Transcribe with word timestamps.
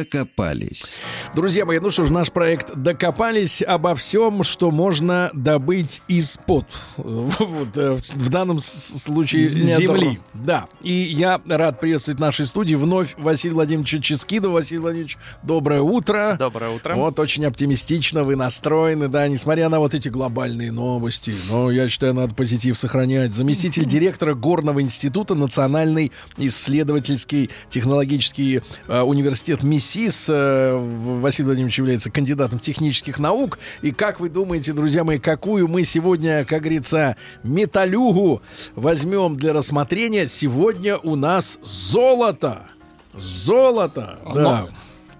Докопались. 0.00 0.96
Друзья 1.32 1.64
мои, 1.64 1.78
ну 1.78 1.90
что 1.90 2.04
ж, 2.04 2.10
наш 2.10 2.32
проект 2.32 2.74
«Докопались» 2.74 3.62
обо 3.62 3.94
всем, 3.94 4.42
что 4.42 4.72
можно 4.72 5.30
добыть 5.32 6.02
из-под. 6.08 6.66
Вот, 6.96 7.76
э, 7.76 7.94
в 8.14 8.28
данном 8.30 8.58
случае 8.58 9.42
Из 9.42 9.52
земли. 9.52 10.18
Да. 10.34 10.66
И 10.82 10.92
я 10.92 11.40
рад 11.48 11.78
приветствовать 11.78 12.18
в 12.18 12.20
нашей 12.20 12.46
студии 12.46 12.74
вновь 12.74 13.14
Василия 13.16 13.54
Владимировича 13.54 14.00
Ческидова. 14.00 14.54
Василий 14.54 14.80
Владимирович, 14.80 15.18
доброе 15.44 15.80
утро. 15.82 16.36
Доброе 16.38 16.72
утро. 16.72 16.94
Вот 16.96 17.18
очень 17.20 17.44
оптимистично 17.46 18.24
вы 18.24 18.34
настроены, 18.34 19.06
да, 19.08 19.28
несмотря 19.28 19.68
на 19.68 19.78
вот 19.78 19.94
эти 19.94 20.08
глобальные 20.08 20.72
новости. 20.72 21.32
Но 21.48 21.70
я 21.70 21.88
считаю, 21.88 22.12
надо 22.12 22.34
позитив 22.34 22.76
сохранять. 22.76 23.34
Заместитель 23.34 23.84
директора 23.86 24.34
Горного 24.34 24.82
института 24.82 25.36
Национальный 25.36 26.10
исследовательский 26.38 27.50
технологический 27.68 28.62
э, 28.88 29.00
университет 29.00 29.62
МИСИС 29.62 30.26
э, 30.28 30.74
в- 30.74 31.19
Василий 31.20 31.46
Владимирович 31.46 31.78
является 31.78 32.10
кандидатом 32.10 32.58
технических 32.58 33.18
наук. 33.18 33.58
И 33.82 33.92
как 33.92 34.20
вы 34.20 34.28
думаете, 34.28 34.72
друзья 34.72 35.04
мои, 35.04 35.18
какую 35.18 35.68
мы 35.68 35.84
сегодня, 35.84 36.44
как 36.44 36.60
говорится, 36.60 37.16
металюгу 37.42 38.42
возьмем 38.74 39.36
для 39.36 39.52
рассмотрения? 39.52 40.26
Сегодня 40.26 40.96
у 40.98 41.16
нас 41.16 41.58
золото. 41.62 42.62
Золото. 43.14 44.18
Да. 44.24 44.30
Оно, 44.30 44.68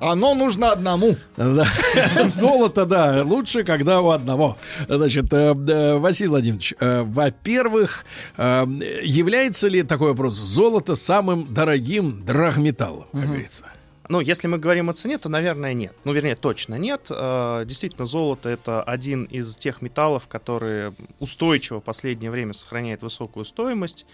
оно 0.01 0.35
нужно 0.35 0.73
одному. 0.73 1.17
Да. 1.37 1.67
Золото, 2.25 2.87
да, 2.87 3.23
лучше, 3.23 3.65
когда 3.65 4.01
у 4.01 4.11
одного. 4.11 4.57
Значит, 4.89 5.33
э, 5.33 5.55
э, 5.55 5.99
Василий 5.99 6.29
Владимирович, 6.29 6.75
э, 6.81 7.03
во-первых, 7.03 8.05
является 8.37 9.69
ли 9.69 9.83
такой 9.83 10.11
вопрос 10.11 10.35
золото 10.35 10.95
самым 10.95 11.53
дорогим 11.53 12.25
драгметаллом, 12.25 13.07
как 13.13 13.27
говорится? 13.27 13.67
Ну, 14.11 14.19
если 14.19 14.49
мы 14.49 14.59
говорим 14.59 14.91
о 14.91 14.93
цене, 14.93 15.19
то, 15.19 15.29
наверное, 15.29 15.73
нет. 15.73 15.95
Ну, 16.03 16.13
вернее, 16.13 16.35
точно 16.35 16.75
нет. 16.75 17.07
Э, 17.11 17.63
Действительно, 17.65 18.07
золото— 18.07 18.49
это 18.51 18.83
один 18.83 19.23
из 19.23 19.55
тех 19.55 19.83
металлов, 19.83 20.27
которые 20.27 20.95
устойчиво 21.21 21.81
в 21.81 21.85
последнее 21.85 22.33
время 22.33 22.53
сохраняет 22.53 23.03
высокую 23.03 23.45
стоимость. 23.45 24.07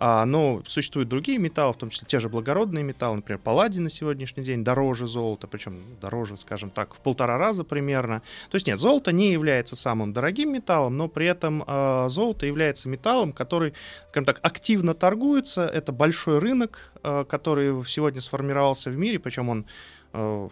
А, 0.00 0.24
Но 0.24 0.62
существуют 0.64 1.08
другие 1.08 1.38
металлы, 1.38 1.72
в 1.72 1.76
том 1.76 1.90
числе 1.90 2.06
те 2.06 2.20
же 2.20 2.28
благородные 2.28 2.84
металлы, 2.84 3.16
например, 3.16 3.40
палладий 3.40 3.80
на 3.80 3.90
сегодняшний 3.90 4.44
день 4.44 4.62
дороже 4.62 5.08
золота, 5.08 5.48
причем 5.48 5.80
дороже, 6.00 6.36
скажем 6.36 6.70
так, 6.70 6.94
в 6.94 7.00
полтора 7.00 7.36
раза 7.36 7.64
примерно. 7.64 8.22
То 8.48 8.54
есть 8.54 8.68
нет, 8.68 8.78
золото 8.78 9.10
не 9.10 9.32
является 9.32 9.74
самым 9.74 10.12
дорогим 10.12 10.52
металлом, 10.52 10.96
но 10.96 11.08
при 11.08 11.26
этом 11.26 11.64
э, 11.66 12.06
золото 12.10 12.46
является 12.46 12.88
металлом, 12.88 13.32
который, 13.32 13.74
скажем 14.08 14.24
так, 14.24 14.38
активно 14.42 14.94
торгуется. 14.94 15.66
Это 15.66 15.90
большой 15.90 16.38
рынок, 16.38 16.92
э, 17.02 17.24
который 17.28 17.84
сегодня 17.84 18.20
сформировался 18.20 18.90
в 18.90 18.96
мире, 18.96 19.18
причем 19.18 19.48
он 19.48 19.66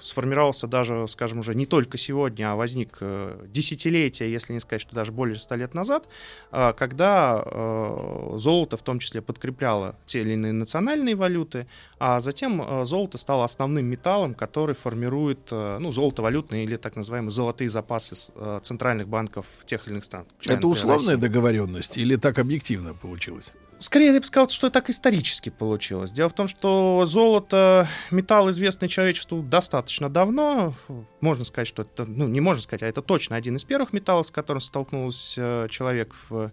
сформировался 0.01 0.67
даже, 0.67 1.09
скажем, 1.09 1.39
уже 1.39 1.55
не 1.55 1.67
только 1.67 1.97
сегодня, 1.99 2.53
а 2.53 2.57
возник 2.57 2.99
э, 3.01 3.47
десятилетия, 3.49 4.31
если 4.31 4.53
не 4.53 4.61
сказать, 4.61 4.83
что 4.83 4.95
даже 4.95 5.13
более 5.13 5.39
ста 5.39 5.57
лет 5.57 5.75
назад, 5.75 6.09
э, 6.53 6.73
когда 6.77 7.43
э, 7.45 8.35
золото 8.37 8.77
в 8.77 8.83
том 8.83 8.99
числе 8.99 9.23
подкрепляло 9.23 9.97
те 10.05 10.21
или 10.21 10.35
иные 10.35 10.53
национальные 10.53 11.15
валюты, 11.15 11.67
а 11.99 12.21
затем 12.21 12.61
э, 12.61 12.85
золото 12.85 13.19
стало 13.19 13.45
основным 13.45 13.87
металлом, 13.87 14.35
который 14.35 14.75
формирует 14.75 15.49
э, 15.51 15.79
ну, 15.81 15.91
золотовалютные 15.91 16.65
или 16.65 16.77
так 16.77 16.95
называемые 16.97 17.31
золотые 17.31 17.71
запасы 17.71 18.15
э, 18.35 18.61
центральных 18.63 19.09
банков 19.09 19.47
тех 19.65 19.87
или 19.87 19.95
иных 19.95 20.05
стран. 20.05 20.27
Это 20.47 20.69
условная 20.69 21.15
Россию. 21.15 21.19
договоренность 21.19 21.97
или 21.97 22.17
так 22.17 22.39
объективно 22.39 22.93
получилось? 22.95 23.53
Скорее, 23.79 24.15
я 24.15 24.21
бы 24.21 24.25
сказал, 24.25 24.49
что 24.49 24.71
так 24.71 24.89
исторически 24.89 25.51
получилось. 25.51 26.11
Дело 26.11 26.31
в 26.31 26.33
том, 26.35 26.49
что 26.49 27.05
золото, 27.05 27.89
металл, 28.11 28.49
известный 28.51 28.89
человечеству 28.89 29.43
достаточно 29.43 30.09
давно. 30.09 30.75
Можно 31.21 31.45
сказать, 31.45 31.69
что 31.69 31.83
это, 31.83 32.07
ну, 32.07 32.27
не 32.27 32.41
можно 32.41 32.63
сказать, 32.63 32.83
а 32.83 32.87
это 32.87 33.03
точно 33.03 33.37
один 33.37 33.57
из 33.57 33.65
первых 33.65 33.93
металлов, 33.93 34.29
с 34.29 34.31
которым 34.31 34.61
столкнулся 34.61 35.65
э, 35.65 35.69
человек 35.69 36.15
в 36.31 36.53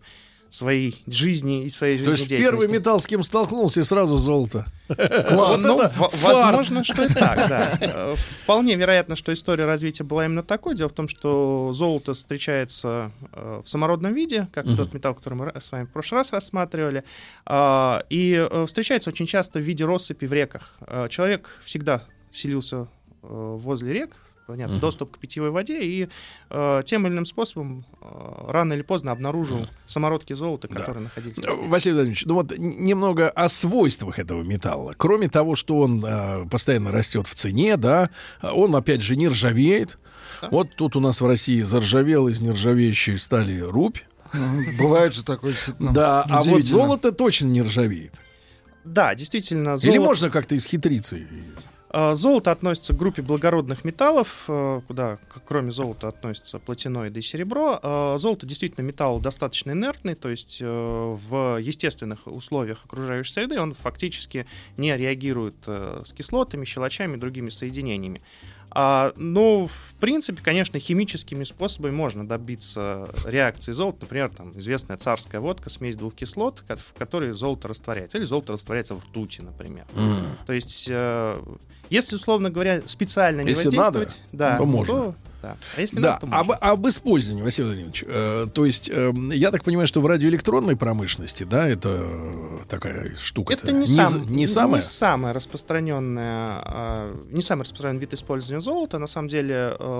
своей 0.53 1.03
жизни 1.07 1.65
и 1.65 1.69
своей 1.69 1.97
То 1.97 2.03
есть 2.11 2.17
жизнедеятельности. 2.23 2.61
первый 2.67 2.79
металл, 2.79 2.99
с 2.99 3.07
кем 3.07 3.23
столкнулся, 3.23 3.79
и 3.79 3.83
сразу 3.83 4.17
золото. 4.17 4.65
Класс. 4.87 5.61
Ну, 5.63 5.79
это 5.79 5.89
в- 5.89 6.09
фарт. 6.09 6.13
возможно, 6.43 6.83
что 6.83 7.03
и 7.05 7.07
так, 7.13 7.49
да. 7.49 8.13
Вполне 8.43 8.75
вероятно, 8.75 9.15
что 9.15 9.33
история 9.33 9.65
развития 9.65 10.03
была 10.03 10.25
именно 10.25 10.43
такой. 10.43 10.75
Дело 10.75 10.89
в 10.89 10.93
том, 10.93 11.07
что 11.07 11.71
золото 11.73 12.13
встречается 12.13 13.11
э, 13.31 13.61
в 13.65 13.67
самородном 13.69 14.13
виде, 14.13 14.47
как 14.53 14.65
Мгм. 14.65 14.77
тот 14.77 14.93
металл, 14.93 15.15
который 15.15 15.33
мы 15.33 15.51
с 15.59 15.71
вами 15.71 15.85
в 15.85 15.89
прошлый 15.91 16.19
раз 16.19 16.31
рассматривали, 16.31 17.03
А, 17.45 18.03
и 18.09 18.33
э, 18.49 18.65
встречается 18.67 19.09
очень 19.09 19.25
часто 19.25 19.59
в 19.59 19.63
виде 19.63 19.85
россыпи 19.85 20.25
в 20.25 20.33
реках. 20.33 20.75
Э, 20.85 21.07
Человек 21.09 21.57
всегда 21.63 22.03
селился 22.31 22.87
возле 23.21 23.93
рек, 23.93 24.17
понятно, 24.47 24.73
Мгм. 24.75 24.81
доступ 24.81 25.15
к 25.15 25.19
питьевой 25.19 25.51
воде, 25.51 25.81
и 25.81 26.09
э, 26.49 26.81
тем 26.85 27.05
или 27.07 27.13
иным 27.13 27.25
способом 27.25 27.85
э, 28.01 28.05
рано 28.49 28.73
или 28.73 28.81
поздно 28.81 29.11
обнаружил 29.11 29.67
самородки 29.87 30.33
золота, 30.33 30.67
Да. 30.67 30.79
которые 30.79 31.03
находились. 31.05 31.37
Э, 31.39 31.67
Василий 31.67 31.95
Владимирович, 31.95 32.25
ну 32.25 32.33
вот 32.35 32.57
немного 32.57 33.29
о 33.29 33.49
свойствах 33.49 34.19
этого 34.19 34.43
металла. 34.43 34.93
Кроме 34.97 35.29
того, 35.29 35.55
что 35.55 35.79
он 35.79 36.03
э, 36.05 36.45
постоянно 36.49 36.91
растет 36.91 37.27
в 37.27 37.35
цене, 37.35 37.77
да, 37.77 38.09
он 38.41 38.75
опять 38.75 39.01
же 39.01 39.15
не 39.15 39.27
ржавеет. 39.27 39.97
Да. 40.41 40.49
Вот 40.49 40.75
тут 40.75 40.95
у 40.95 40.99
нас 40.99 41.21
в 41.21 41.25
России 41.25 41.61
заржавел 41.61 42.27
из 42.27 42.41
нержавеющей 42.41 43.17
стали 43.17 43.59
рубь. 43.59 43.97
Бывает 44.79 45.13
же 45.13 45.23
такое 45.23 45.51
действительно. 45.53 45.93
да, 45.93 46.23
а 46.29 46.41
вот 46.41 46.63
золото 46.63 47.11
точно 47.11 47.45
не 47.47 47.61
ржавеет. 47.61 48.13
Да, 48.83 49.15
действительно, 49.15 49.69
Или 49.75 49.77
золото... 49.77 50.01
можно 50.01 50.29
как-то 50.29 50.55
исхитриться? 50.57 51.17
А, 51.95 52.15
Золото 52.15 52.51
относится 52.51 52.91
к 52.93 52.97
группе 52.97 53.21
благородных 53.21 53.85
металлов, 53.85 54.45
э, 54.47 54.81
куда 54.87 55.19
кроме 55.45 55.71
золота 55.71 56.07
относятся 56.07 56.57
платиноиды 56.57 57.19
и 57.19 57.21
серебро. 57.21 57.79
А, 57.83 58.17
Золото 58.17 58.47
действительно 58.47 58.83
металл 58.83 59.19
достаточно 59.19 59.71
инертный, 59.71 60.15
то 60.15 60.29
есть 60.29 60.57
э, 60.59 60.65
в 60.65 61.59
естественных 61.61 62.25
условиях 62.25 62.83
окружающей 62.83 63.31
среды 63.31 63.59
он 63.59 63.73
фактически 63.73 64.47
не 64.75 64.97
реагирует 64.97 65.53
э, 65.67 66.01
с 66.03 66.13
кислотами, 66.13 66.65
щелочами 66.65 67.15
и 67.15 67.19
другими 67.19 67.49
соединениями. 67.49 68.21
А, 68.71 69.13
ну, 69.15 69.67
в 69.67 69.92
принципе, 69.99 70.41
конечно, 70.43 70.79
химическими 70.79 71.43
способами 71.43 71.91
можно 71.93 72.27
добиться 72.27 73.07
реакции 73.25 73.71
золота. 73.71 73.99
Например, 74.01 74.29
там 74.35 74.57
известная 74.57 74.97
царская 74.97 75.39
водка, 75.41 75.69
смесь 75.69 75.95
двух 75.95 76.15
кислот, 76.15 76.63
в 76.67 76.93
которой 76.97 77.31
золото 77.33 77.67
растворяется. 77.67 78.17
Или 78.17 78.25
золото 78.25 78.53
растворяется 78.53 78.95
в 78.95 78.99
ртути, 79.03 79.41
например. 79.41 79.85
М. 79.95 80.25
То 80.45 80.53
есть, 80.53 80.87
э, 80.89 81.41
если, 81.89 82.15
условно 82.15 82.49
говоря, 82.49 82.81
специально 82.85 83.41
не 83.41 83.49
Если 83.49 83.65
воздействовать, 83.65 84.21
да, 84.31 84.57
то 84.57 84.65
можно. 84.65 85.15
да. 85.41 85.57
А 85.75 85.81
если 85.81 85.99
Да, 85.99 86.19
надо, 86.21 86.27
то 86.27 86.37
об, 86.37 86.51
об 86.51 86.87
использовании, 86.87 87.43
Василий 87.43 87.67
Владимирович. 87.67 88.03
э, 88.07 88.47
то 88.53 88.65
есть, 88.65 88.89
э, 88.89 89.11
я 89.33 89.51
так 89.51 89.65
понимаю, 89.65 89.87
что 89.87 89.99
в 89.99 90.05
радиоэлектронной 90.05 90.77
промышленности, 90.77 91.43
да, 91.43 91.67
это 91.67 91.89
э, 92.01 92.59
такая 92.69 93.15
штука. 93.17 93.53
Это 93.53 93.73
не, 93.73 93.85
сам- 93.85 94.25
не 94.27 94.47
самое. 94.47 94.81
самая 94.81 95.33
распространенная, 95.33 96.61
а, 96.63 97.15
не 97.29 97.41
самый 97.41 97.63
распространенный 97.63 97.99
вид 97.99 98.13
использования 98.13 98.61
золота. 98.61 98.99
На 98.99 99.07
самом 99.07 99.27
деле, 99.27 99.75
э, 99.77 99.92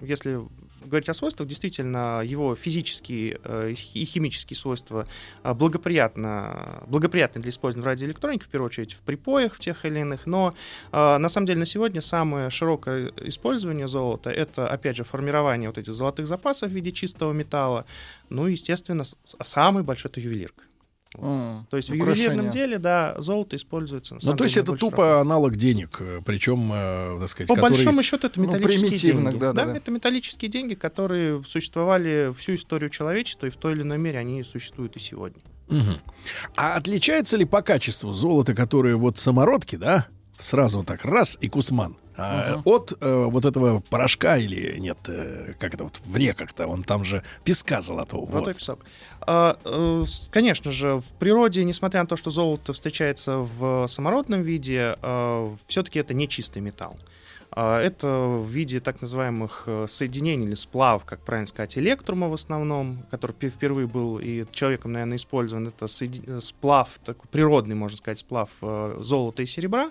если 0.00 0.40
говорить 0.84 1.08
о 1.08 1.14
свойствах, 1.14 1.48
действительно, 1.48 2.22
его 2.24 2.56
физические 2.56 3.38
э, 3.44 3.70
и 3.70 3.74
хи- 3.74 3.98
и 4.00 4.04
химические 4.04 4.56
свойства 4.56 5.06
э, 5.42 5.54
благоприятно, 5.54 6.82
благоприятны 6.86 7.40
для 7.40 7.50
использования 7.50 7.84
в 7.84 7.86
радиоэлектронике, 7.86 8.44
в 8.44 8.48
первую 8.48 8.66
очередь 8.66 8.92
в 8.94 9.00
припоях 9.00 9.54
в 9.54 9.60
тех 9.60 9.84
или 9.84 10.00
иных, 10.00 10.26
но 10.26 10.54
э, 10.92 11.18
на 11.18 11.28
самом 11.28 11.46
деле 11.46 11.60
на 11.60 11.66
сегодня 11.66 12.00
самое 12.00 12.50
широкое 12.50 13.12
использование 13.22 13.88
золота— 13.88 14.30
это, 14.30 14.68
опять 14.68 14.96
же, 14.96 15.04
формирование 15.04 15.68
вот 15.68 15.78
этих 15.78 15.92
золотых 15.92 16.26
запасов 16.26 16.70
в 16.70 16.74
виде 16.74 16.92
чистого 16.92 17.32
металла, 17.32 17.84
ну 18.28 18.46
и, 18.46 18.52
естественно, 18.52 19.04
самый 19.24 19.82
большой— 19.82 20.10
это 20.12 20.20
ювелирка. 20.20 20.64
То 21.12 21.64
есть 21.76 21.90
в 21.90 21.94
украшение. 21.94 22.24
ювелирном 22.26 22.50
деле, 22.50 22.78
да, 22.78 23.16
золото 23.18 23.56
используется. 23.56 24.14
На 24.14 24.20
Ну, 24.22 24.36
то 24.36 24.44
есть 24.44 24.56
это 24.56 24.76
тупо 24.76 24.96
широко. 24.98 25.20
аналог 25.20 25.56
денег, 25.56 25.96
э, 26.00 26.20
причем, 26.24 26.70
э, 26.72 27.18
так 27.18 27.28
сказать, 27.28 27.48
По 27.48 27.56
который- 27.56 27.70
большому 27.72 28.02
счету 28.04 28.28
это 28.28 28.38
Ну, 28.40 28.46
металлические 28.46 28.80
примитивно, 28.90 29.30
деньги. 29.30 29.40
да, 29.40 29.52
да, 29.52 29.64
да. 29.66 29.76
это 29.76 29.90
металлические 29.90 30.48
деньги, 30.50 30.74
которые 30.74 31.42
существовали 31.44 32.32
всю 32.38 32.54
историю 32.54 32.90
человечества, 32.90 33.46
и 33.46 33.50
в 33.50 33.56
той 33.56 33.72
или 33.72 33.82
иной 33.82 33.98
мере 33.98 34.20
они 34.20 34.42
существуют 34.44 34.96
и 34.96 35.00
сегодня. 35.00 35.40
Мгм. 35.68 35.96
А 36.56 36.76
отличается 36.76 37.36
ли 37.36 37.44
по 37.44 37.62
качеству 37.62 38.12
золото, 38.12 38.54
которое 38.54 38.94
вот 38.96 39.18
самородки, 39.18 39.74
да, 39.76 40.06
сразу 40.38 40.84
так 40.84 41.04
раз 41.04 41.36
и 41.40 41.48
кусман. 41.48 41.96
А, 42.20 42.62
От 42.64 42.92
э, 43.00 43.24
вот 43.24 43.44
этого 43.44 43.80
порошка 43.80 44.36
или 44.36 44.78
нет, 44.78 44.98
э, 45.08 45.54
как 45.58 45.74
это 45.74 45.84
вот 45.84 46.00
в 46.04 46.16
реках-то, 46.16 46.66
он 46.66 46.82
там 46.82 47.04
же 47.04 47.22
песка 47.44 47.80
золотого. 47.80 48.22
вот. 48.22 48.32
Золотой 48.32 48.54
песок. 48.54 48.80
А, 49.22 49.58
э, 49.64 50.04
конечно 50.30 50.70
же, 50.70 51.00
в 51.00 51.12
природе, 51.18 51.64
несмотря 51.64 52.02
на 52.02 52.06
то, 52.06 52.16
что 52.16 52.30
золото 52.30 52.72
встречается 52.72 53.38
в 53.38 53.86
самородном 53.86 54.42
виде, 54.42 54.96
все-таки 55.66 55.98
это 55.98 56.14
не 56.14 56.28
чистый 56.28 56.60
металл. 56.60 56.96
А, 57.52 57.80
Это 57.80 58.06
в 58.06 58.46
виде 58.48 58.78
так 58.80 59.00
называемых 59.00 59.64
э, 59.66 59.86
соединений 59.88 60.46
или 60.46 60.54
сплав, 60.54 61.04
как 61.04 61.24
правильно 61.24 61.46
сказать, 61.48 61.76
электрума 61.78 62.28
в 62.28 62.32
основном, 62.34 63.04
который 63.10 63.32
пе- 63.32 63.50
впервые 63.50 63.88
был 63.88 64.18
и 64.18 64.44
человеком, 64.52 64.92
наверное, 64.92 65.16
использован. 65.16 65.66
Это 65.66 65.86
э, 65.86 66.40
сплав, 66.40 66.98
такой 67.04 67.28
природный, 67.28 67.74
можно 67.74 67.96
сказать, 67.96 68.20
сплав 68.20 68.50
э, 68.62 68.98
золота 69.00 69.42
и 69.42 69.46
серебра 69.46 69.90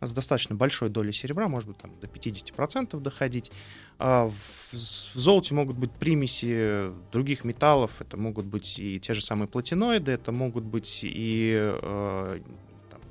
с 0.00 0.12
достаточно 0.12 0.54
большой 0.54 0.90
долей 0.90 1.12
серебра, 1.12 1.48
может 1.48 1.68
быть, 1.68 1.78
там 1.78 1.90
до 2.00 2.06
50% 2.06 3.00
доходить. 3.00 3.50
А 3.98 4.28
в, 4.28 4.72
золоте 4.72 5.54
могут 5.54 5.76
быть 5.76 5.90
примеси 5.90 6.92
других 7.10 7.44
металлов, 7.44 8.00
это 8.00 8.16
могут 8.16 8.46
быть 8.46 8.78
и 8.78 9.00
те 9.00 9.12
же 9.12 9.22
самые 9.22 9.48
платиноиды, 9.48 10.12
это 10.12 10.30
могут 10.32 10.64
быть 10.64 11.00
и 11.02 12.32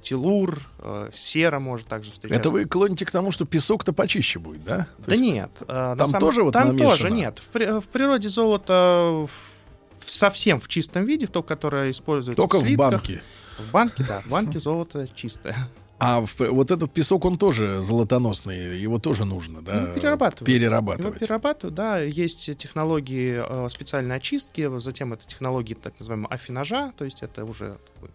телур, 0.01 0.62
э, 0.80 1.09
сера 1.13 1.59
может 1.59 1.88
также 1.88 2.12
встречаться. 2.12 2.39
Это 2.39 2.50
вы 2.50 2.65
клоните 2.65 3.06
к 3.06 3.12
тому, 3.12 3.31
что 3.31 3.45
песок-то 3.45 3.94
почище 3.94 4.39
будет, 4.39 4.63
да? 4.63 4.88
То 4.98 5.03
Да 5.07 5.12
есть 5.12 5.21
нет. 5.24 5.51
э, 5.62 5.65
там 5.98 6.07
самом- 6.09 6.19
тоже 6.19 6.44
вот 6.44 6.53
Там 6.53 6.68
намешано? 6.69 6.89
тоже 6.92 7.12
нет. 7.12 7.39
В, 7.39 7.48
при- 7.50 7.80
в 7.80 7.86
природе 7.88 8.30
золото 8.30 9.27
в- 9.27 10.09
совсем 10.09 10.59
в 10.59 10.68
чистом 10.68 11.06
виде, 11.06 11.27
то, 11.27 11.44
которое 11.44 11.92
используется 11.92 12.42
Только 12.42 12.57
в 12.57 12.62
в 12.62 12.65
слитках. 12.65 12.92
банке. 12.92 13.24
В 13.59 13.71
банке, 13.71 14.03
да. 14.07 14.21
В 14.21 14.27
банке 14.30 14.59
золото 14.59 15.07
чистое. 15.13 15.56
А 16.03 16.21
в- 16.21 16.36
вот 16.39 16.71
этот 16.71 16.92
песок, 16.92 17.25
он 17.25 17.38
тоже 17.38 17.80
золотоносный, 17.83 18.80
его 18.80 18.98
тоже 18.98 19.24
нужно, 19.24 19.62
да? 19.62 19.81
Ну, 19.81 19.94
перерабатывать. 19.94 20.48
Его 20.50 20.57
Перерабатывать. 20.59 21.19
перерабатывают, 21.19 21.75
да. 21.75 22.00
Есть 22.00 22.57
технологии 22.57 23.39
э, 23.65 23.69
специальной 23.69 24.15
очистки, 24.15 24.68
затем 24.80 25.13
это 25.13 25.27
технологии 25.27 25.75
так 25.75 25.94
называемого 26.00 26.33
афинажа, 26.33 26.92
то 26.98 27.06
есть 27.06 27.21
это 27.21 27.45
уже 27.45 27.77
такой 27.94 28.09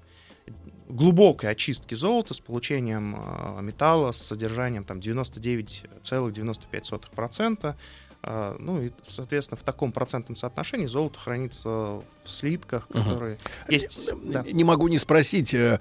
глубокой 0.89 1.51
очистки 1.51 1.95
золота 1.95 2.35
с 2.35 2.41
получением 2.41 3.17
э, 3.17 3.63
металла 3.63 4.13
с 4.13 4.19
содержанием 4.19 4.85
там 4.85 4.99
99,95%. 4.99 7.75
Э, 8.23 8.57
ну 8.59 8.83
и, 8.83 8.91
соответственно, 9.07 9.59
в 9.59 9.63
таком 9.63 9.93
процентном 9.93 10.37
соотношении 10.37 10.87
золото 10.87 11.19
хранится 11.19 11.69
в 11.69 12.03
слитках, 12.25 12.89
которые 12.89 13.39
есть. 13.69 14.11
да. 14.31 14.45
Не 14.51 14.65
могу 14.65 14.89
не 14.89 14.99
спросить, 14.99 15.55
э, 15.55 15.81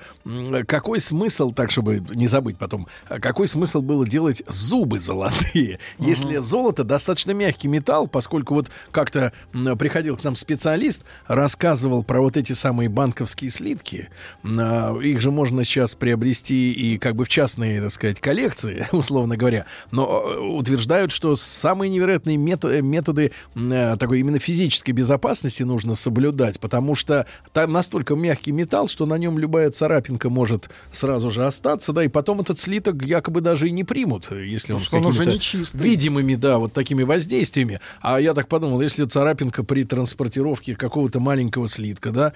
какой 0.67 0.99
смысл, 0.99 1.51
так 1.51 1.71
чтобы 1.71 1.99
не 2.13 2.27
забыть 2.27 2.57
потом, 2.57 2.87
а 3.07 3.19
какой 3.19 3.47
смысл 3.47 3.81
было 3.81 4.07
делать 4.07 4.43
зубы 4.47 4.99
золотые, 4.99 5.79
если 5.99 6.37
золото 6.37 6.83
достаточно 6.83 7.31
мягкий 7.31 7.67
металл, 7.67 8.07
поскольку 8.07 8.53
вот 8.55 8.69
как-то 8.91 9.33
приходил 9.77 10.17
к 10.17 10.23
нам 10.23 10.35
специалист, 10.35 11.03
рассказывал 11.27 12.03
про 12.03 12.21
вот 12.21 12.37
эти 12.37 12.53
самые 12.53 12.89
банковские 12.89 13.49
слитки, 13.51 14.09
а, 14.43 14.95
их 14.97 15.21
же 15.21 15.31
можно 15.31 15.63
сейчас 15.63 15.95
приобрести 15.95 16.71
и 16.71 16.97
как 16.97 17.15
бы 17.15 17.25
в 17.25 17.29
частные, 17.29 17.81
так 17.81 17.91
сказать, 17.91 18.19
коллекции, 18.19 18.87
условно 18.91 19.37
говоря, 19.37 19.65
но 19.91 20.23
э, 20.25 20.39
утверждают, 20.39 21.11
что 21.11 21.35
самые 21.35 21.89
невероятные 21.89 22.24
мето- 22.33 22.81
методы 22.81 23.31
м, 23.55 23.71
э, 23.71 23.97
такой 23.97 24.19
именно 24.19 24.39
физической 24.39 24.91
безопасности 24.91 25.63
нужно 25.63 25.95
соблюдать, 25.95 26.59
потому 26.59 26.95
что 26.95 27.25
там 27.53 27.71
настолько 27.71 28.15
мягкий 28.15 28.51
металл, 28.51 28.87
что 28.87 29.05
на 29.05 29.15
нем 29.17 29.37
любая 29.39 29.71
царапинка 29.71 30.29
может 30.29 30.69
сразу 30.91 31.31
же 31.31 31.45
остаться, 31.45 31.93
да, 31.93 32.03
и 32.03 32.07
потом 32.07 32.41
этот 32.41 32.59
слиток 32.59 33.03
якобы 33.03 33.41
даже 33.41 33.67
и 33.67 33.71
не 33.71 33.83
примут, 33.83 34.31
если 34.31 34.73
он 34.73 34.81
с 34.81 34.85
что 34.85 34.97
он 34.97 35.05
уже 35.05 35.19
какими-то 35.19 35.33
не 35.35 35.39
чистый. 35.39 35.81
видимыми, 35.81 36.35
да, 36.35 36.57
вот 36.57 36.73
такими 36.73 37.03
воздействиями. 37.03 37.79
А 38.01 38.19
я 38.19 38.33
так 38.33 38.47
подумал, 38.47 38.81
если 38.81 39.05
царапинка 39.05 39.63
при 39.63 39.83
транспортировке 39.83 40.75
какого-то 40.75 41.19
маленького 41.19 41.67
слитка, 41.67 42.11
да, 42.11 42.33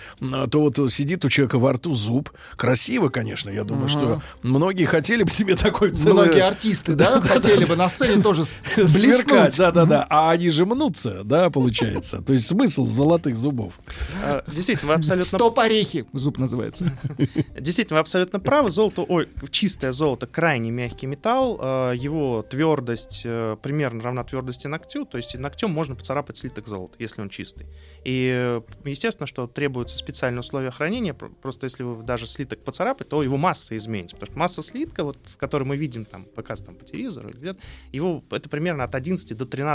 то 0.47 0.61
вот 0.61 0.79
сидит 0.91 1.23
у 1.25 1.29
человека 1.29 1.59
во 1.59 1.73
рту 1.73 1.93
зуб. 1.93 2.29
Красиво, 2.55 3.09
конечно, 3.09 3.49
я 3.49 3.63
думаю, 3.63 3.89
что 3.89 4.21
многие 4.43 4.85
хотели 4.85 5.23
бы 5.23 5.29
себе 5.29 5.55
такой 5.55 5.91
целый... 5.91 6.25
Многие 6.25 6.41
артисты, 6.43 6.93
да, 6.95 7.21
хотели 7.21 7.65
бы 7.65 7.75
на 7.75 7.89
сцене 7.89 8.21
тоже 8.21 8.45
с- 8.45 8.53
блеснуть. 8.77 9.57
да, 9.57 9.71
да, 9.85 9.99
да. 9.99 10.07
А 10.09 10.31
они 10.31 10.49
же 10.49 10.65
мнутся, 10.65 11.23
да, 11.23 11.49
получается. 11.49 12.21
То 12.21 12.33
есть 12.33 12.45
смысл 12.47 12.85
золотых 12.85 13.35
зубов. 13.37 13.73
Э, 14.23 14.41
Действительно, 14.47 14.89
вы 14.89 14.93
абсолютно 14.95 15.37
Стоп 15.37 15.59
орехи, 15.59 16.05
зуб 16.13 16.37
называется. 16.37 16.85
Действительно, 17.59 17.97
вы 17.97 18.01
абсолютно 18.01 18.39
правы. 18.39 18.71
Золото, 18.71 19.01
ой, 19.07 19.27
чистое 19.51 19.91
золото 19.91 20.27
крайне 20.27 20.71
мягкий 20.71 21.07
металл. 21.07 21.59
э, 21.61 21.93
Его 21.97 22.41
твердость 22.43 23.23
э, 23.25 23.57
примерно 23.61 24.01
равна 24.03 24.23
твердости 24.23 24.67
ногтю. 24.67 25.05
То 25.05 25.17
есть 25.17 25.35
ногтем 25.37 25.71
можно 25.71 25.95
поцарапать 25.95 26.37
слиток 26.37 26.67
золота, 26.67 26.95
если 26.99 27.21
он 27.21 27.29
чистый. 27.29 27.67
И 28.03 28.29
э, 28.33 28.61
естественно, 28.85 29.27
что 29.27 29.47
требуются 29.47 29.97
специальные 29.97 30.39
условия 30.41 30.71
хранения. 30.71 31.13
Про- 31.13 31.29
Просто 31.29 31.65
если 31.65 31.83
вы 31.83 32.03
даже 32.03 32.27
слиток 32.27 32.63
поцарапать, 32.63 33.09
то 33.09 33.23
его 33.23 33.37
масса 33.37 33.75
изменится. 33.77 34.15
Потому 34.15 34.31
что 34.33 34.39
масса 34.39 34.61
слитка, 34.61 35.03
вот, 35.03 35.17
который 35.37 35.63
мы 35.65 35.77
видим 35.77 36.05
там, 36.05 36.25
показ 36.25 36.61
там, 36.61 36.75
по 36.75 36.85
телевизору, 36.85 37.29
или 37.29 37.37
где-то, 37.37 37.59
его 37.91 38.23
это 38.31 38.49
примерно 38.49 38.83
от 38.83 38.95
11 38.95 39.35
до 39.37 39.45
13 39.45 39.68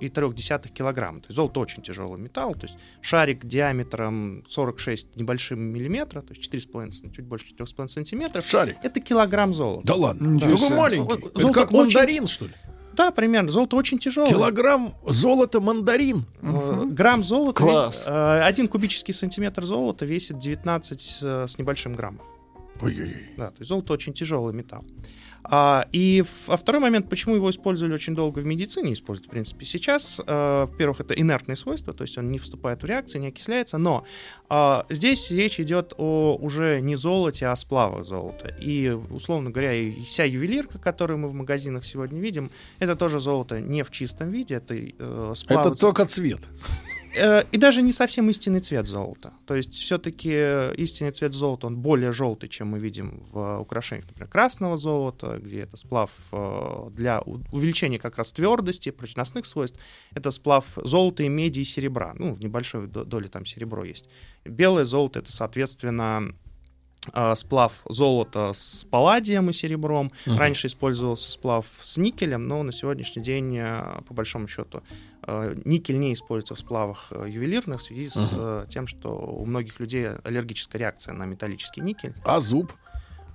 и 0.00 0.08
3 0.08 0.32
килограмма. 0.74 1.20
То 1.20 1.26
есть 1.28 1.36
золото 1.36 1.60
очень 1.60 1.82
тяжелый 1.82 2.18
металл. 2.18 2.54
То 2.54 2.66
есть 2.66 2.76
шарик 3.00 3.44
диаметром 3.46 4.44
46 4.48 5.14
небольшим 5.16 5.60
миллиметра, 5.60 6.20
то 6.20 6.34
есть 6.34 6.52
4,5, 6.52 6.90
см, 6.90 7.14
чуть 7.14 7.24
больше 7.24 7.46
4,5 7.56 7.88
сантиметров. 7.88 8.44
Шарик. 8.44 8.76
Это 8.82 9.00
килограмм 9.00 9.54
золота. 9.54 9.86
Да 9.86 9.94
ладно. 9.94 10.38
Себе. 10.40 10.76
маленький. 10.76 11.08
Вот 11.08 11.18
Это 11.30 11.38
золото 11.40 11.60
как 11.60 11.72
очень- 11.72 11.96
мандарин, 11.96 12.26
что 12.26 12.46
ли? 12.46 12.52
Да, 12.94 13.12
примерно. 13.12 13.48
Золото 13.48 13.76
очень 13.76 14.00
тяжелое. 14.00 14.28
Килограмм 14.28 14.92
золота 15.06 15.60
мандарин. 15.60 16.24
Э, 16.42 16.84
Грамм 16.86 17.22
золота, 17.22 17.62
Класс. 17.62 18.04
э, 18.08 18.40
один 18.42 18.66
кубический 18.66 19.14
сантиметр 19.14 19.64
золота 19.64 20.04
весит 20.04 20.38
19 20.40 21.18
э, 21.22 21.46
с 21.46 21.58
небольшим 21.58 21.92
граммом. 21.92 22.22
Ой-ой-ой. 22.80 23.30
Да, 23.36 23.50
то 23.50 23.56
есть 23.60 23.68
золото 23.68 23.92
очень 23.92 24.12
тяжелый 24.14 24.52
металл. 24.52 24.84
А, 25.44 25.86
и 25.92 26.24
а 26.46 26.56
второй 26.56 26.80
момент, 26.80 27.08
почему 27.08 27.34
его 27.34 27.48
использовали 27.50 27.94
очень 27.94 28.14
долго 28.14 28.40
в 28.40 28.44
медицине, 28.44 28.92
используют, 28.92 29.28
в 29.28 29.30
принципе, 29.30 29.64
сейчас. 29.64 30.20
э, 30.26 30.66
во-первых, 30.68 31.00
это 31.00 31.14
инертные 31.14 31.56
свойства, 31.56 31.92
то 31.92 32.02
есть 32.02 32.18
он 32.18 32.30
не 32.30 32.38
вступает 32.38 32.82
в 32.82 32.86
реакции, 32.86 33.18
не 33.18 33.28
окисляется, 33.28 33.78
но 33.78 34.04
а, 34.48 34.84
здесь 34.90 35.30
речь 35.30 35.60
идет 35.60 35.94
о 35.96 36.36
уже 36.40 36.80
не 36.80 36.96
золоте, 36.96 37.46
а 37.46 37.56
сплавах 37.56 38.04
золота. 38.04 38.48
И, 38.60 38.88
условно 38.88 39.50
говоря, 39.50 39.74
и 39.74 40.02
вся 40.02 40.24
ювелирка, 40.24 40.78
которую 40.78 41.18
мы 41.18 41.28
в 41.28 41.34
магазинах 41.34 41.84
сегодня 41.84 42.20
видим, 42.20 42.50
это 42.78 42.96
тоже 42.96 43.20
золото 43.20 43.60
не 43.60 43.82
в 43.82 43.90
чистом 43.90 44.30
виде, 44.30 44.56
это 44.56 44.74
э, 44.74 45.32
сплавы 45.34 45.68
Это 45.68 45.78
только 45.78 46.04
цвет. 46.06 46.40
Э, 47.16 47.44
И 47.52 47.58
даже 47.58 47.82
не 47.82 47.92
совсем 47.92 48.28
истинный 48.30 48.60
цвет 48.60 48.86
золота. 48.86 49.32
То 49.46 49.54
есть 49.54 49.72
все-таки 49.74 50.30
истинный 50.76 51.12
цвет 51.12 51.32
золота, 51.34 51.66
он 51.66 51.76
более 51.76 52.12
желтый, 52.12 52.48
чем 52.48 52.68
мы 52.68 52.78
видим 52.78 53.22
в 53.32 53.60
украшениях, 53.60 54.06
например, 54.08 54.28
красного 54.28 54.76
золота, 54.76 55.38
где 55.42 55.60
это 55.62 55.76
сплав 55.76 56.10
э, 56.32 56.90
для 56.92 57.20
увеличения 57.52 57.98
как 57.98 58.18
раз 58.18 58.32
твердости, 58.32 58.90
прочностных 58.90 59.46
свойств. 59.46 59.78
Это 60.14 60.30
сплав 60.30 60.64
золота 60.84 61.22
и 61.22 61.28
меди 61.28 61.60
и 61.60 61.64
серебра. 61.64 62.14
Ну, 62.18 62.34
в 62.34 62.40
небольшой 62.40 62.86
до- 62.86 63.04
доле 63.04 63.28
там 63.28 63.44
серебро 63.46 63.84
есть. 63.84 64.08
Белое 64.44 64.84
золото— 64.84 65.18
это, 65.20 65.32
соответственно, 65.32 66.22
э, 66.28 66.47
сплав 67.34 67.72
золота 67.88 68.52
с 68.52 68.86
палладием 68.90 69.50
и 69.50 69.52
серебром. 69.52 70.12
Мгм. 70.26 70.38
Раньше 70.38 70.66
использовался 70.66 71.30
сплав 71.30 71.66
с 71.80 71.98
никелем, 71.98 72.46
но 72.46 72.62
на 72.62 72.72
сегодняшний 72.72 73.22
день, 73.22 73.56
э, 73.56 74.00
по 74.06 74.14
большому 74.14 74.48
счету, 74.48 74.82
э, 75.26 75.54
никель 75.64 75.98
не 75.98 76.12
используется 76.12 76.54
в 76.54 76.58
сплавах 76.58 77.08
э, 77.10 77.26
ювелирных 77.28 77.80
в 77.80 77.82
связи 77.82 78.08
с 78.08 78.34
э, 78.38 78.64
тем, 78.68 78.86
что 78.86 79.10
у 79.10 79.44
многих 79.44 79.80
людей 79.80 80.10
аллергическая 80.24 80.80
реакция 80.80 81.14
на 81.14 81.24
металлический 81.24 81.80
никель. 81.80 82.14
А 82.24 82.40
зуб? 82.40 82.72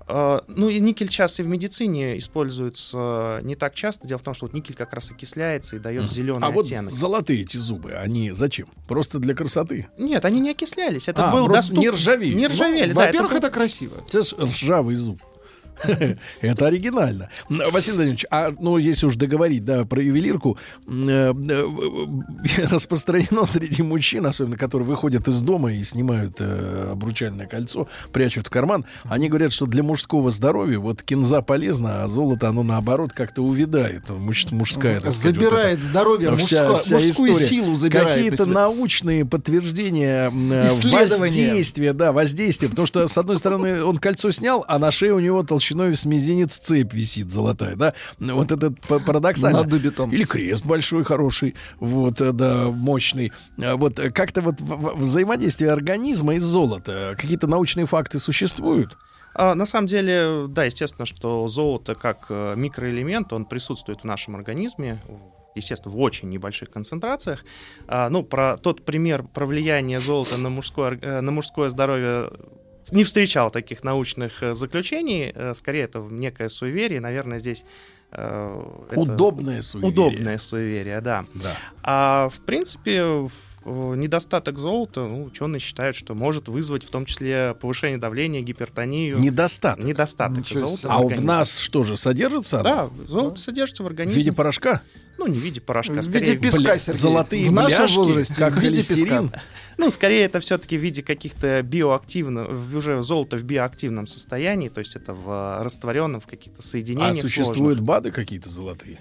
Э, 0.08 0.40
Ну 0.48 0.70
и 0.70 0.80
никель 0.80 1.10
сейчас 1.10 1.40
и 1.40 1.44
в 1.44 1.48
медицине 1.48 2.18
используется 2.18 3.40
не 3.44 3.56
так 3.56 3.74
часто. 3.76 4.08
Дело 4.08 4.20
в 4.20 4.24
том, 4.24 4.34
что 4.34 4.46
вот 4.46 4.54
никель 4.54 4.76
как 4.76 4.94
раз 4.94 5.12
окисляется 5.12 5.76
и 5.76 5.80
дает 5.80 6.10
зеленый 6.12 6.46
А 6.48 6.52
вот 6.52 6.66
оттенок. 6.66 6.92
золотые 6.94 7.42
эти 7.42 7.58
зубы, 7.58 7.94
они 7.94 8.32
зачем? 8.32 8.68
Просто 8.88 9.20
для 9.20 9.34
красоты? 9.34 9.88
Нет, 9.98 10.26
они 10.26 10.40
не 10.40 10.52
окислялись. 10.52 11.08
Это 11.08 11.30
А, 11.30 11.32
был 11.32 11.48
доступ- 11.48 11.78
не 11.78 11.90
ржавеют. 11.90 12.36
Не 12.38 12.48
Ну, 12.48 12.54
ржавели, 12.54 12.94
да. 12.94 13.06
Во-первых, 13.06 13.32
был- 13.32 13.38
это 13.40 13.50
красиво. 13.50 13.96
Это 14.08 14.24
ржавый 14.46 14.96
зуб. 14.96 15.22
Это 16.42 16.68
оригинально. 16.68 17.30
Василий 17.50 17.96
Владимирович, 17.98 18.26
а 18.32 18.54
ну 18.60 18.78
если 18.78 19.06
уж 19.06 19.16
договорить, 19.16 19.66
да, 19.66 19.86
про 19.86 20.02
ювелирку, 20.02 20.58
э, 20.88 21.34
э, 21.50 22.66
распространено 22.70 23.46
среди 23.46 23.82
мужчин, 23.84 24.26
особенно 24.26 24.58
которые 24.58 24.88
выходят 24.88 25.28
из 25.28 25.42
дома 25.42 25.74
и 25.74 25.84
снимают 25.84 26.38
э, 26.40 26.90
обручальное 26.92 27.48
кольцо, 27.48 27.88
прячут 28.12 28.48
в 28.48 28.50
карман, 28.50 28.86
они 29.04 29.30
говорят, 29.30 29.54
что 29.54 29.66
для 29.66 29.84
мужского 29.84 30.32
здоровья 30.32 30.80
вот 30.80 31.02
кинза 31.04 31.42
полезна, 31.42 32.04
а 32.04 32.08
золото, 32.08 32.50
оно 32.50 32.64
наоборот 32.64 33.12
как-то 33.14 33.42
увядает. 33.42 34.04
Ну, 34.10 34.18
Муж- 34.18 34.52
мужская, 34.52 35.00
так 35.00 35.12
сказать, 35.14 35.36
вот 35.38 35.44
Забирает 35.46 35.80
здоровье, 35.82 36.36
вся- 36.38 36.78
вся 36.78 36.96
мужскую 36.96 37.32
история. 37.32 37.48
силу 37.48 37.76
забирает. 37.76 38.16
Какие-то 38.16 38.46
научные 38.46 39.26
подтверждения 39.26 40.30
воздействия, 40.30 41.94
да, 41.94 42.12
воздействия. 42.12 42.70
Потому 42.70 42.86
что, 42.86 43.08
с 43.08 43.18
одной 43.18 43.38
стороны, 43.38 43.84
он 43.84 43.98
кольцо 43.98 44.32
снял, 44.32 44.64
а 44.68 44.80
на 44.80 44.92
шее 44.92 45.14
у 45.14 45.20
него 45.20 45.44
толщина 45.44 45.63
толщиной 45.64 45.96
с 45.96 46.06
мизинец 46.06 46.58
цепь 46.58 46.94
висит 46.94 47.32
золотая, 47.32 47.76
да? 47.76 47.94
Вот 48.20 48.52
это 48.52 48.72
п- 48.72 49.00
парадоксально. 49.00 49.60
Над 49.60 49.70
дубитом. 49.70 50.12
Или 50.12 50.26
крест 50.26 50.66
большой, 50.66 51.04
хороший, 51.04 51.56
вот, 51.80 52.22
э, 52.22 52.32
да, 52.32 52.66
мощный. 52.66 53.32
А 53.62 53.76
Вот 53.76 54.00
э, 54.00 54.12
как-то 54.12 54.42
вот 54.42 54.60
взаимодействие 54.60 55.72
организма 55.72 56.36
и 56.36 56.40
золота, 56.40 57.16
какие-то 57.18 57.48
научные 57.48 57.86
факты 57.86 58.20
существуют? 58.20 58.98
А, 59.36 59.56
на 59.56 59.66
самом 59.66 59.88
деле, 59.88 60.48
да, 60.48 60.66
естественно, 60.66 61.06
что 61.06 61.48
золото 61.48 61.96
как 61.96 62.26
э, 62.30 62.54
микроэлемент, 62.58 63.34
он 63.34 63.46
присутствует 63.46 64.02
в 64.02 64.04
нашем 64.04 64.36
организме, 64.36 65.02
естественно, 65.56 65.96
в 65.96 66.00
очень 66.00 66.30
небольших 66.30 66.70
концентрациях. 66.70 67.46
А, 67.88 68.10
ну, 68.10 68.24
про 68.24 68.58
тот 68.58 68.86
пример 68.86 69.24
про 69.24 69.46
влияние 69.46 70.00
золота 70.00 70.38
на 70.38 70.50
мужское, 70.50 71.00
э, 71.02 71.22
на 71.22 71.32
мужское 71.32 71.70
здоровье 71.70 72.32
не 72.92 73.04
встречал 73.04 73.52
таких 73.52 73.84
научных 73.84 74.44
э, 74.44 74.54
заключений. 74.54 75.32
Э, 75.34 75.54
Скорее, 75.56 75.84
это 75.84 76.00
некое 76.00 76.50
суеверие. 76.50 77.00
Наверное, 77.00 77.40
здесь 77.40 77.66
э, 78.12 78.64
это 78.92 79.00
Удобное 79.00 79.62
суеверие. 79.62 79.92
удобное 79.94 80.38
суеверие, 80.38 81.02
да. 81.02 81.26
Да. 81.34 81.56
А 81.84 82.30
в 82.30 82.42
принципе, 82.42 83.28
недостаток 83.66 84.58
золота, 84.60 85.02
ну, 85.08 85.24
ученые 85.24 85.60
считают, 85.60 85.96
что 85.96 86.14
может 86.16 86.48
вызвать 86.48 86.84
в 86.84 86.90
том 86.90 87.06
числе 87.06 87.56
повышение 87.60 87.98
давления, 87.98 88.42
гипертонию. 88.42 89.18
Недостаток. 89.20 89.84
Недостаток 89.84 90.38
Ничего 90.40 90.60
золота. 90.60 90.88
в 90.88 90.92
А 90.92 90.98
в 90.98 91.02
организме. 91.02 91.26
нас 91.28 91.58
что 91.60 91.84
же, 91.84 91.98
содержится 91.98 92.60
оно? 92.60 92.70
Да, 92.70 92.90
золото 93.08 93.40
содержится 93.40 93.84
в 93.84 93.86
В 93.86 93.90
организме. 93.90 94.20
виде 94.20 94.32
порошка? 94.34 94.82
Ну, 95.18 95.28
не 95.28 95.38
в 95.38 95.42
виде 95.42 95.62
порошка, 95.62 95.94
В 96.02 96.04
скорее... 96.04 96.32
виде 96.32 96.38
песка, 96.42 96.60
Бля, 96.62 96.78
Сергей. 96.80 97.00
золотые 97.00 97.48
В 97.50 97.52
нашем 97.54 97.78
бляшки, 97.80 97.98
возрасте 97.98 98.34
как 98.36 98.54
в 98.54 98.60
виде 98.60 98.82
холестерин. 98.82 99.30
песка. 99.30 99.44
Ну, 99.78 99.90
скорее 99.92 100.24
это 100.24 100.40
все-таки 100.40 100.78
в 100.78 100.82
виде 100.82 101.02
каких-то 101.04 101.62
биоактивных, 101.64 102.50
в- 102.50 102.78
уже 102.78 103.02
золото 103.02 103.38
в 103.38 103.44
биоактивном 103.44 104.08
состоянии, 104.08 104.70
то 104.70 104.80
есть 104.80 104.96
это 104.96 105.14
в 105.14 105.30
э, 105.30 105.64
растворенном, 105.64 106.20
в 106.20 106.26
каких-то 106.28 106.60
А 106.60 106.62
соединениях 106.64 107.16
существуют 107.18 107.80
БАДы 107.80 108.12
какие-то 108.12 108.50
золотые? 108.50 109.00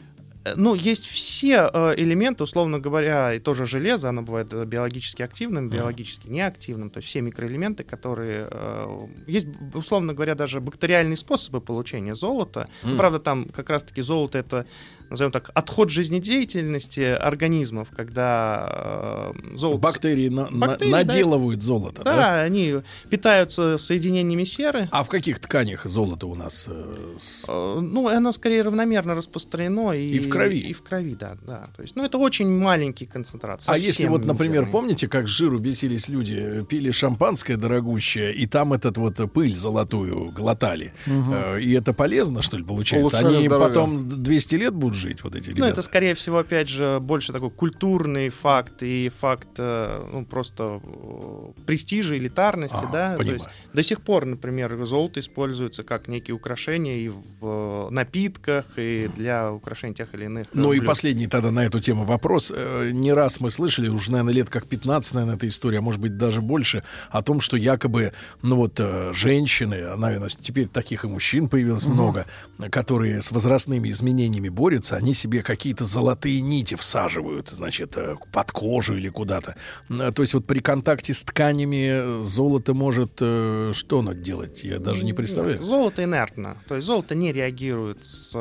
Ну, 0.57 0.75
есть 0.75 1.07
все 1.07 1.71
э, 1.73 1.95
элементы, 1.97 2.43
условно 2.45 2.79
говоря, 2.79 3.35
и 3.35 3.39
тоже 3.39 3.67
железо, 3.67 4.09
оно 4.09 4.23
бывает 4.23 4.53
э, 4.53 4.65
биологически 4.65 5.23
активным, 5.23 5.69
биологически 5.69 6.29
неактивным, 6.29 6.91
то 6.91 6.99
есть 6.99 7.09
все 7.09 7.21
микроэлементы, 7.21 7.85
которые... 7.85 8.49
э, 8.51 9.07
есть, 9.27 9.47
условно 9.75 10.15
говоря, 10.15 10.35
даже 10.35 10.61
бактериальные 10.61 11.17
способы 11.17 11.61
получения 11.61 12.15
золота. 12.15 12.69
М. 12.83 12.97
Правда, 12.97 13.19
там 13.19 13.45
как 13.45 13.71
раз-таки 13.71 14.03
золото— 14.03 14.39
это, 14.39 14.67
назовем 15.13 15.33
так, 15.33 15.51
отход 15.55 15.91
жизнедеятельности 15.91 17.01
организмов, 17.01 17.89
когда 17.95 19.33
э, 19.35 19.57
золото... 19.57 19.79
Бактерии, 19.81 20.29
на- 20.29 20.51
на- 20.51 20.67
Бактерии, 20.69 20.91
да. 20.91 20.97
наделывают 20.99 21.63
золото, 21.63 22.03
Да, 22.05 22.17
да? 22.17 22.43
они 22.43 22.77
питаются 23.11 23.79
соединениями 23.79 24.45
серы. 24.45 24.89
А 24.93 25.05
в 25.05 25.09
каких 25.09 25.39
тканях 25.39 25.87
золото 25.87 26.27
у 26.27 26.35
нас? 26.35 26.67
э, 26.69 27.17
с- 27.19 27.45
Э, 27.49 27.81
Ну, 27.81 28.09
оно 28.09 28.33
скорее 28.33 28.63
равномерно 28.63 29.15
распространено. 29.15 29.93
И, 29.93 30.13
И 30.17 30.21
в 30.21 30.29
крови. 30.29 30.59
И 30.61 30.73
в 30.73 30.83
крови, 30.83 31.15
да. 31.19 31.37
да. 31.47 31.67
То 31.77 31.83
есть, 31.83 31.97
ну, 31.97 32.05
это 32.05 32.19
очень 32.19 32.49
маленькие 32.51 33.09
концентрации. 33.09 33.71
А 33.73 33.77
если 33.79 34.07
вот, 34.07 34.25
например, 34.25 34.63
мизерные. 34.63 34.73
помните, 34.73 35.09
как 35.09 35.27
с 35.29 35.31
жиру 35.31 35.59
бесились 35.59 36.09
люди, 36.09 36.65
пили 36.69 36.91
шампанское 36.91 37.57
дорогущее, 37.57 38.35
и 38.35 38.47
там 38.47 38.73
этот 38.73 38.99
вот 38.99 39.17
пыль 39.33 39.55
золотую 39.55 40.31
глотали. 40.33 40.93
Э, 41.07 41.61
И 41.61 41.73
это 41.73 41.93
полезно, 41.93 42.43
что 42.43 42.57
ли, 42.57 42.65
получается? 42.65 43.19
Они 43.19 43.29
здоровье. 43.47 43.51
потом 43.51 44.09
200 44.09 44.55
лет 44.57 44.75
будут 44.75 44.97
жить, 45.03 45.23
вот 45.25 45.35
эти 45.35 45.51
Ну, 45.51 45.57
ребята? 45.57 45.73
это, 45.73 45.83
скорее 45.83 46.15
всего, 46.15 46.39
опять 46.39 46.69
же, 46.69 46.99
больше 47.01 47.33
такой 47.33 47.51
культурный 47.51 48.29
факт 48.29 48.83
и 48.83 49.09
факт, 49.11 49.49
э, 49.59 50.11
ну, 50.15 50.25
просто 50.25 50.81
э, 50.83 51.63
престижа, 51.67 52.17
элитарности, 52.17 52.77
Ага, 52.85 52.93
да. 52.93 53.13
То 53.13 53.19
понимаю. 53.19 53.35
есть 53.35 53.49
до 53.73 53.83
сих 53.83 54.01
пор, 54.03 54.25
например, 54.25 54.83
золото 54.85 55.21
используется 55.21 55.83
как 55.83 56.09
некие 56.09 56.35
украшения 56.35 56.97
и 56.97 57.09
в 57.09 57.25
э, 57.43 57.91
напитках, 57.91 58.67
и 58.77 59.09
для 59.17 59.53
украшения 59.53 59.95
тех 59.95 60.15
или 60.15 60.25
иных. 60.27 60.47
Ну 60.55 60.73
и 60.73 60.79
блюд. 60.79 60.89
последний 60.89 61.27
тогда 61.27 61.51
на 61.51 61.65
эту 61.67 61.81
тему 61.81 62.05
вопрос. 62.05 62.51
Не 62.51 63.13
раз 63.13 63.41
мы 63.41 63.51
слышали, 63.51 63.89
уже, 63.89 64.11
наверное, 64.13 64.35
лет 64.35 64.49
как 64.51 64.67
15, 64.67 65.15
наверное, 65.15 65.37
эта 65.37 65.49
история, 65.49 65.79
а 65.79 65.83
может 65.83 66.01
быть 66.01 66.17
даже 66.17 66.41
больше, 66.41 66.83
о 67.11 67.23
том, 67.23 67.41
что 67.41 67.57
якобы, 67.57 68.13
ну 68.43 68.57
вот, 68.57 68.81
женщины, 69.13 69.97
наверное, 69.97 70.29
теперь 70.29 70.69
таких 70.69 71.05
и 71.05 71.09
мужчин 71.09 71.49
появилось 71.49 71.87
много, 71.87 72.27
которые 72.71 73.21
с 73.21 73.33
возрастными 73.33 73.89
изменениями 73.91 74.49
борются, 74.49 74.82
они 74.91 75.15
себе 75.15 75.43
какие-то 75.43 75.85
золотые 75.85 76.41
нити 76.41 76.75
всаживают, 76.75 77.51
значит, 77.51 77.97
э, 77.97 78.17
под 78.33 78.51
кожу 78.51 78.97
или 78.97 79.09
куда-то. 79.09 79.55
Э, 79.91 80.11
То 80.13 80.23
есть 80.23 80.35
вот 80.35 80.47
при 80.47 80.61
контакте 80.61 81.15
с 81.15 81.23
тканями 81.23 81.89
э, 81.91 82.23
золото 82.23 82.75
может 82.75 83.13
что 83.13 83.99
оно 83.99 84.13
делать? 84.15 84.65
Я 84.65 84.79
даже 84.79 85.05
не 85.05 85.13
представляю. 85.13 85.63
Золото 85.63 86.03
инертно. 86.03 86.57
То 86.67 86.75
есть 86.77 86.87
золото 86.87 87.15
не 87.15 87.33
реагирует 87.33 88.05
с, 88.05 88.33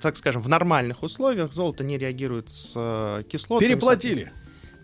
так 0.00 0.16
скажем, 0.16 0.40
в 0.40 0.48
нормальных 0.48 1.02
условиях. 1.02 1.52
Золото 1.52 1.84
не 1.84 1.98
реагирует 1.98 2.50
с 2.50 3.24
кислотами. 3.28 3.68
Переплатили. 3.68 4.32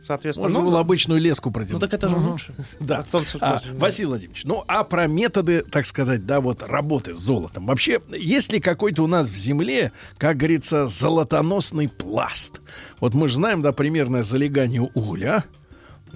Соответственно, 0.05 0.49
Можно 0.49 0.65
ну, 0.65 0.71
было 0.71 0.81
обычную 0.81 1.19
леску 1.19 1.49
ну 1.49 1.55
протянуть. 1.55 1.81
так 1.81 1.95
это 1.95 2.09
же 2.09 2.17
лучше. 2.17 2.55
Да. 2.81 3.01
А 3.13 3.19
А, 3.41 3.63
Василий 3.73 4.07
Владимирович, 4.07 4.45
ну 4.45 4.63
а 4.69 4.85
про 4.85 5.07
методы, 5.07 5.63
так 5.63 5.87
сказать, 5.87 6.27
да, 6.27 6.41
вот 6.41 6.63
работы 6.63 7.15
с 7.15 7.19
золотом. 7.19 7.67
Вообще, 7.67 8.03
есть 8.11 8.53
ли 8.53 8.61
какой-то 8.61 9.03
у 9.03 9.07
нас 9.07 9.29
в 9.31 9.35
земле, 9.35 9.93
как 10.19 10.37
говорится, 10.37 10.87
золотоносный 10.87 11.89
пласт? 11.89 12.61
Вот 13.01 13.15
мы 13.15 13.29
же 13.29 13.37
знаем, 13.37 13.63
да, 13.63 13.73
примерное 13.73 14.23
залегание 14.23 14.83
угля, 14.83 15.45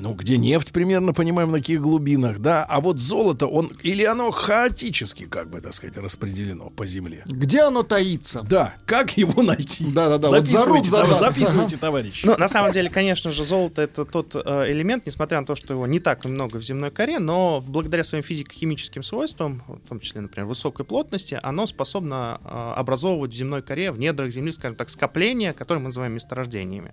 ну, 0.00 0.14
где 0.14 0.38
нефть 0.38 0.72
примерно, 0.72 1.12
понимаем, 1.12 1.50
на 1.50 1.58
каких 1.58 1.80
глубинах, 1.80 2.38
да, 2.38 2.64
а 2.64 2.80
вот 2.80 2.98
золото, 2.98 3.46
он, 3.46 3.70
или 3.82 4.04
оно 4.04 4.30
хаотически, 4.30 5.26
как 5.26 5.50
бы, 5.50 5.60
так 5.60 5.74
сказать, 5.74 5.96
распределено 5.96 6.70
по 6.70 6.86
земле? 6.86 7.24
Где 7.26 7.62
оно 7.62 7.82
таится? 7.82 8.42
Да, 8.42 8.74
как 8.86 9.16
его 9.16 9.42
найти? 9.42 9.84
Да-да-да, 9.92 10.28
вот 10.28 10.46
за 10.46 10.64
рук 10.64 10.84
Записывайте, 10.84 11.76
товарищи. 11.76 12.26
Ну, 12.26 12.36
на 12.36 12.48
самом 12.48 12.72
деле, 12.72 12.90
конечно 12.90 13.32
же, 13.32 13.44
золото 13.44 13.82
это 13.82 14.04
тот 14.04 14.34
э, 14.34 14.72
элемент, 14.72 15.06
несмотря 15.06 15.40
на 15.40 15.46
то, 15.46 15.54
что 15.54 15.74
его 15.74 15.86
не 15.86 15.98
так 15.98 16.24
много 16.24 16.58
в 16.58 16.62
земной 16.62 16.90
коре, 16.90 17.18
но 17.18 17.62
благодаря 17.66 18.04
своим 18.04 18.22
физико-химическим 18.22 19.02
свойствам, 19.02 19.62
в 19.66 19.88
том 19.88 20.00
числе, 20.00 20.20
например, 20.20 20.46
высокой 20.46 20.84
плотности, 20.84 21.38
оно 21.42 21.66
способно 21.66 22.40
э, 22.44 22.72
образовывать 22.76 23.32
в 23.32 23.36
земной 23.36 23.62
коре, 23.62 23.90
в 23.90 23.98
недрах 23.98 24.30
земли, 24.30 24.52
скажем 24.52 24.76
так, 24.76 24.88
скопления, 24.88 25.52
которые 25.52 25.80
мы 25.80 25.86
называем 25.88 26.14
месторождениями. 26.14 26.92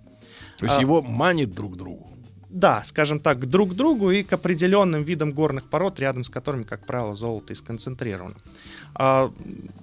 То 0.58 0.66
есть 0.66 0.78
а- 0.78 0.80
его 0.80 1.02
манит 1.02 1.54
друг 1.54 1.74
к 1.74 1.76
другу. 1.76 2.15
Да, 2.56 2.82
скажем 2.84 3.20
так, 3.20 3.40
к 3.40 3.44
друг 3.44 3.74
другу 3.74 4.10
и 4.10 4.22
к 4.22 4.32
определенным 4.32 5.02
видам 5.02 5.32
горных 5.32 5.68
пород, 5.68 6.00
рядом 6.00 6.24
с 6.24 6.30
которыми, 6.30 6.62
как 6.62 6.86
правило, 6.86 7.12
золото 7.12 7.52
и 7.52 7.56
сконцентрировано. 7.56 8.36
А, 8.94 9.30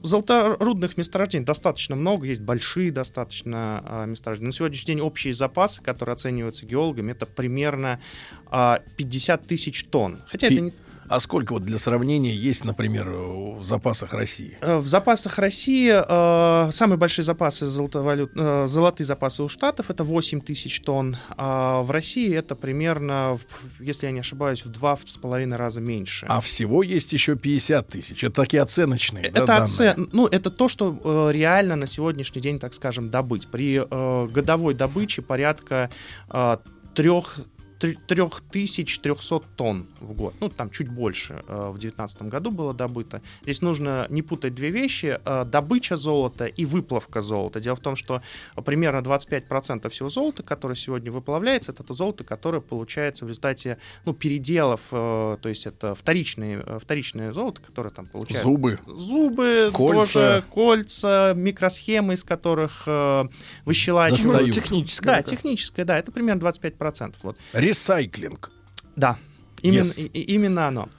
золоторудных 0.02 0.98
месторождений 0.98 1.46
достаточно 1.46 1.96
много, 1.96 2.26
есть 2.26 2.42
большие 2.42 2.92
достаточно 2.92 3.84
а, 3.86 4.06
месторождения. 4.08 4.48
На 4.48 4.54
сегодняшний 4.54 4.96
день 4.96 5.02
общие 5.02 5.36
запасы, 5.36 5.84
которые 5.84 6.14
оцениваются 6.14 6.66
геологами, 6.66 7.12
это 7.12 7.28
примерно 7.28 8.00
а, 8.48 8.82
50 8.98 9.46
тысяч 9.46 9.84
тонн. 9.84 10.24
Хотя 10.26 10.48
Пи- 10.48 10.56
это 10.56 10.64
не 10.64 10.74
А 11.14 11.20
сколько 11.20 11.54
вот 11.54 11.64
для 11.64 11.78
сравнения 11.78 12.34
есть, 12.34 12.66
например, 12.66 13.08
в 13.08 13.64
запасах 13.64 14.14
России? 14.14 14.58
Э, 14.62 14.78
В 14.78 14.88
запасах 14.88 15.38
России 15.38 15.94
э, 15.94 16.72
самые 16.72 16.98
большие 16.98 17.24
запасы 17.24 17.68
золотовалют, 17.68 18.32
э, 18.36 18.66
золотые 18.66 19.06
запасы 19.06 19.44
у 19.44 19.48
Штатов 19.48 19.92
это 19.92 20.04
8 20.04 20.42
тысяч 20.42 20.82
тонн, 20.82 21.18
а 21.38 21.84
в 21.84 21.92
России 21.92 22.36
это 22.36 22.56
примерно, 22.56 23.38
если 23.80 24.08
я 24.08 24.12
не 24.12 24.22
ошибаюсь, 24.22 24.66
в 24.66 24.70
два 24.70 24.98
с 25.06 25.18
половиной 25.18 25.58
раза 25.58 25.82
меньше. 25.82 26.26
А 26.28 26.40
всего 26.40 26.82
есть 26.82 27.14
еще 27.14 27.36
50 27.36 27.88
тысяч. 27.88 28.24
Это 28.24 28.42
такие 28.42 28.64
оценочные. 28.64 29.30
да, 29.30 29.30
это, 29.30 29.46
данные? 29.46 29.64
оце- 29.66 29.96
ну, 30.14 30.26
это 30.26 30.50
то, 30.50 30.68
что 30.68 31.00
э, 31.04 31.32
реально 31.32 31.76
на 31.76 31.86
сегодняшний 31.86 32.42
день, 32.42 32.58
так 32.60 32.74
скажем, 32.74 33.12
добыть. 33.12 33.48
При 33.50 33.80
э, 33.88 34.28
годовой 34.32 34.74
добыче 34.74 35.22
порядка 35.22 35.92
э, 36.32 36.58
трех 36.96 37.40
3300 37.84 39.40
тонн 39.58 39.88
в 40.00 40.14
год. 40.14 40.34
Ну, 40.40 40.50
там 40.50 40.70
чуть 40.70 40.88
больше 40.88 41.44
э, 41.48 41.70
в 41.70 41.78
2019 41.78 42.22
году 42.24 42.52
было 42.52 42.74
добыто. 42.74 43.22
Здесь 43.42 43.62
нужно 43.62 44.08
не 44.10 44.22
путать 44.22 44.56
две 44.56 44.70
вещи. 44.70 45.20
э, 45.26 45.46
добыча 45.46 45.98
золота 45.98 46.46
и 46.46 46.64
выплавка 46.66 47.20
золота. 47.20 47.60
Дело 47.60 47.76
в 47.76 47.82
том, 47.82 47.98
что 47.98 48.22
примерно 48.64 49.00
25% 49.00 49.90
всего 49.90 50.08
золота, 50.08 50.44
которое 50.44 50.76
сегодня 50.76 51.12
выплавляется, 51.12 51.74
это 51.74 51.84
то 51.84 51.94
золото, 51.94 52.24
которое 52.24 52.62
получается 52.62 53.26
в 53.26 53.28
результате 53.28 53.78
ну, 54.06 54.14
переделов. 54.14 54.82
э, 54.92 55.38
то 55.42 55.50
есть 55.50 55.66
это 55.66 55.94
вторичные, 55.94 56.64
вторичное 56.80 57.34
золото, 57.34 57.62
которое 57.62 57.90
там 57.90 58.06
получается 58.06 58.44
Зубы. 58.44 58.80
зубы, 58.88 59.72
Кольца. 59.74 60.14
тоже 60.14 60.44
кольца, 60.50 61.34
микросхемы, 61.36 62.14
из 62.14 62.24
которых 62.24 62.84
э, 62.86 63.26
выщелачивают. 63.66 64.24
Достают. 64.24 64.48
Ну, 64.48 64.54
техническое. 64.54 65.06
Да, 65.06 65.22
техническое, 65.22 65.86
да, 65.86 66.00
это 66.00 66.12
примерно 66.14 66.40
25%. 66.48 67.16
Вот. 67.24 67.38
Ресайклинг. 67.78 68.52
Да. 68.96 69.18
Именно, 69.64 69.84
Yes. 69.84 70.10
и- 70.14 70.22
именно 70.36 70.68
оно. 70.68 70.90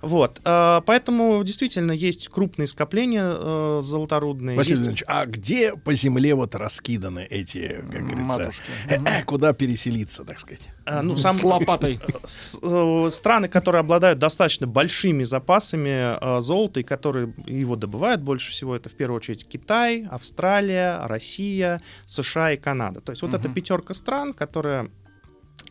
Вот. 0.00 0.40
э, 0.44 0.80
Поэтому 0.86 1.44
действительно 1.44 1.92
есть 1.92 2.28
крупные 2.28 2.66
скопления 2.66 3.22
э, 3.38 3.80
золоторудные. 3.82 4.56
Василий 4.56 4.78
есть- 4.78 4.88
Владимирович, 4.88 5.04
а 5.06 5.26
где 5.26 5.74
по 5.76 5.92
земле 5.92 6.34
вот 6.34 6.54
раскиданы 6.54 7.26
эти, 7.30 7.84
как 7.92 8.06
говорится, 8.06 8.38
Матушки. 8.38 8.62
э, 8.88 9.22
куда 9.24 9.52
переселиться, 9.52 10.24
так 10.24 10.38
сказать? 10.38 10.70
э, 10.86 11.02
ну, 11.02 11.16
сам- 11.18 11.36
С 11.36 11.44
лопатой. 11.44 12.00
э, 12.62 13.08
страны, 13.12 13.48
которые 13.48 13.80
обладают 13.80 14.18
достаточно 14.18 14.66
большими 14.66 15.22
запасами 15.24 16.16
э, 16.38 16.40
золота 16.40 16.80
и 16.80 16.82
которые 16.82 17.34
его 17.46 17.76
добывают 17.76 18.22
больше 18.22 18.52
всего, 18.52 18.74
это 18.74 18.88
в 18.88 18.94
первую 18.96 19.18
очередь 19.18 19.46
Китай, 19.46 20.06
Австралия, 20.10 21.06
Россия, 21.06 21.82
США 22.06 22.52
и 22.52 22.56
Канада. 22.56 23.02
То 23.02 23.12
есть 23.12 23.20
вот 23.20 23.34
эта 23.34 23.50
пятерка 23.50 23.92
стран, 23.92 24.32
которая 24.32 24.88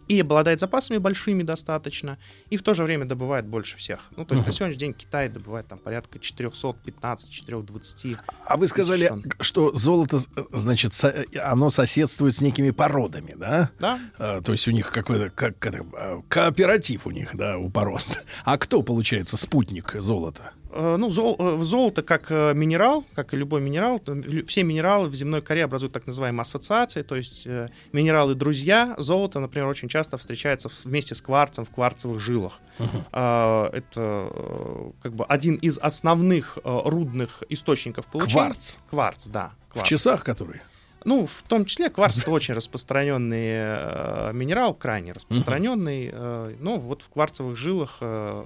и 0.07 0.19
обладает 0.21 0.59
запасами 0.59 0.97
большими 0.97 1.43
достаточно, 1.43 2.17
и 2.49 2.57
в 2.57 2.63
то 2.63 2.73
же 2.73 2.83
время 2.83 3.05
добывает 3.05 3.45
больше 3.45 3.77
всех. 3.77 4.09
Ну, 4.15 4.25
то 4.25 4.35
есть 4.35 4.45
на 4.47 4.51
сегодняшний 4.53 4.79
день 4.79 4.93
Китай 4.93 5.29
добывает 5.29 5.67
там 5.67 5.77
порядка 5.79 6.19
415-420. 6.19 8.17
А 8.45 8.57
вы 8.57 8.67
сказали, 8.67 9.07
тонн. 9.07 9.23
что 9.39 9.75
золото, 9.75 10.19
значит, 10.51 10.93
со- 10.93 11.25
оно 11.41 11.69
соседствует 11.69 12.35
с 12.35 12.41
некими 12.41 12.71
породами, 12.71 13.33
да? 13.37 13.71
Да? 13.79 13.99
А, 14.17 14.41
то 14.41 14.51
есть 14.51 14.67
у 14.67 14.71
них 14.71 14.91
какой-то 14.91 15.29
как, 15.29 15.55
а, 15.65 16.21
кооператив 16.27 17.05
у 17.07 17.11
них, 17.11 17.29
да, 17.35 17.57
у 17.57 17.69
пород. 17.69 18.03
А 18.45 18.57
кто, 18.57 18.81
получается, 18.83 19.37
спутник 19.37 19.95
золота? 19.99 20.51
Э, 20.75 20.95
Ну, 20.97 21.09
зол- 21.09 21.35
э, 21.39 21.57
золото 21.63 22.01
как 22.03 22.31
э, 22.31 22.53
минерал, 22.53 23.05
как 23.13 23.33
и 23.33 23.37
любой 23.37 23.61
минерал, 23.61 24.01
все 24.47 24.63
минералы 24.63 25.07
в 25.09 25.15
земной 25.15 25.41
коре 25.41 25.63
образуют 25.65 25.93
так 25.93 26.07
называемые 26.07 26.41
ассоциации, 26.41 27.01
то 27.03 27.15
есть 27.15 27.47
минералы-друзья. 27.93 28.95
Золото, 28.97 29.39
например, 29.39 29.67
очень 29.67 29.87
часто 29.89 30.17
встречается 30.17 30.69
в- 30.69 30.85
вместе 30.85 31.15
с 31.15 31.21
кварцем 31.21 31.65
в 31.65 31.69
кварцевых 31.69 32.19
жилах. 32.19 32.59
А, 33.11 33.69
Это 33.73 34.29
как 35.01 35.13
бы 35.15 35.25
один 35.25 35.55
из 35.55 35.77
основных 35.77 36.57
рудных 36.63 37.43
источников 37.49 38.05
получения. 38.07 38.43
Кварц. 38.43 38.77
Кварц, 38.89 39.27
да. 39.27 39.51
В 39.69 39.73
Кварц. 39.73 39.87
часах 39.87 40.23
которые? 40.23 40.61
Ну, 41.05 41.25
в 41.25 41.43
том 41.47 41.65
числе 41.65 41.89
кварц 41.89 42.17
это 42.17 42.31
очень 42.31 42.53
распространенный 42.53 43.47
э, 43.49 44.31
минерал, 44.33 44.73
крайне 44.73 45.11
распространенный. 45.11 46.09
э, 46.11 46.55
ну, 46.59 46.79
вот 46.79 47.01
в 47.01 47.09
кварцевых 47.09 47.57
жилах 47.57 47.97
э, 48.01 48.45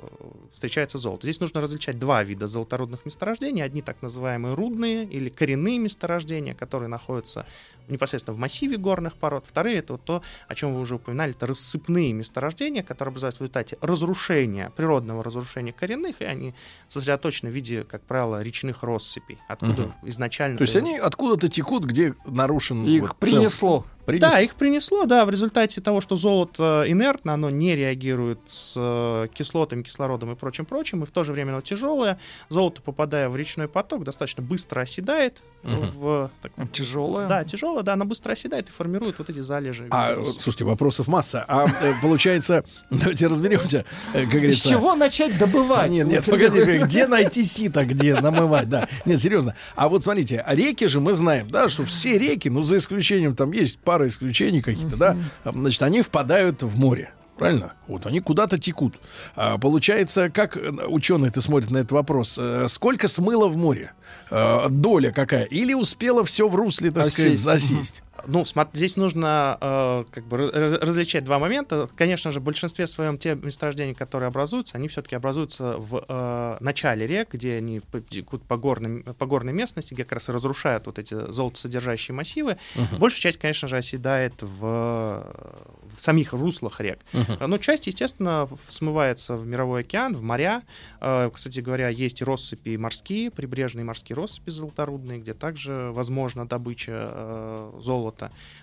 встречается 0.52 0.98
золото. 0.98 1.26
Здесь 1.28 1.40
нужно 1.40 1.62
различать 1.62 2.00
два 2.00 2.24
вида 2.24 2.48
золоторудных 2.48 3.06
месторождений. 3.06 3.64
Одни 3.64 3.82
так 3.82 4.02
называемые 4.02 4.56
рудные 4.56 5.06
или 5.06 5.30
коренные 5.30 5.78
месторождения, 5.80 6.54
которые 6.54 6.90
находятся 6.90 7.46
непосредственно 7.88 8.36
в 8.36 8.40
массиве 8.40 8.78
горных 8.78 9.16
пород. 9.16 9.46
Вторые 9.48 9.78
это 9.78 9.94
вот 9.94 10.04
то, 10.04 10.22
о 10.48 10.56
чем 10.56 10.74
вы 10.74 10.82
уже 10.82 10.96
упоминали, 10.96 11.32
это 11.32 11.48
рассыпные 11.48 12.14
месторождения, 12.14 12.84
которые 12.84 13.12
образуются 13.12 13.40
в 13.40 13.42
результате 13.42 13.78
разрушения, 13.82 14.72
природного 14.76 15.24
разрушения 15.24 15.74
коренных, 15.74 16.22
и 16.22 16.26
они 16.26 16.54
сосредоточены 16.88 17.50
в 17.50 17.54
виде, 17.54 17.84
как 17.84 18.02
правило, 18.02 18.42
речных 18.42 18.84
россыпей, 18.84 19.38
откуда 19.48 19.96
изначально... 20.04 20.58
То 20.58 20.64
есть 20.64 20.76
они 20.76 20.98
откуда-то 20.98 21.48
текут, 21.48 21.86
где 21.86 22.14
нарушен... 22.48 22.86
Их 22.86 23.02
вот 23.02 23.16
цел- 23.50 23.82
принесло. 24.08 24.30
Да, 24.30 24.42
их 24.42 24.56
принесло, 24.56 25.06
да, 25.06 25.26
в 25.26 25.30
результате 25.30 25.82
того, 25.82 26.02
что 26.02 26.16
золото 26.16 26.84
инертно, 26.88 27.34
оно 27.34 27.50
не 27.52 27.76
реагирует 27.76 28.40
с 28.48 28.74
э, 28.76 29.28
кислотами, 29.34 29.84
кислородом 29.84 30.32
и 30.32 30.36
прочим-прочим, 30.36 31.04
и 31.04 31.06
в 31.06 31.12
то 31.12 31.24
же 31.24 31.34
время 31.34 31.52
оно 31.52 31.62
тяжелое. 31.62 32.18
Золото, 32.50 32.82
попадая 32.82 33.30
в 33.30 33.36
речной 33.36 33.68
поток, 33.68 34.04
достаточно 34.04 34.42
быстро 34.42 34.82
оседает. 34.82 35.44
Мгм. 35.64 35.90
В, 35.96 36.32
так, 36.42 36.52
Тяжелое. 36.72 37.28
да, 37.28 37.44
тяжелое, 37.44 37.84
да, 37.84 37.94
оно 37.94 38.06
быстро 38.06 38.32
оседает 38.32 38.70
и 38.70 38.72
формирует 38.72 39.20
вот 39.20 39.30
эти 39.30 39.40
залежи. 39.40 39.88
А, 39.90 40.16
вот, 40.16 40.40
слушайте, 40.40 40.64
вопросов 40.64 41.08
масса. 41.08 41.44
А 41.48 41.66
э, 41.66 41.94
получается, 42.02 42.64
давайте 42.90 43.28
разберемся, 43.28 43.84
э, 44.14 44.22
как 44.22 44.30
С 44.30 44.34
говорится. 44.34 44.70
чего 44.70 44.96
начать 44.96 45.38
добывать? 45.38 45.92
Нет, 45.92 46.08
нет, 46.08 46.26
погоди, 46.26 46.62
где 46.80 47.08
найти 47.08 47.44
сито, 47.44 47.86
где 47.86 48.16
намывать, 48.16 48.70
да. 48.70 48.88
Нет, 49.06 49.20
серьезно. 49.20 49.56
А 49.76 49.90
вот 49.90 50.04
смотрите, 50.04 50.40
а 50.40 50.56
реки 50.56 50.88
же 50.88 51.02
мы 51.02 51.14
знаем, 51.14 51.50
да, 51.50 51.68
что 51.68 51.84
все 51.84 52.18
реки, 52.18 52.50
ну, 52.50 52.64
за 52.64 52.78
исключением, 52.78 53.36
там 53.36 53.52
есть 53.52 53.80
пара 53.80 53.97
исключений 54.06 54.62
какие-то, 54.62 54.98
да, 54.98 55.18
значит, 55.44 55.82
они 55.82 56.04
впадают 56.04 56.62
в 56.62 56.78
море. 56.78 57.12
Правильно? 57.38 57.74
Вот 57.88 58.06
они 58.08 58.20
куда-то 58.20 58.58
текут. 58.58 58.96
А, 59.36 59.60
получается, 59.60 60.30
как 60.32 60.58
ученые 60.88 61.30
ты 61.32 61.40
смотрят 61.40 61.70
на 61.70 61.78
этот 61.78 61.92
вопрос? 61.92 62.36
э, 62.42 62.66
Сколько 62.68 63.08
смыло 63.08 63.48
в 63.48 63.56
море? 63.56 63.92
Э, 64.32 64.66
доля 64.72 65.12
какая? 65.12 65.44
Или 65.44 65.76
успело 65.76 66.26
все 66.26 66.50
в 66.50 66.56
русле, 66.56 66.90
так 66.90 67.06
сказать, 67.10 67.34
Осесть. 67.34 67.44
засесть? 67.44 68.04
Ну, 68.28 68.46
здесь 68.74 68.98
нужно 68.98 69.58
э, 69.62 70.04
как 70.12 70.26
бы 70.26 70.52
раз- 70.52 70.74
различать 70.74 71.24
два 71.24 71.40
момента. 71.40 71.90
Конечно 71.96 72.32
же, 72.32 72.40
в 72.40 72.44
большинстве 72.44 72.86
своем 72.88 73.18
те 73.18 73.36
месторождения, 73.36 73.94
которые 73.94 74.28
образуются, 74.28 74.78
они 74.78 74.88
все-таки 74.90 75.16
образуются 75.16 75.78
в 75.78 76.04
э, 76.08 76.58
начале 76.60 77.08
рек, 77.08 77.34
где 77.34 77.56
они 77.56 77.82
текут 78.10 78.44
по, 78.44 78.58
горным, 78.58 79.04
по 79.04 79.26
горной 79.26 79.54
местности, 79.54 79.94
где 79.94 80.04
как 80.04 80.14
раз 80.14 80.30
и 80.30 80.32
разрушают 80.34 80.86
вот 80.86 81.00
эти 81.00 81.14
золотосодержащие 81.32 82.14
массивы. 82.16 82.58
Большая 83.00 83.22
часть, 83.22 83.38
конечно 83.40 83.68
же, 83.68 83.78
оседает 83.78 84.34
в, 84.42 84.62
в 84.62 86.02
самих 86.02 86.34
руслах 86.34 86.82
рек. 86.82 87.00
Но 87.40 87.58
часть, 87.58 87.88
естественно, 87.88 88.48
смывается 88.68 89.36
в 89.36 89.48
мировой 89.48 89.82
океан, 89.82 90.14
в 90.16 90.22
моря. 90.22 90.64
Э, 91.00 91.30
Кстати 91.34 91.62
говоря, 91.62 91.88
есть 91.90 92.22
россыпи 92.22 92.76
морские, 92.78 93.32
прибрежные 93.32 93.86
морские 93.86 94.16
россыпи 94.18 94.50
золоторудные, 94.50 95.20
где 95.20 95.34
также 95.34 95.92
возможна 95.94 96.46
добыча 96.46 97.06
э, 97.08 97.72
золота. 97.80 98.17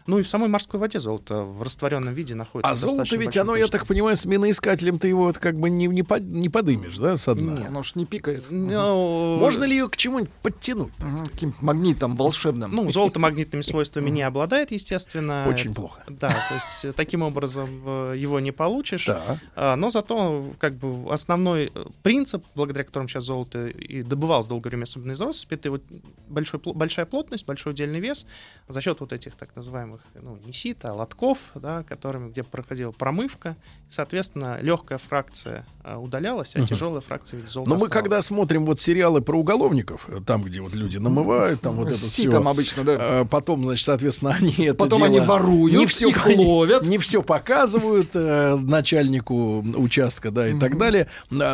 Ну 0.07 0.19
и 0.19 0.23
в 0.23 0.29
самой 0.29 0.49
морской 0.49 0.79
воде 0.79 1.01
золото 1.01 1.43
в 1.43 1.63
растворенном 1.63 2.13
виде 2.15 2.35
находится. 2.35 2.71
А 2.71 2.75
золото 2.75 3.17
ведь 3.17 3.37
оно, 3.37 3.57
я 3.57 3.63
так 3.65 3.73
количестве. 3.73 3.95
понимаю, 3.95 4.17
с 4.17 4.25
миноискателем 4.27 4.99
ты 4.99 5.09
его 5.09 5.25
вот 5.25 5.39
как 5.39 5.59
бы 5.59 5.71
не, 5.71 5.87
не, 5.87 6.03
под- 6.03 6.23
не 6.23 6.49
подымешь, 6.49 6.97
да, 6.99 7.17
со 7.17 7.35
дна? 7.35 7.67
Оно 7.69 7.83
ж 7.83 7.95
не 7.95 8.05
пикает. 8.07 8.45
Ну, 8.51 9.39
Можно 9.39 9.65
ли 9.65 9.71
с- 9.71 9.75
ее 9.83 9.89
к 9.89 9.97
чему-нибудь 9.97 10.31
подтянуть? 10.43 10.93
Ага, 11.01 11.25
Каким-то 11.31 11.65
магнитом 11.65 12.17
волшебным. 12.17 12.71
Ну, 12.71 12.91
золото 12.91 13.19
магнитными 13.19 13.63
свойствами 13.63 14.11
не 14.11 14.23
обладает, 14.23 14.71
естественно. 14.73 15.47
Очень 15.49 15.75
плохо. 15.75 16.03
Да, 16.09 16.31
то 16.31 16.55
есть 16.55 16.85
э, 16.85 16.93
таким 16.93 17.23
образом 17.23 17.69
э, 17.87 18.15
его 18.17 18.41
не 18.41 18.53
получишь. 18.53 19.07
Да. 19.07 19.39
А, 19.57 19.77
Но 19.77 19.89
зато 19.91 20.45
как 20.59 20.75
бы 20.77 21.11
основной 21.13 21.71
э, 21.75 21.85
принцип, 22.03 22.45
благодаря 22.55 22.85
которому 22.85 23.09
сейчас 23.09 23.25
золото 23.25 23.67
и 23.69 24.03
добывалось 24.03 24.47
долгое 24.47 24.69
время, 24.71 24.83
особенно 24.85 25.13
из 25.13 25.21
россыпи, 25.21 25.55
это 25.55 25.71
вот 25.71 25.83
большой, 26.29 26.61
большая 26.65 27.07
плотность, 27.07 27.47
большой 27.47 27.73
удельный 27.73 28.01
вес 28.01 28.27
за 28.69 28.81
счет 28.81 29.01
вот 29.01 29.13
этих 29.13 29.35
так 29.47 29.57
называемых, 29.57 30.01
ну, 30.15 30.39
не 30.45 30.53
сит, 30.53 30.85
а 30.85 30.95
лотков, 30.95 31.39
да, 31.55 31.83
которыми, 31.83 32.31
где 32.31 32.43
проходила 32.43 32.93
промывка. 32.93 33.57
И, 33.89 33.93
соответственно, 33.93 34.59
легкая 34.61 34.99
фракция 34.99 35.67
а, 35.83 35.99
удалялась, 35.99 36.57
а 36.57 36.67
тяжелая 36.67 37.01
фракция 37.01 37.39
в 37.39 37.41
виде 37.43 37.53
золота 37.53 37.71
Но 37.71 37.77
мы 37.77 37.89
когда 37.89 38.23
смотрим 38.23 38.65
вот 38.65 38.81
сериалы 38.81 39.21
про 39.21 39.39
уголовников, 39.39 40.07
э, 40.09 40.21
там, 40.25 40.43
где 40.43 40.61
вот 40.61 40.75
люди 40.75 40.97
намывают, 40.97 41.61
там 41.61 41.75
вот 41.75 41.89
это 41.89 41.97
все. 41.99 42.23
ситом 42.23 42.49
обычно, 42.49 42.85
да. 42.85 43.27
Потом, 43.31 43.65
значит, 43.65 43.85
соответственно, 43.85 44.33
они 44.33 44.55
это 44.67 44.75
Потом 44.75 44.99
дело 44.99 45.09
они 45.11 45.21
воруют, 45.21 45.77
не 45.77 45.87
все, 45.87 46.09
их 46.09 46.27
ловят. 46.37 46.87
Не, 46.87 46.99
все 46.99 47.23
показывают 47.23 48.11
э, 48.15 48.57
начальнику 48.57 49.61
участка, 49.77 50.31
да, 50.31 50.49
и 50.49 50.59
так 50.59 50.79
далее. 50.79 51.09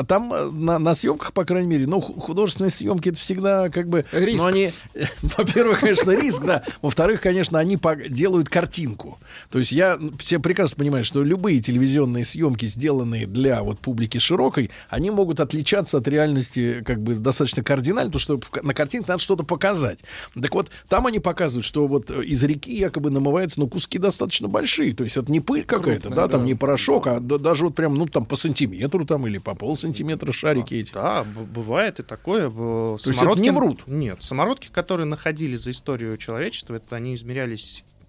Там 0.06 0.32
э, 0.32 0.50
на, 0.50 0.78
на 0.78 0.94
съемках, 0.94 1.32
по 1.32 1.44
крайней 1.44 1.68
мере, 1.68 1.86
ну, 1.86 2.00
ху- 2.00 2.20
художественные 2.20 2.70
съемки 2.70 3.08
это 3.08 3.18
всегда 3.18 3.68
как 3.70 3.88
бы... 3.88 4.04
Риск. 4.12 4.44
Ну, 4.44 4.48
они, 4.48 4.72
э, 4.94 5.04
во-первых, 5.36 5.80
конечно, 5.80 6.12
риск, 6.12 6.44
да. 6.44 6.62
Во-вторых, 6.82 7.20
конечно, 7.20 7.58
они 7.58 7.76
делают 8.08 8.48
картинку. 8.48 9.18
То 9.50 9.58
есть 9.58 9.72
я 9.72 9.98
все 10.18 10.38
прекрасно 10.38 10.76
понимаю, 10.78 11.04
что 11.04 11.22
любые 11.22 11.60
телевизионные 11.60 12.24
съемки, 12.24 12.66
сделанные 12.66 13.26
для 13.26 13.62
вот 13.62 13.78
публики 13.78 14.18
широкой, 14.18 14.70
они 14.88 15.10
могут 15.10 15.40
отличаться 15.40 15.98
от 15.98 16.08
реальности 16.08 16.82
как 16.84 17.00
бы 17.02 17.14
достаточно 17.14 17.62
кардинально, 17.62 18.10
потому 18.10 18.40
что 18.40 18.62
на 18.62 18.74
картинке 18.74 19.06
надо 19.08 19.22
что-то 19.22 19.44
показать. 19.44 20.00
Так 20.40 20.54
вот, 20.54 20.70
там 20.88 21.06
они 21.06 21.18
показывают, 21.18 21.66
что 21.66 21.86
вот 21.86 22.10
э, 22.10 22.24
из 22.24 22.42
реки 22.44 22.76
якобы 22.76 23.10
намываются, 23.10 23.60
ну, 23.60 23.68
куски 23.68 23.98
достаточно 23.98 24.48
большие. 24.48 24.94
То 24.94 25.04
есть 25.04 25.16
это 25.16 25.30
не 25.30 25.40
пыль 25.40 25.64
какая-то, 25.64 26.02
Крупные, 26.02 26.16
да, 26.16 26.28
там 26.28 26.40
да. 26.40 26.46
не 26.46 26.54
порошок, 26.54 27.06
а 27.06 27.20
да- 27.20 27.38
даже 27.38 27.64
вот 27.64 27.74
прям, 27.74 27.94
ну, 27.94 28.06
там 28.06 28.24
по 28.24 28.36
сантиметру 28.36 29.04
там 29.04 29.26
или 29.26 29.38
по 29.38 29.54
полсантиметра 29.54 30.32
шарики 30.32 30.74
эти. 30.74 30.92
Да, 30.92 31.24
бывает 31.24 32.00
и 32.00 32.02
такое. 32.02 32.50
То 32.50 32.96
есть 33.06 33.20
это 33.22 33.40
не 33.40 33.50
врут? 33.50 33.82
Нет, 33.86 34.22
самородки, 34.22 34.68
которые 34.68 35.06
находили 35.06 35.56
за 35.56 35.70
историю 35.70 36.16
человечества, 36.16 36.76
это 36.76 36.96
они 36.96 37.14
измерялись 37.14 37.59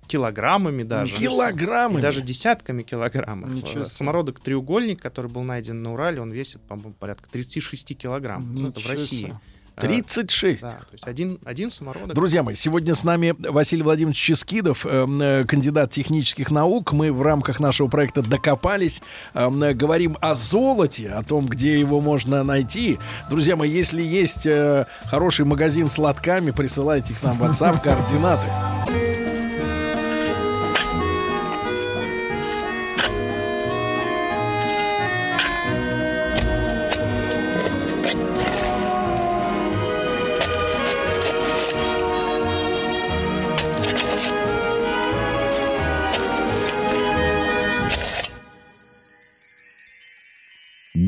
килограммами 0.08 0.84
даже. 0.84 1.16
Килограммы. 1.16 2.00
И 2.00 2.02
даже 2.02 2.22
десятками 2.22 2.84
килограммов. 2.84 3.50
Ничего. 3.50 3.86
Самородок 3.86 4.40
треугольник, 4.40 5.02
который 5.02 5.32
был 5.32 5.44
найден 5.44 5.82
на 5.82 5.94
Урале, 5.94 6.22
он 6.22 6.32
весит, 6.32 6.62
по-моему, 6.62 6.94
порядка 7.00 7.30
36 7.30 7.98
килограмм. 7.98 8.54
Ну, 8.54 8.70
это 8.70 8.80
в 8.80 8.84
Ничего 8.84 8.92
России. 8.92 9.18
себе. 9.28 9.34
Э, 9.78 9.82
36. 9.82 10.62
Да, 10.64 10.70
то 10.70 10.86
есть 10.92 11.08
один, 11.08 11.40
один 11.46 11.72
самородок. 11.72 12.14
Друзья 12.14 12.44
мои, 12.44 12.56
сегодня 12.56 12.94
с 12.94 13.06
нами 13.06 13.34
Василий 13.40 13.84
Владимирович 13.84 14.20
Ческидов, 14.20 14.86
э, 14.86 15.08
э, 15.08 15.46
кандидат 15.46 15.92
технических 15.92 16.52
наук. 16.52 16.92
Мы 16.92 17.14
в 17.14 17.22
рамках 17.22 17.62
нашего 17.62 17.88
проекта 17.88 18.22
«Докопались», 18.22 19.02
э, 19.34 19.50
э, 19.50 19.74
говорим 19.74 20.18
о 20.20 20.36
золоте, 20.36 21.10
о 21.10 21.24
том, 21.24 21.48
где 21.48 21.80
его 21.80 22.02
можно 22.02 22.44
найти. 22.44 23.00
Друзья 23.30 23.56
мои, 23.56 23.72
если 23.72 24.02
есть 24.02 24.46
э, 24.46 24.88
хороший 25.06 25.46
магазин 25.46 25.90
с 25.90 25.98
лотками, 25.98 26.52
присылайте 26.52 27.14
их 27.14 27.24
нам 27.24 27.38
в 27.38 27.44
WhatsApp 27.44 27.82
координаты. 27.84 29.11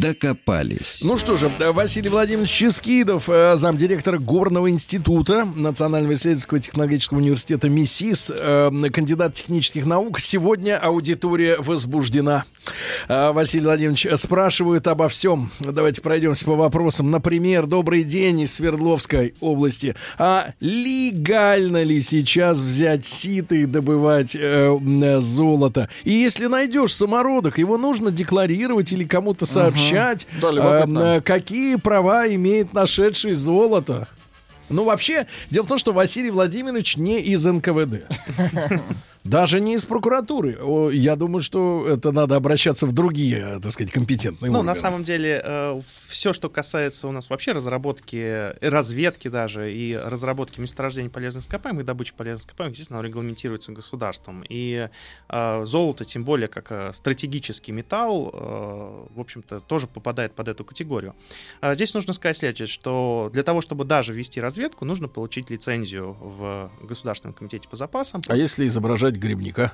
Докопались. 0.03 1.01
Ну 1.01 1.15
что 1.15 1.37
же, 1.37 1.49
Василий 1.71 2.09
Владимирович 2.09 2.51
Ческидов, 2.51 3.29
э, 3.29 3.55
замдиректора 3.55 4.19
Горного 4.19 4.69
института 4.69 5.47
Национального 5.55 6.13
исследовательского 6.13 6.59
технологического 6.59 7.19
университета 7.19 7.69
МИСИС, 7.69 8.29
э, 8.37 8.89
кандидат 8.91 9.35
технических 9.35 9.85
наук. 9.85 10.19
Сегодня 10.19 10.77
аудитория 10.77 11.55
возбуждена. 11.57 12.43
Василий 13.08 13.65
Владимирович, 13.65 14.08
спрашивают 14.15 14.88
обо 14.88 15.08
всем. 15.10 15.52
Давайте 15.60 16.02
пройдемся 16.02 16.45
по 16.45 16.56
вопросам. 16.56 17.12
Например, 17.12 17.65
добрый 17.65 18.04
день 18.04 18.41
из 18.41 18.54
Свердловской 18.54 19.34
области. 19.41 19.95
А 20.17 20.54
легально 20.60 21.84
ли 21.84 21.99
сейчас 22.02 22.60
взять 22.60 23.06
ситы 23.06 23.62
и 23.63 23.65
добывать 23.65 24.36
э, 24.39 24.78
золото? 25.19 25.89
И 26.04 26.12
если 26.12 26.45
найдешь 26.45 26.93
самородок, 26.95 27.58
его 27.58 27.78
нужно 27.78 28.12
декларировать 28.12 28.91
или 28.93 29.04
кому-то 29.04 29.45
сообщать, 29.45 30.28
Да, 30.41 30.52
любопытно. 30.52 30.99
э, 31.17 31.21
какие 31.21 31.76
права 31.76 32.28
имеет 32.34 32.73
нашедший 32.73 33.34
золото. 33.34 34.08
Ну, 34.69 34.86
вообще, 34.86 35.28
дело 35.49 35.65
в 35.65 35.67
том, 35.67 35.78
что 35.78 35.91
Василий 35.91 36.32
Владимирович 36.32 36.97
не 36.97 37.19
из 37.19 37.45
НКВД. 37.45 38.06
Даже 39.23 39.59
не 39.59 39.75
из 39.75 39.86
прокуратуры. 39.86 40.59
Я 40.93 41.15
думаю, 41.15 41.41
что 41.41 41.88
это 41.88 42.12
надо 42.12 42.36
обращаться 42.36 42.86
в 42.86 42.91
другие, 42.91 43.59
так 43.62 43.71
сказать, 43.71 43.91
компетентные 43.91 44.51
Ну, 44.51 44.59
органы. 44.59 44.73
на 44.73 44.75
самом 44.75 45.03
деле, 45.03 45.81
все, 46.07 46.33
что 46.33 46.49
касается 46.49 47.07
у 47.07 47.12
нас 47.12 47.29
вообще 47.29 47.51
разработки, 47.53 48.15
э, 48.17 48.69
разведки 48.69 49.27
даже 49.27 49.73
и 49.73 49.95
разработки 49.95 50.59
месторождений 50.59 51.09
полезных 51.09 51.43
ископаемых 51.43 51.83
и 51.83 51.86
добычи 51.86 52.13
полезных 52.13 52.41
ископаемых, 52.41 52.73
естественно, 52.73 53.01
регламентируется 53.01 53.71
государством. 53.71 54.43
И 54.47 54.89
э, 55.29 55.65
золото, 55.65 56.05
тем 56.05 56.23
более 56.23 56.47
как 56.47 56.71
э, 56.71 56.91
стратегический 56.93 57.71
металл, 57.71 58.29
э, 58.33 59.13
в 59.15 59.19
общем-то, 59.19 59.59
тоже 59.62 59.88
попадает 59.88 60.33
под 60.33 60.47
эту 60.49 60.63
категорию. 60.65 61.15
А 61.62 61.73
Здесь 61.73 61.93
нужно 61.93 62.13
сказать 62.13 62.38
следующее, 62.38 62.67
что 62.67 63.29
для 63.33 63.43
того, 63.43 63.62
чтобы 63.62 63.86
даже 63.86 64.13
вести 64.13 64.39
разведку, 64.39 64.86
нужно 64.86 65.07
получить 65.07 65.49
лицензию 65.49 66.15
в 66.19 66.71
Государственном 66.81 67.33
комитете 67.33 67.67
по 67.67 67.75
запасам. 67.75 68.21
А 68.27 68.36
если 68.36 68.67
изображать 68.67 69.12
грибника? 69.17 69.73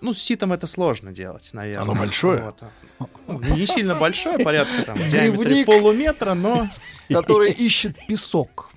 Ну, 0.00 0.12
с 0.14 0.18
ситом 0.18 0.52
это 0.52 0.66
сложно 0.66 1.12
делать, 1.12 1.50
наверное. 1.52 1.82
Оно 1.82 1.94
большое? 1.94 2.40
Вот. 2.42 3.08
Ну, 3.26 3.40
Не 3.56 3.66
сильно 3.66 3.94
большое, 3.94 4.38
порядка 4.38 4.82
там 4.82 4.96
в 4.96 5.08
диаметре 5.08 5.64
полуметра, 5.64 6.34
но 6.34 6.68
Который 7.12 7.50
ищет 7.52 7.96
песок. 8.06 8.70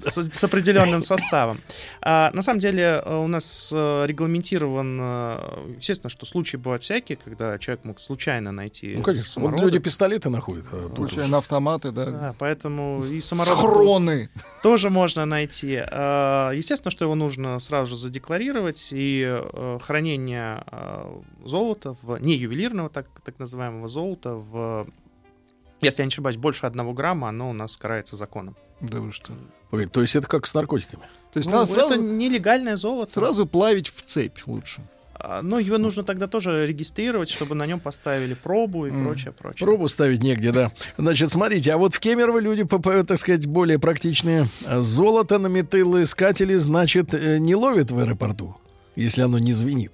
с, 0.00 0.30
с 0.34 0.44
определенным 0.44 1.02
составом. 1.02 1.60
А, 2.00 2.30
на 2.32 2.42
самом 2.42 2.60
деле 2.60 3.02
э, 3.04 3.16
у 3.16 3.26
нас 3.26 3.70
э, 3.74 4.04
регламентирован, 4.06 4.98
э, 5.00 5.74
естественно, 5.78 6.10
что 6.10 6.26
случаи 6.26 6.56
бывают 6.56 6.82
всякие, 6.82 7.16
когда 7.16 7.58
человек 7.58 7.84
мог 7.84 8.00
случайно 8.00 8.52
найти 8.52 8.94
Ну, 8.96 9.02
конечно. 9.02 9.42
Вот 9.42 9.60
люди 9.60 9.78
пистолеты 9.78 10.30
находят. 10.30 10.66
а 10.72 10.90
Случайно 10.94 11.38
автоматы, 11.38 11.90
да. 11.90 12.06
Да, 12.06 12.34
поэтому 12.38 13.04
и 13.04 13.20
самородок 13.20 13.58
Схроны. 13.58 14.30
тоже 14.62 14.90
можно 14.90 15.24
найти. 15.26 15.76
А, 15.76 16.50
Естественно, 16.52 16.90
что 16.90 17.04
его 17.04 17.14
нужно 17.14 17.58
сразу 17.58 17.90
же 17.90 17.96
задекларировать, 17.96 18.90
и 18.92 19.24
э, 19.26 19.78
хранение 19.82 20.64
э, 20.70 21.20
золота, 21.44 21.94
в, 22.02 22.18
не 22.18 22.34
ювелирного, 22.34 22.88
так, 22.88 23.06
так 23.24 23.38
называемого 23.38 23.88
золота, 23.88 24.34
в, 24.34 24.86
если 25.84 26.02
я 26.02 26.06
не 26.06 26.10
ошибаюсь, 26.10 26.36
больше 26.36 26.66
одного 26.66 26.92
грамма, 26.92 27.28
оно 27.28 27.50
у 27.50 27.52
нас 27.52 27.76
карается 27.76 28.16
законом. 28.16 28.56
Да 28.80 29.00
вы 29.00 29.12
что. 29.12 29.32
Погоди, 29.70 29.88
То 29.90 30.00
есть 30.00 30.16
это 30.16 30.26
как 30.26 30.46
с 30.46 30.54
наркотиками? 30.54 31.02
То 31.32 31.38
есть 31.38 31.50
Ну, 31.50 31.56
надо 31.58 31.72
это 31.72 31.88
сразу, 31.88 32.02
нелегальное 32.02 32.76
золото. 32.76 33.12
сразу 33.12 33.46
плавить 33.46 33.88
в 33.88 34.02
цепь 34.02 34.38
лучше. 34.46 34.82
А, 35.16 35.42
Но 35.42 35.58
его 35.58 35.78
нужно 35.78 36.02
тогда 36.02 36.26
тоже 36.26 36.66
регистрировать, 36.66 37.30
чтобы 37.30 37.54
на 37.54 37.66
нем 37.66 37.80
поставили 37.80 38.34
пробу 38.34 38.86
и 38.86 38.90
прочее, 38.90 39.32
прочее. 39.32 39.66
Пробу 39.66 39.88
ставить 39.88 40.22
негде, 40.22 40.52
да. 40.52 40.72
Значит, 40.98 41.30
смотрите, 41.30 41.72
а 41.72 41.76
вот 41.78 41.94
в 41.94 42.00
Кемерово 42.00 42.40
люди, 42.40 42.64
так 42.64 43.18
сказать, 43.18 43.46
более 43.46 43.78
практичные. 43.78 44.46
Золото 44.68 45.38
на 45.38 45.46
металлоискатели, 45.46 46.56
значит, 46.56 47.14
э, 47.14 47.38
не 47.38 47.54
ловят 47.54 47.90
в 47.90 47.98
аэропорту, 47.98 48.56
если 48.96 49.22
оно 49.22 49.38
не 49.38 49.52
звенит. 49.52 49.92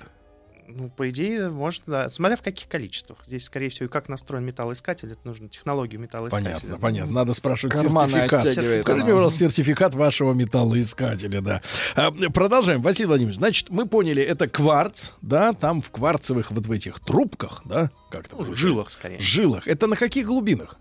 Ну, 0.77 0.89
по 0.91 1.09
идее, 1.11 1.51
может, 1.51 1.83
да. 1.87 2.09
Смотря 2.09 2.37
в 2.37 2.43
каких 2.43 2.69
количествах. 2.69 3.19
Здесь, 3.25 3.45
скорее 3.45 3.69
всего, 3.69 3.87
и 3.87 3.89
как 3.89 4.09
настроен 4.09 4.45
металлоискатель, 4.45 5.13
это 5.13 5.21
нужно 5.25 5.49
технологию 5.49 6.01
металлоискателя. 6.01 6.55
Понятно, 6.55 6.77
понятно. 6.79 7.13
Надо 7.13 7.33
спрашивать 7.33 7.75
Карманы 7.75 8.11
сертификат. 8.11 8.43
Покажите, 8.43 8.83
она. 8.93 9.05
пожалуйста, 9.05 9.39
сертификат 9.39 9.95
вашего 9.95 10.33
металлоискателя, 10.33 11.41
да. 11.41 11.63
А, 11.95 12.11
продолжаем, 12.11 12.83
Василий 12.83 13.07
Владимирович. 13.07 13.39
Значит, 13.39 13.71
мы 13.71 13.87
поняли, 13.87 14.23
это 14.23 14.49
кварц, 14.49 15.13
да, 15.23 15.53
там 15.53 15.81
в 15.81 15.91
кварцевых 15.91 16.51
вот 16.51 16.67
в 16.67 16.73
этих 16.73 17.01
трубках, 17.01 17.63
да, 17.65 17.91
как 18.11 18.29
то 18.29 18.37
Ну, 18.37 18.55
жилах, 18.55 18.91
скорее. 18.91 19.19
Жилах. 19.21 19.67
Это 19.67 19.87
на 19.87 19.97
каких 19.97 20.27
глубинах? 20.27 20.77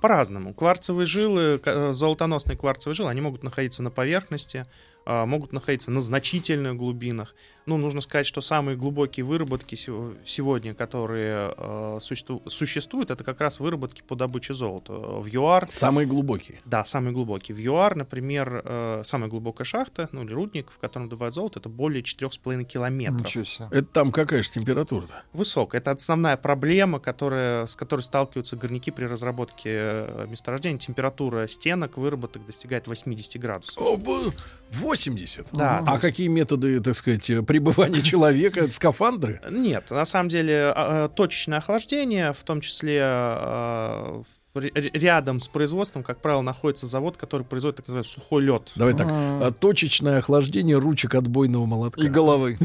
По-разному. 0.00 0.52
Кварцевые 0.52 1.06
жилы, 1.06 1.60
э, 1.64 1.92
золотоносные 1.92 2.56
кварцевые 2.56 2.94
жилы, 2.96 3.10
они 3.10 3.20
могут 3.20 3.44
находиться 3.44 3.84
на 3.84 3.90
поверхности, 3.90 4.66
а, 5.04 5.26
могут 5.26 5.52
находиться 5.52 5.90
на 5.90 6.00
значительных 6.00 6.76
глубинах. 6.76 7.34
Ну, 7.66 7.76
нужно 7.76 8.00
сказать, 8.00 8.26
что 8.26 8.40
самые 8.40 8.76
глубокие 8.76 9.24
выработки 9.24 9.74
сего- 9.76 10.14
сегодня, 10.24 10.74
которые 10.74 11.54
э, 11.56 11.98
существу- 12.00 12.42
существуют, 12.48 13.10
это 13.12 13.22
как 13.22 13.40
раз 13.40 13.60
выработки 13.60 14.02
по 14.02 14.16
добыче 14.16 14.52
золота. 14.52 14.92
В 14.94 15.26
ЮАР 15.26 15.70
Самые 15.70 16.06
глубокие. 16.06 16.60
Да, 16.64 16.84
самый 16.84 17.12
глубокий. 17.12 17.52
В 17.52 17.58
ЮАР, 17.58 17.94
например, 17.96 18.62
э, 18.64 19.02
самая 19.04 19.30
глубокая 19.30 19.64
шахта, 19.64 20.08
ну 20.12 20.24
или 20.24 20.32
рудник, 20.32 20.70
в 20.72 20.78
котором 20.78 21.08
добывают 21.08 21.34
золото, 21.34 21.60
это 21.60 21.68
более 21.68 22.02
4,5 22.02 22.64
километров. 22.64 23.20
Ничего 23.26 23.44
себе. 23.44 23.68
Это 23.70 23.84
там 23.86 24.10
какая 24.12 24.42
же 24.42 24.50
температура-то? 24.50 25.22
Высокая. 25.32 25.80
Это 25.80 25.92
основная 25.92 26.36
проблема, 26.36 26.98
которая, 26.98 27.66
с 27.66 27.76
которой 27.76 28.00
сталкиваются 28.00 28.56
горняки 28.56 28.90
при 28.90 29.04
разработке 29.04 29.70
э, 29.72 30.26
месторождений. 30.28 30.78
Температура 30.78 31.46
стенок, 31.46 31.96
выработок 31.96 32.44
достигает 32.44 32.88
80 32.88 33.40
градусов. 33.40 33.80
О, 33.80 33.96
б- 33.96 34.32
80. 34.70 35.46
Да, 35.52 35.84
А 35.86 35.98
какие 35.98 36.28
методы, 36.28 36.80
так 36.80 36.94
сказать, 36.96 37.30
пребывания 37.52 38.00
человека? 38.02 38.70
Скафандры? 38.70 39.40
Нет, 39.50 39.90
на 39.90 40.06
самом 40.06 40.30
деле 40.30 40.72
а, 40.74 41.04
а, 41.04 41.08
точечное 41.08 41.58
охлаждение, 41.58 42.32
в 42.32 42.42
том 42.44 42.62
числе 42.62 43.00
а, 43.02 44.22
рядом 44.54 45.40
с 45.40 45.48
производством, 45.48 46.02
как 46.02 46.20
правило, 46.20 46.42
находится 46.42 46.86
завод, 46.86 47.16
который 47.16 47.42
производит 47.42 47.76
так 47.76 47.86
называемый 47.86 48.08
сухой 48.08 48.42
лед. 48.42 48.72
Давай 48.76 48.94
так. 48.94 49.06
А. 49.08 49.46
а, 49.46 49.50
Точечное 49.50 50.18
охлаждение 50.18 50.76
ручек 50.78 51.14
отбойного 51.14 51.64
молотка. 51.64 52.02
И 52.02 52.08
головы. 52.08 52.58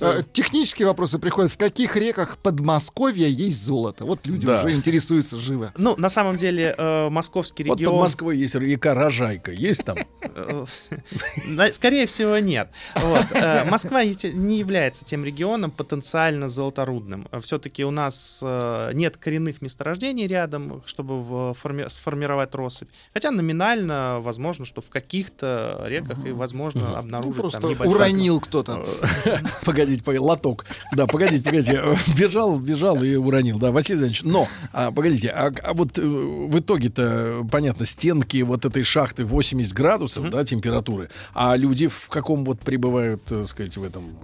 А, 0.00 0.22
Технические 0.32 0.86
вопросы 0.88 1.18
приходят. 1.18 1.52
В 1.52 1.58
каких 1.58 1.96
реках 1.96 2.38
Подмосковья 2.38 3.26
есть 3.26 3.62
золото? 3.62 4.04
Вот 4.04 4.26
люди 4.26 4.46
уже 4.46 4.72
интересуются 4.72 5.36
живо. 5.36 5.72
Ну, 5.76 5.94
на 5.96 6.08
самом 6.08 6.36
деле, 6.36 6.74
э, 6.76 7.08
московский 7.10 7.64
Вот 7.64 7.72
под 7.72 7.80
регион... 7.80 8.00
Москвой 8.00 8.38
есть 8.38 8.54
река 8.54 8.94
Рожайка. 8.94 9.52
Есть 9.52 9.84
там? 9.84 9.98
Э, 10.22 10.64
Скорее 11.72 12.06
всего, 12.06 12.38
нет. 12.38 12.70
Э, 12.94 13.64
Москва 13.68 14.04
не 14.04 14.58
является 14.58 15.04
тем 15.04 15.24
регионом 15.24 15.70
потенциально 15.70 16.48
золоторудным. 16.48 17.28
Все-таки 17.42 17.84
у 17.84 17.90
нас 17.90 18.42
нет 18.94 19.16
коренных 19.16 19.60
месторождений 19.60 20.26
рядом, 20.26 20.82
чтобы 20.86 21.17
в- 21.20 21.54
форми- 21.54 21.88
сформировать 21.88 22.54
россыпь. 22.54 22.88
Хотя 23.12 23.30
номинально 23.30 24.18
возможно, 24.20 24.64
что 24.64 24.80
в 24.80 24.88
каких-то 24.88 25.84
реках 25.86 26.24
и 26.26 26.32
возможно 26.32 26.88
Ну, 26.90 26.94
обнаружить 26.96 27.40
просто 27.40 27.60
там 27.60 27.70
небольшой 27.70 27.96
уронил 27.96 28.40
кто-то. 28.40 28.84
Погодите, 29.64 30.02
погодите, 30.02 30.20
лоток. 30.24 30.66
Да, 30.94 31.06
погодите, 31.06 31.44
погодите. 31.44 31.80
Э, 31.82 31.94
Бежал, 32.18 32.58
бежал 32.58 33.02
и 33.02 33.14
уронил. 33.16 33.58
Да, 33.58 33.70
Василий 33.72 33.98
Иванович. 34.00 34.22
Но, 34.22 34.48
а, 34.72 34.90
погодите, 34.90 35.28
а, 35.30 35.52
а 35.62 35.74
вот 35.74 35.98
э, 35.98 36.02
в 36.02 36.58
итоге-то, 36.58 37.46
понятно, 37.50 37.86
стенки 37.86 38.40
вот 38.42 38.64
этой 38.64 38.82
шахты 38.82 39.24
80 39.24 39.72
градусов, 39.72 40.30
да, 40.30 40.44
температуры. 40.44 41.10
А 41.34 41.56
люди 41.56 41.88
в 41.88 42.08
каком 42.08 42.44
вот 42.44 42.60
пребывают, 42.60 43.24
так 43.24 43.46
сказать, 43.48 43.76
в 43.76 43.82
этом 43.82 44.16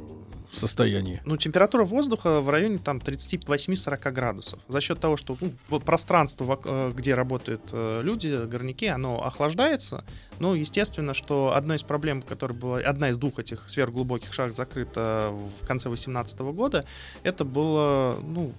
состоянии? 0.58 1.20
Ну, 1.24 1.36
температура 1.36 1.84
воздуха 1.84 2.40
в 2.40 2.50
районе 2.50 2.78
там 2.78 2.98
38-40 2.98 4.10
градусов. 4.12 4.60
За 4.68 4.80
счет 4.80 5.00
того, 5.00 5.16
что 5.16 5.36
ну, 5.40 5.80
пространство, 5.80 6.58
э, 6.64 6.92
где 6.94 7.14
работают 7.14 7.62
э, 7.72 8.00
люди, 8.02 8.46
горняки, 8.46 8.86
оно 8.86 9.24
охлаждается. 9.24 10.04
Ну, 10.40 10.54
естественно, 10.54 11.14
что 11.14 11.54
одна 11.54 11.76
из 11.76 11.82
проблем, 11.82 12.22
которая 12.22 12.56
была, 12.58 12.78
одна 12.78 13.10
из 13.10 13.18
двух 13.18 13.38
этих 13.38 13.68
сверхглубоких 13.68 14.32
шахт 14.32 14.56
закрыта 14.56 15.32
в 15.62 15.66
конце 15.66 15.88
2018 15.88 16.38
года, 16.52 16.84
это 17.22 17.44
была, 17.44 18.16
ну, 18.22 18.52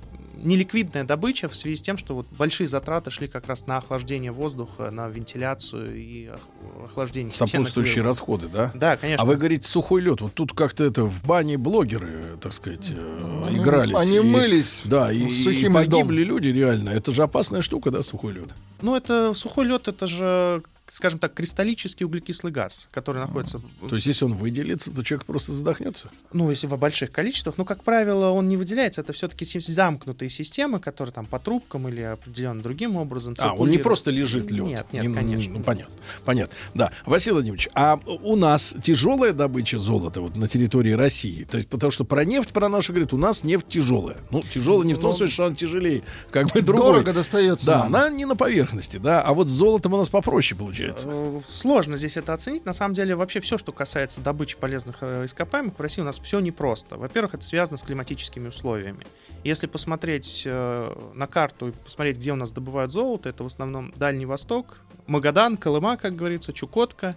неликвидная 0.43 1.05
добыча 1.05 1.47
в 1.47 1.55
связи 1.55 1.77
с 1.77 1.81
тем, 1.81 1.97
что 1.97 2.13
вот 2.13 2.27
большие 2.37 2.67
затраты 2.67 3.09
шли 3.09 3.27
как 3.27 3.47
раз 3.47 3.67
на 3.67 3.77
охлаждение 3.77 4.31
воздуха, 4.33 4.91
на 4.91 5.07
вентиляцию 5.07 5.95
и 5.95 6.27
ох- 6.29 6.85
охлаждение 6.91 7.31
стенок 7.33 7.49
Сопутствующие 7.51 8.03
расходы, 8.03 8.47
да? 8.49 8.71
Да, 8.73 8.97
конечно. 8.97 9.23
А 9.23 9.25
вы 9.25 9.37
говорите, 9.37 9.67
сухой 9.67 10.01
лед. 10.01 10.19
Вот 10.21 10.33
тут 10.33 10.51
как-то 10.53 10.83
это 10.83 11.03
в 11.03 11.23
бане 11.23 11.57
блогеры, 11.57 12.37
так 12.41 12.51
сказать, 12.53 12.91
э, 12.91 13.43
Они- 13.47 13.57
игрались. 13.59 13.95
Они 13.95 14.17
и- 14.17 14.19
мылись. 14.19 14.81
Да, 14.83 15.11
и, 15.11 15.29
с 15.29 15.39
и 15.39 15.43
сухим 15.45 15.77
льдом. 15.79 16.01
погибли 16.01 16.23
люди 16.23 16.49
реально. 16.49 16.89
Это 16.89 17.13
же 17.13 17.23
опасная 17.23 17.61
штука, 17.61 17.89
да, 17.91 18.03
сухой 18.03 18.33
лед. 18.33 18.49
Ну, 18.81 18.95
это 18.95 19.33
сухой 19.33 19.65
лед, 19.65 19.87
это 19.87 20.05
же 20.05 20.63
скажем 20.87 21.19
так, 21.19 21.33
кристаллический 21.33 22.05
углекислый 22.05 22.51
газ, 22.51 22.87
который 22.91 23.17
находится... 23.17 23.61
То 23.89 23.95
есть, 23.95 24.07
если 24.07 24.25
он 24.25 24.33
выделится, 24.33 24.91
то 24.91 25.03
человек 25.03 25.25
просто 25.25 25.53
задохнется? 25.53 26.09
Ну, 26.31 26.49
если 26.49 26.67
в 26.67 26.77
больших 26.77 27.11
количествах. 27.11 27.55
Ну, 27.57 27.65
как 27.65 27.83
правило, 27.83 28.29
он 28.29 28.47
не 28.47 28.57
выделяется. 28.57 29.01
Это 29.01 29.13
все-таки 29.13 29.45
замкнутые 29.45 30.29
системы, 30.29 30.79
которые 30.79 31.13
там 31.13 31.25
по 31.25 31.39
трубкам 31.39 31.87
или 31.87 32.01
определенным 32.01 32.61
другим 32.61 32.97
образом 32.97 33.35
А, 33.39 33.53
он 33.53 33.69
не 33.69 33.77
просто 33.77 34.11
лежит 34.11 34.51
лед. 34.51 34.65
Нет, 34.65 34.87
нет, 34.91 35.13
конечно. 35.13 35.53
Ну, 35.53 35.63
понятно. 35.63 35.95
Понятно. 36.23 36.55
Да. 36.73 36.91
Василий 37.05 37.33
Владимирович, 37.33 37.69
а 37.73 37.99
у 38.05 38.35
нас 38.35 38.75
тяжелая 38.81 39.33
добыча 39.33 39.79
золота 39.79 40.21
вот 40.21 40.35
на 40.35 40.47
территории 40.47 40.91
России? 40.91 41.45
То 41.45 41.57
есть, 41.57 41.69
потому 41.69 41.91
что 41.91 42.03
про 42.03 42.25
нефть, 42.25 42.51
про 42.51 42.69
нашу 42.69 42.93
говорит, 42.93 43.13
у 43.13 43.17
нас 43.17 43.43
нефть 43.43 43.67
тяжелая. 43.67 44.17
Ну, 44.31 44.41
тяжелая 44.41 44.85
не 44.85 44.93
в 44.93 44.99
том 44.99 45.11
Ну, 45.11 45.17
смысле, 45.17 45.33
что 45.33 45.45
она 45.45 45.55
тяжелее, 45.55 46.03
как 46.31 46.51
бы 46.51 46.61
другой. 46.61 46.93
Дорого 46.93 47.13
достается. 47.13 47.65
Да, 47.65 47.79
нам. 47.79 47.95
она 47.95 48.09
не 48.09 48.25
на 48.25 48.35
поверхности, 48.35 48.97
да. 48.97 49.21
А 49.21 49.33
вот 49.33 49.49
с 49.49 49.51
золотом 49.51 49.93
у 49.93 49.97
нас 49.97 50.09
попроще 50.09 50.57
получается. 50.57 50.74
Э, 50.79 51.41
Сложно 51.45 51.97
здесь 51.97 52.17
это 52.17 52.33
оценить. 52.33 52.65
На 52.65 52.73
самом 52.73 52.93
деле, 52.93 53.15
вообще 53.15 53.39
все, 53.39 53.57
что 53.57 53.71
касается 53.71 54.21
добычи 54.21 54.57
полезных 54.57 54.97
э, 55.01 55.25
ископаемых 55.25 55.77
в 55.77 55.81
России, 55.81 56.01
у 56.01 56.05
нас 56.05 56.19
все 56.19 56.39
непросто. 56.39 56.97
Во-первых, 56.97 57.35
это 57.35 57.45
связано 57.45 57.77
с 57.77 57.83
климатическими 57.83 58.47
условиями. 58.47 59.05
Если 59.43 59.67
посмотреть 59.67 60.43
э, 60.45 61.11
на 61.13 61.27
карту 61.27 61.69
и 61.69 61.71
посмотреть, 61.71 62.17
где 62.17 62.31
у 62.31 62.35
нас 62.35 62.51
добывают 62.51 62.91
золото, 62.91 63.29
это 63.29 63.43
в 63.43 63.47
основном 63.47 63.93
Дальний 63.95 64.25
Восток, 64.25 64.81
Магадан, 65.07 65.57
Колыма, 65.57 65.97
как 65.97 66.15
говорится, 66.15 66.51
Чукотка, 66.53 67.15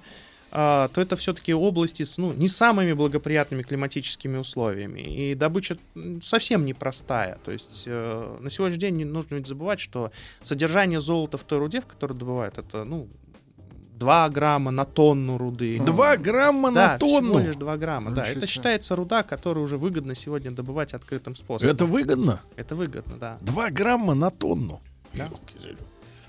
а, 0.50 0.88
то 0.88 1.02
это 1.02 1.14
все-таки 1.16 1.52
области 1.52 2.04
с 2.04 2.16
ну, 2.16 2.32
не 2.32 2.48
самыми 2.48 2.94
благоприятными 2.94 3.62
климатическими 3.62 4.38
условиями. 4.38 5.00
И 5.00 5.34
добыча 5.34 5.76
совсем 6.22 6.64
непростая. 6.64 7.38
То 7.44 7.52
есть 7.52 7.86
на 7.86 8.48
сегодняшний 8.48 8.80
день 8.80 8.96
не 8.96 9.04
нужно 9.04 9.34
ведь 9.34 9.46
забывать, 9.46 9.78
что 9.78 10.10
содержание 10.42 11.00
золота 11.00 11.36
в 11.36 11.44
той 11.44 11.58
руде, 11.58 11.82
в 11.82 11.86
которой 11.86 12.14
добывают, 12.14 12.56
это 12.56 12.84
ну, 12.84 13.08
2 13.98 14.28
грамма 14.30 14.70
на 14.70 14.84
тонну 14.84 15.38
руды. 15.38 15.78
Два 15.80 16.16
грамма 16.16 16.72
Да, 16.72 16.92
на 16.92 16.98
тонну. 16.98 17.34
всего 17.34 17.46
лишь 17.46 17.56
2 17.56 17.76
грамма, 17.76 18.10
да. 18.12 18.24
Это 18.24 18.46
считается 18.46 18.96
руда, 18.96 19.22
которую 19.22 19.64
уже 19.64 19.76
выгодно 19.76 20.14
сегодня 20.14 20.50
добывать 20.50 20.94
открытым 20.94 21.34
способом. 21.34 21.74
Это 21.74 21.84
выгодно? 21.86 22.40
Это 22.56 22.74
выгодно, 22.74 23.16
да. 23.18 23.38
Два 23.40 23.70
грамма 23.70 24.14
на 24.14 24.30
тонну. 24.30 24.80
Да. 25.14 25.28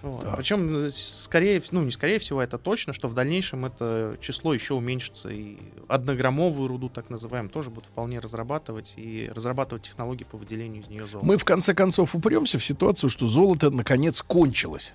Вот. 0.02 0.22
Так. 0.22 0.38
Причем, 0.38 0.86
э, 0.86 0.90
скорее, 0.90 1.62
ну 1.72 1.84
не 1.84 1.92
скорее 1.92 2.20
всего, 2.20 2.42
это 2.42 2.58
точно, 2.58 2.94
что 2.94 3.10
в 3.10 3.14
дальнейшем 3.14 3.66
это 3.66 4.18
число 4.22 4.54
еще 4.54 4.74
уменьшится. 4.74 5.30
И 5.30 5.58
однограммовую 5.90 6.70
руду, 6.70 6.88
так 6.90 7.10
называемую, 7.10 7.50
тоже 7.52 7.70
будут 7.70 7.88
вполне 7.88 8.20
разрабатывать 8.20 8.94
и 8.96 9.30
разрабатывать 9.36 9.84
технологии 9.84 10.24
по 10.24 10.38
выделению 10.38 10.84
из 10.84 10.88
нее 10.88 11.06
золота. 11.06 11.28
Мы 11.28 11.38
в 11.38 11.44
конце 11.44 11.74
концов 11.74 12.16
упремся 12.16 12.58
в 12.58 12.64
ситуацию, 12.64 13.10
что 13.10 13.28
золото 13.28 13.70
наконец 13.72 14.24
кончилось. 14.24 14.94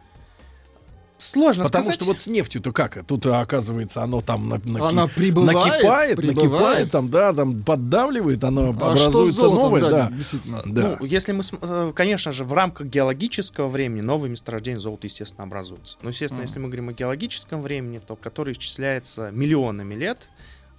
Сложно 1.16 1.62
Потому 1.64 1.83
сказать. 1.85 1.94
что 1.94 2.05
вот 2.07 2.20
с 2.20 2.27
нефтью-то 2.27 2.72
как? 2.72 3.07
Тут, 3.07 3.24
оказывается, 3.27 4.03
оно 4.03 4.20
там 4.20 4.48
на, 4.48 4.57
наки- 4.57 4.88
Она 4.90 5.07
прибывает, 5.07 5.55
накипает, 5.57 6.16
прибывает. 6.16 6.42
накипает, 6.42 6.90
там, 6.90 7.09
да, 7.09 7.33
там 7.33 7.62
поддавливает, 7.62 8.42
оно 8.42 8.66
А 8.66 8.70
образуется 8.70 9.40
золотом, 9.42 9.62
новое, 9.62 9.81
да, 9.81 9.90
да. 9.90 10.62
Да. 10.66 10.96
Ну, 11.00 11.07
если 11.07 11.31
мы, 11.33 11.42
э, 11.62 11.92
конечно 11.94 12.33
же, 12.33 12.44
в 12.44 12.53
рамках 12.53 12.88
геологического 12.88 13.68
времени 13.68 14.00
новые 14.00 14.31
месторождения 14.31 14.81
золота, 14.81 15.07
естественно, 15.07 15.44
образуются. 15.44 15.98
Но, 16.03 16.09
естественно, 16.09 16.38
Мгм. 16.40 16.46
если 16.46 16.59
мы 16.59 16.66
говорим 16.66 16.88
о 16.88 16.92
геологическом 16.92 17.62
времени, 17.62 18.00
то 18.05 18.16
который 18.16 18.53
исчисляется 18.55 19.31
миллионами 19.31 19.94
лет, 19.94 20.29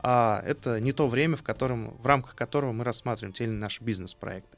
а 0.03 0.43
это 0.45 0.79
не 0.81 0.91
то 0.91 1.07
время, 1.07 1.37
в, 1.37 1.43
котором, 1.43 1.95
в 2.03 2.05
рамках 2.05 2.35
которого 2.35 2.73
мы 2.73 2.83
рассматриваем 2.83 3.33
те 3.33 3.45
или 3.45 3.51
наши 3.51 3.83
бизнес-проекты. 3.83 4.57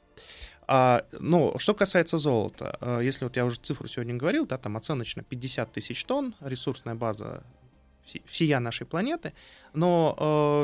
А, 0.70 1.04
но 1.18 1.54
что 1.58 1.72
касается 1.74 2.18
золота, 2.18 2.76
э, 2.80 3.00
если 3.02 3.24
вот 3.24 3.36
я 3.36 3.44
уже 3.46 3.56
цифру 3.58 3.88
сегодня 3.88 4.14
говорил, 4.14 4.46
да, 4.46 4.58
там 4.58 4.76
оценочно 4.76 5.22
50 5.22 5.72
тысяч 5.72 6.04
тонн, 6.04 6.34
ресурсная 6.40 6.94
база 6.94 7.42
все- 8.04 8.20
всея 8.26 8.60
нашей 8.60 8.86
планеты, 8.86 9.32
но 9.72 10.14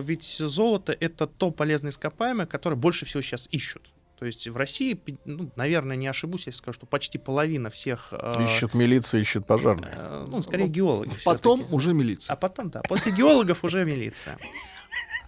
э, 0.02 0.06
ведь 0.06 0.24
золото 0.24 0.94
это 1.00 1.26
то 1.26 1.50
полезное 1.50 1.90
ископаемое, 1.90 2.46
которое 2.46 2.76
больше 2.76 3.06
всего 3.06 3.22
сейчас 3.22 3.48
ищут. 3.50 3.82
То 4.18 4.26
есть 4.26 4.46
в 4.46 4.56
России, 4.56 5.00
ну, 5.24 5.50
наверное, 5.56 5.96
не 5.96 6.06
ошибусь, 6.06 6.46
если 6.46 6.58
скажу, 6.58 6.74
что 6.74 6.86
почти 6.86 7.18
половина 7.18 7.68
всех... 7.70 8.08
э, 8.12 8.44
Ищет 8.44 8.74
милиция, 8.74 9.20
ищет 9.22 9.46
пожарные. 9.46 9.94
э, 9.96 10.26
ну, 10.28 10.42
скорее 10.42 10.68
геологи. 10.68 11.14
Потом 11.24 11.64
уже 11.72 11.94
милиция. 11.94 12.34
А 12.34 12.36
потом, 12.36 12.70
да, 12.70 12.82
после 12.88 13.10
геологов 13.12 13.64
уже 13.64 13.84
милиция. 13.84 14.36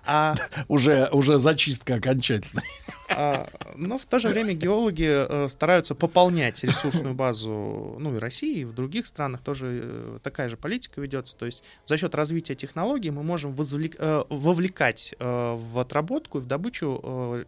А, 0.07 0.35
Уже, 0.69 1.09
уже 1.13 1.39
зачистка 1.39 1.97
окончательная. 1.97 2.65
а, 3.09 3.49
но 3.77 3.99
в 3.99 4.07
то 4.07 4.19
же 4.19 4.29
время 4.29 4.55
геологи 4.55 5.09
э, 5.09 5.49
стараются 5.49 5.95
пополнять 5.95 6.63
ресурсную 6.65 7.15
базу, 7.15 7.97
ну 7.99 8.17
и 8.17 8.19
России, 8.19 8.61
и 8.61 8.65
в 8.65 8.73
других 8.73 9.07
странах 9.07 9.43
тоже 9.43 9.81
э, 9.83 10.19
такая 10.23 10.49
же 10.49 10.57
политика 10.57 11.01
ведется. 11.01 11.37
То 11.37 11.47
есть 11.47 11.65
за 11.85 11.97
счет 11.97 12.15
развития 12.15 12.55
технологий 12.55 13.11
мы 13.11 13.23
можем 13.23 13.53
возвлек- 13.53 13.97
э, 13.99 14.25
вовлекать 14.29 15.15
э, 15.19 15.57
в 15.59 15.79
отработку 15.79 16.39
и 16.39 16.41
в 16.41 16.47
добычу 16.47 17.01
э, 17.03 17.45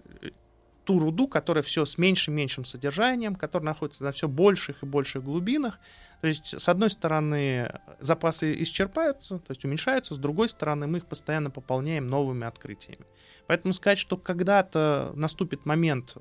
ту 0.85 0.99
руду, 0.99 1.29
которая 1.29 1.62
все 1.62 1.85
с 1.85 1.99
меньшим 1.99 2.35
и 2.35 2.37
меньшим 2.38 2.64
содержанием, 2.64 3.35
которая 3.35 3.66
находится 3.66 4.05
на 4.05 4.11
все 4.12 4.27
больших 4.27 4.83
и 4.83 4.87
больших 4.87 5.23
глубинах. 5.23 5.79
То 6.20 6.26
есть, 6.26 6.59
с 6.59 6.68
одной 6.68 6.90
стороны, 6.90 7.72
запасы 8.00 8.61
исчерпаются, 8.62 9.38
то 9.38 9.50
есть 9.50 9.64
уменьшаются, 9.64 10.14
с 10.14 10.18
другой 10.18 10.48
стороны, 10.48 10.87
мы 10.87 10.98
их 10.98 11.07
постоянно 11.07 11.50
пополняем 11.50 12.07
новыми 12.07 12.46
открытиями. 12.46 13.04
Поэтому 13.46 13.72
сказать, 13.72 13.98
что 13.98 14.16
когда-то 14.16 15.12
наступит 15.14 15.64
момент, 15.64 16.16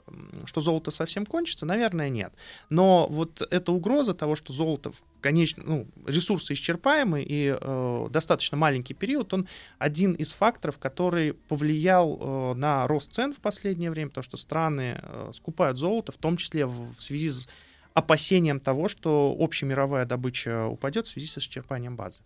что 0.46 0.62
золото 0.62 0.92
совсем 0.92 1.26
кончится, 1.26 1.66
наверное, 1.66 2.10
нет. 2.10 2.32
Но 2.70 3.08
вот 3.10 3.42
эта 3.52 3.72
угроза 3.72 4.14
того, 4.14 4.36
что 4.36 4.54
золото 4.54 4.92
в 4.92 5.02
конечном, 5.20 5.66
ну, 5.68 5.88
ресурсы 6.06 6.54
исчерпаемы 6.54 7.24
и 7.24 7.58
э, 7.60 8.08
достаточно 8.12 8.56
маленький 8.56 8.94
период, 8.94 9.34
он 9.34 9.48
один 9.78 10.14
из 10.14 10.32
факторов, 10.32 10.78
который 10.78 11.34
повлиял 11.34 12.18
э, 12.20 12.54
на 12.54 12.88
рост 12.88 13.12
цен 13.12 13.34
в 13.34 13.40
последнее 13.40 13.92
время, 13.92 14.10
потому 14.10 14.24
что 14.24 14.38
страны 14.38 15.00
э, 15.02 15.32
скупают 15.34 15.78
золото, 15.78 16.14
в 16.14 16.18
том 16.18 16.38
числе 16.38 16.66
в, 16.66 16.94
в 16.94 17.02
связи 17.02 17.30
с 17.30 17.50
опасением 17.98 18.60
того, 18.60 18.88
что 18.88 19.36
общемировая 19.40 20.06
добыча 20.06 20.68
упадет 20.68 21.08
в 21.08 21.10
связи 21.10 21.26
с 21.26 21.40
исчерпанием 21.40 21.96
базы. 21.96 22.22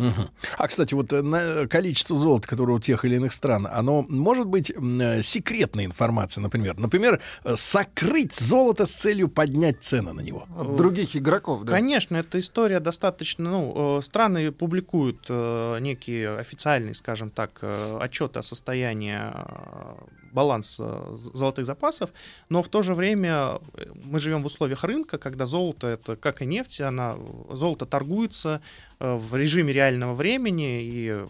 Мгм. 0.00 0.28
А, 0.58 0.66
кстати, 0.68 0.94
вот 0.94 1.12
э, 1.12 1.22
на- 1.22 1.66
количество 1.68 2.16
золота, 2.16 2.48
которое 2.48 2.72
у 2.72 2.80
тех 2.80 3.04
или 3.04 3.16
иных 3.16 3.32
стран, 3.32 3.66
оно 3.70 4.04
может 4.08 4.46
быть 4.46 4.70
м, 4.70 5.00
э, 5.00 5.22
секретной 5.22 5.84
информацией, 5.84 6.42
например. 6.42 6.78
Например, 6.78 7.20
э, 7.44 7.54
сокрыть 7.56 8.34
золото 8.34 8.86
с 8.86 8.92
целью 8.92 9.28
поднять 9.28 9.76
цены 9.82 10.12
на 10.12 10.20
него. 10.22 10.46
От 10.56 10.76
других 10.76 11.16
игроков, 11.16 11.64
да. 11.64 11.72
Конечно, 11.72 12.16
эта 12.16 12.38
история 12.38 12.80
достаточно... 12.80 13.50
Ну, 13.50 13.98
э, 13.98 14.02
страны 14.02 14.52
публикуют 14.52 15.26
э, 15.28 15.78
некие 15.80 16.38
официальные, 16.38 16.94
скажем 16.94 17.30
так, 17.30 17.58
э, 17.62 17.98
отчеты 18.00 18.38
о 18.38 18.42
состоянии 18.42 19.18
э, 19.18 19.94
баланса 20.32 21.16
з- 21.16 21.30
золотых 21.34 21.64
запасов, 21.66 22.10
но 22.48 22.62
в 22.62 22.68
то 22.68 22.82
же 22.82 22.94
время 22.94 23.58
э, 23.74 23.84
мы 24.04 24.18
живем 24.20 24.42
в 24.42 24.46
условиях 24.46 24.84
рынка, 24.84 25.18
когда 25.18 25.44
золото, 25.46 25.86
это 25.88 26.16
как 26.16 26.40
и 26.42 26.46
нефть, 26.46 26.80
она, 26.80 27.16
золото 27.50 27.84
торгуется 27.86 28.60
э, 29.00 29.14
в 29.16 29.34
режиме 29.34 29.72
реального 29.72 29.89
времени, 29.98 30.80
и, 30.82 31.24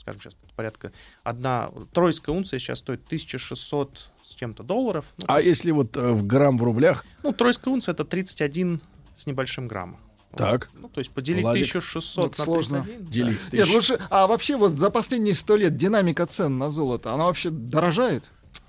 скажем, 0.00 0.20
сейчас 0.20 0.36
порядка 0.54 0.92
одна 1.22 1.70
тройская 1.92 2.34
унция 2.34 2.58
сейчас 2.58 2.78
стоит 2.80 3.04
1600 3.06 4.10
с 4.26 4.34
чем-то 4.34 4.62
долларов. 4.62 5.04
Ну, 5.18 5.24
А 5.28 5.40
если 5.40 5.70
вот 5.70 5.96
э, 5.96 6.12
в 6.12 6.26
грамм 6.26 6.58
в 6.58 6.62
рублях, 6.62 7.04
ну, 7.22 7.32
тройская 7.32 7.72
унция 7.72 7.92
это 7.92 8.04
31 8.04 8.80
с 9.16 9.26
небольшим 9.26 9.68
грамма. 9.68 9.98
Так. 10.36 10.68
Ну, 10.74 10.88
то 10.88 10.98
есть 10.98 11.10
поделить 11.12 11.42
Владик, 11.44 11.66
1600 11.66 12.24
это 12.26 12.38
на 12.40 12.44
сложно. 12.44 12.78
31. 12.82 13.04
да. 13.04 13.10
делить 13.10 13.38
Нет, 13.52 13.62
тысяч. 13.64 13.74
лучше, 13.74 13.98
а 14.10 14.26
вообще 14.26 14.56
вот 14.56 14.72
за 14.72 14.90
последние 14.90 15.34
сто 15.34 15.56
лет 15.56 15.76
динамика 15.76 16.26
цен 16.26 16.58
на 16.58 16.68
золото, 16.70 17.12
она 17.14 17.24
вообще 17.24 17.50
дорожает? 17.50 18.24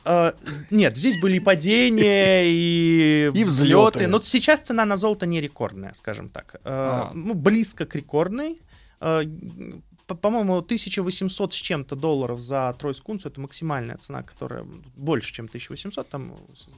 З- 0.06 0.34
нет, 0.70 0.96
здесь 0.96 1.20
были 1.20 1.36
и 1.38 1.40
падения, 1.42 2.44
и, 2.46 3.30
И 3.34 3.44
взлеты. 3.44 4.08
Но 4.08 4.22
сейчас 4.22 4.62
цена 4.62 4.86
на 4.86 4.96
золото 4.96 5.26
не 5.26 5.42
рекордная, 5.42 5.94
скажем 5.96 6.30
так. 6.30 6.56
А, 6.64 7.10
А. 7.10 7.14
Ну, 7.14 7.34
близко 7.34 7.86
к 7.86 7.96
рекордной. 7.96 8.62
По- 9.00 10.16
По-моему, 10.16 10.58
1800 10.58 11.54
с 11.54 11.58
чем-то 11.58 11.96
долларов 11.96 12.40
за 12.40 12.74
тройскую 12.80 13.14
унцию 13.16 13.32
это 13.32 13.42
максимальная 13.42 13.98
цена, 13.98 14.24
которая 14.24 14.66
больше, 14.96 15.34
чем 15.34 15.46
1800, 15.46 16.08
там 16.10 16.34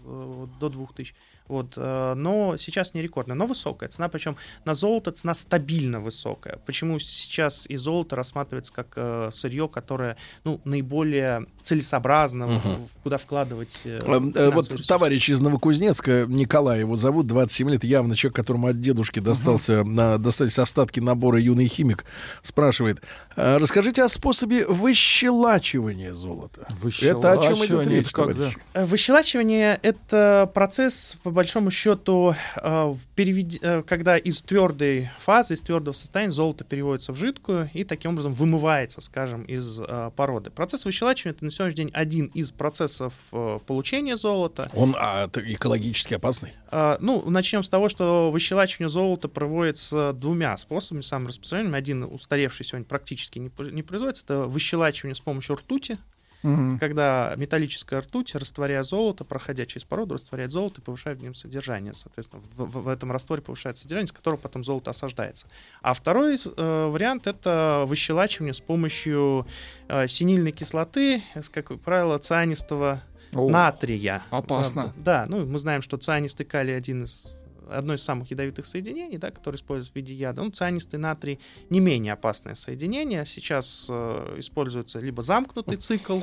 э, 0.05 0.47
до 0.60 0.69
2000. 0.69 1.13
Вот, 1.49 1.73
э, 1.75 2.13
но 2.15 2.55
сейчас 2.57 2.93
не 2.93 3.01
рекордная, 3.01 3.35
но 3.35 3.45
высокая 3.45 3.89
цена, 3.89 4.07
причем 4.07 4.38
на 4.65 4.73
золото 4.75 5.12
цена 5.12 5.33
стабильно 5.33 5.99
высокая. 5.99 6.59
Почему 6.65 6.99
сейчас 6.99 7.65
и 7.67 7.75
золото 7.75 8.15
рассматривается 8.15 8.71
как 8.71 8.88
э, 8.95 9.29
сырье, 9.33 9.67
которое 9.67 10.15
ну, 10.45 10.62
наиболее 10.63 11.45
целесообразно, 11.63 12.47
Мгм. 12.47 12.59
в- 12.62 13.03
куда 13.03 13.17
вкладывать 13.17 13.81
э, 13.83 13.99
Вот 14.05 14.65
ресурсы. 14.67 14.88
товарищ 14.88 15.29
из 15.29 15.41
Новокузнецка, 15.41 16.25
Николай 16.27 16.79
его 16.79 16.95
зовут, 16.95 17.27
27 17.27 17.69
лет, 17.71 17.83
явно 17.83 18.15
человек, 18.15 18.35
которому 18.35 18.67
от 18.67 18.79
дедушки 18.79 19.19
достался, 19.19 19.83
на, 19.83 20.17
достались 20.19 20.59
остатки 20.59 20.99
набора 20.99 21.39
«Юный 21.39 21.67
химик», 21.67 22.05
спрашивает, 22.43 23.01
«А 23.35 23.57
расскажите 23.59 24.03
о 24.03 24.07
способе 24.07 24.65
выщелачивания 24.67 26.13
золота. 26.13 26.67
Это 27.01 27.31
о 27.33 27.38
чем 27.38 27.55
идет 27.55 27.85
Выщелачивание, 27.88 27.99
речь, 27.99 28.12
товарищ? 28.12 28.57
Э, 28.73 28.85
Выщелачивание— 28.85 29.79
это 29.83 30.49
процесс, 30.53 31.17
по 31.23 31.31
большому 31.39 31.71
счету, 31.71 32.36
э, 32.58 32.95
перевед... 33.15 33.63
э, 33.63 33.82
когда 33.84 34.17
из 34.17 34.41
твердой 34.41 35.10
фазы, 35.19 35.54
из 35.54 35.62
твердого 35.62 35.93
состояния 35.93 36.32
золото 36.32 36.65
переводится 36.65 37.13
в 37.13 37.15
жидкую 37.15 37.69
и 37.73 37.86
таким 37.86 38.12
образом 38.12 38.34
вымывается, 38.34 38.99
скажем, 38.99 39.43
из 39.43 39.80
э, 39.80 40.12
породы. 40.17 40.49
Процесс 40.49 40.84
выщелачивания 40.84 41.34
это 41.34 41.45
на 41.45 41.52
сегодняшний 41.52 41.86
день 41.86 41.91
один 41.93 42.25
из 42.34 42.52
процессов 42.52 43.13
э, 43.32 43.60
получения 43.65 44.17
золота. 44.17 44.69
Он 44.73 44.93
а, 44.99 45.30
экологически 45.34 46.13
опасный? 46.13 46.52
Э, 46.71 46.97
ну, 46.99 47.23
начнем 47.30 47.63
с 47.63 47.69
того, 47.69 47.88
что 47.88 48.32
выщелачивание 48.32 48.89
золота 48.89 49.30
проводится 49.30 50.12
двумя 50.12 50.58
способами, 50.58 51.04
самым 51.04 51.28
распространенным. 51.28 51.75
Один 51.75 52.04
устаревший 52.04 52.65
сегодня 52.65 52.86
практически 52.86 53.39
не, 53.39 53.49
не 53.71 53.82
производится. 53.82 54.23
Это 54.25 54.39
выщелачивание 54.41 55.15
с 55.15 55.21
помощью 55.21 55.56
ртути. 55.56 55.99
Угу. 56.43 56.78
Когда 56.80 57.34
металлическая 57.36 58.02
ртуть, 58.02 58.34
растворяя 58.36 58.84
золото, 58.84 59.25
проходя 59.25 59.65
через 59.65 59.84
породу, 59.84 60.15
растворяет 60.15 60.52
золото 60.52 60.82
и 60.82 60.84
повышает 60.84 61.19
в 61.19 61.23
нем 61.23 61.34
содержание. 61.34 61.93
Соответственно, 61.93 62.41
в, 62.56 62.84
в, 62.84 62.88
этом 62.88 63.12
растворе 63.12 63.41
повышается 63.41 63.84
содержание, 63.84 64.08
с 64.08 64.12
которого 64.12 64.39
потом 64.39 64.63
золото 64.63 64.91
осаждается. 64.91 65.47
А 65.82 65.93
второй 65.93 66.36
э, 66.38 66.88
вариант— 66.88 67.28
это 67.28 67.84
выщелачивание 67.88 68.54
с 68.54 68.62
помощью 68.62 69.47
э, 69.88 70.08
синильной 70.08 70.52
кислоты, 70.52 71.23
как 71.52 71.80
правило, 71.82 72.17
цианистого 72.17 73.04
О, 73.34 73.49
натрия. 73.49 74.23
Опасно. 74.30 74.93
Да, 74.95 75.25
ну 75.28 75.45
мы 75.45 75.60
знаем, 75.60 75.82
что 75.82 75.97
цианистый 75.97 76.45
калий 76.45 76.75
один 76.75 77.04
из 77.04 77.45
одно 77.71 77.93
из 77.93 78.03
самых 78.03 78.29
ядовитых 78.32 78.65
соединений, 78.65 79.17
да, 79.17 79.32
которое 79.32 79.58
используется 79.58 79.93
в 79.93 79.95
виде 79.95 80.13
яда. 80.13 80.43
Ну, 80.43 80.49
цианистый 80.49 80.99
натрий 80.99 81.39
не 81.69 81.79
менее 81.79 82.13
опасное 82.13 82.55
соединение. 82.55 83.25
Сейчас 83.25 83.88
э, 83.89 84.36
используется 84.38 84.99
либо 84.99 85.21
замкнутый 85.21 85.77
цикл, 85.77 86.19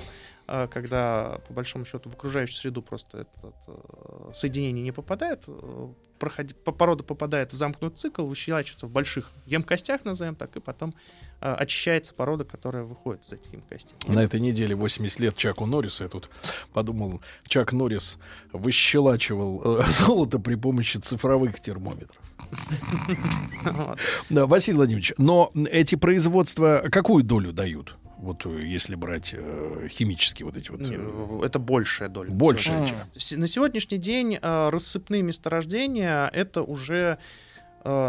когда, 0.47 1.41
по 1.49 1.55
большому 1.55 1.85
счету, 1.85 2.09
в 2.09 2.15
окружающую 2.15 2.57
среду 2.57 2.83
просто 2.83 3.19
это, 3.19 3.31
это 3.49 4.33
соединение 4.33 4.83
не 4.83 4.93
попадает, 4.93 5.45
э, 5.47 5.89
проходи, 6.19 6.55
порода 6.55 7.03
попадает 7.03 7.53
в 7.53 7.57
замкнутый 7.57 7.97
цикл, 7.97 8.25
выщелачивается 8.25 8.87
в 8.87 8.91
больших 8.91 9.31
емкостях, 9.47 10.05
назовем 10.05 10.35
так, 10.35 10.57
и 10.57 10.61
потом 10.61 10.95
э, 11.41 11.53
очищается 11.53 12.15
порода, 12.15 12.45
которая 12.45 12.85
выходит 12.85 13.25
из 13.25 13.33
этих 13.33 13.53
емкостей. 13.53 13.97
На 14.07 14.23
этой 14.23 14.41
неделе 14.41 14.75
80 14.75 15.21
лет 15.21 15.37
Чаку 15.37 15.67
Норрису. 15.67 16.05
Я 16.05 16.11
тут 16.11 16.31
подумал, 16.73 17.21
Чак 17.47 17.73
Норрис 17.73 18.19
выщелачивал 18.53 19.81
э, 19.81 19.85
золото 19.89 20.39
при 20.39 20.55
помощи 20.55 20.99
цифровых 20.99 21.61
термометров. 21.61 22.17
Да, 24.31 24.47
Василий 24.47 24.77
Владимирович, 24.77 25.13
но 25.19 25.51
эти 25.71 25.97
производства 25.97 26.85
какую 26.91 27.25
долю 27.25 27.53
дают? 27.53 27.97
Вот 28.27 28.45
э, 28.45 28.63
если 28.65 28.97
брать 28.97 29.33
э, 29.37 29.87
химические 29.89 30.47
вот 30.47 30.57
эти 30.57 30.71
вот... 30.71 30.81
Э, 30.83 31.47
это 31.47 31.61
большая 31.61 32.09
доля. 32.09 32.31
Большая. 32.31 33.09
На 33.37 33.47
сегодняшний 33.47 33.99
день 33.99 34.39
э, 34.41 34.69
рассыпные 34.69 35.23
месторождения 35.23 36.29
это 36.33 36.63
уже 36.63 37.19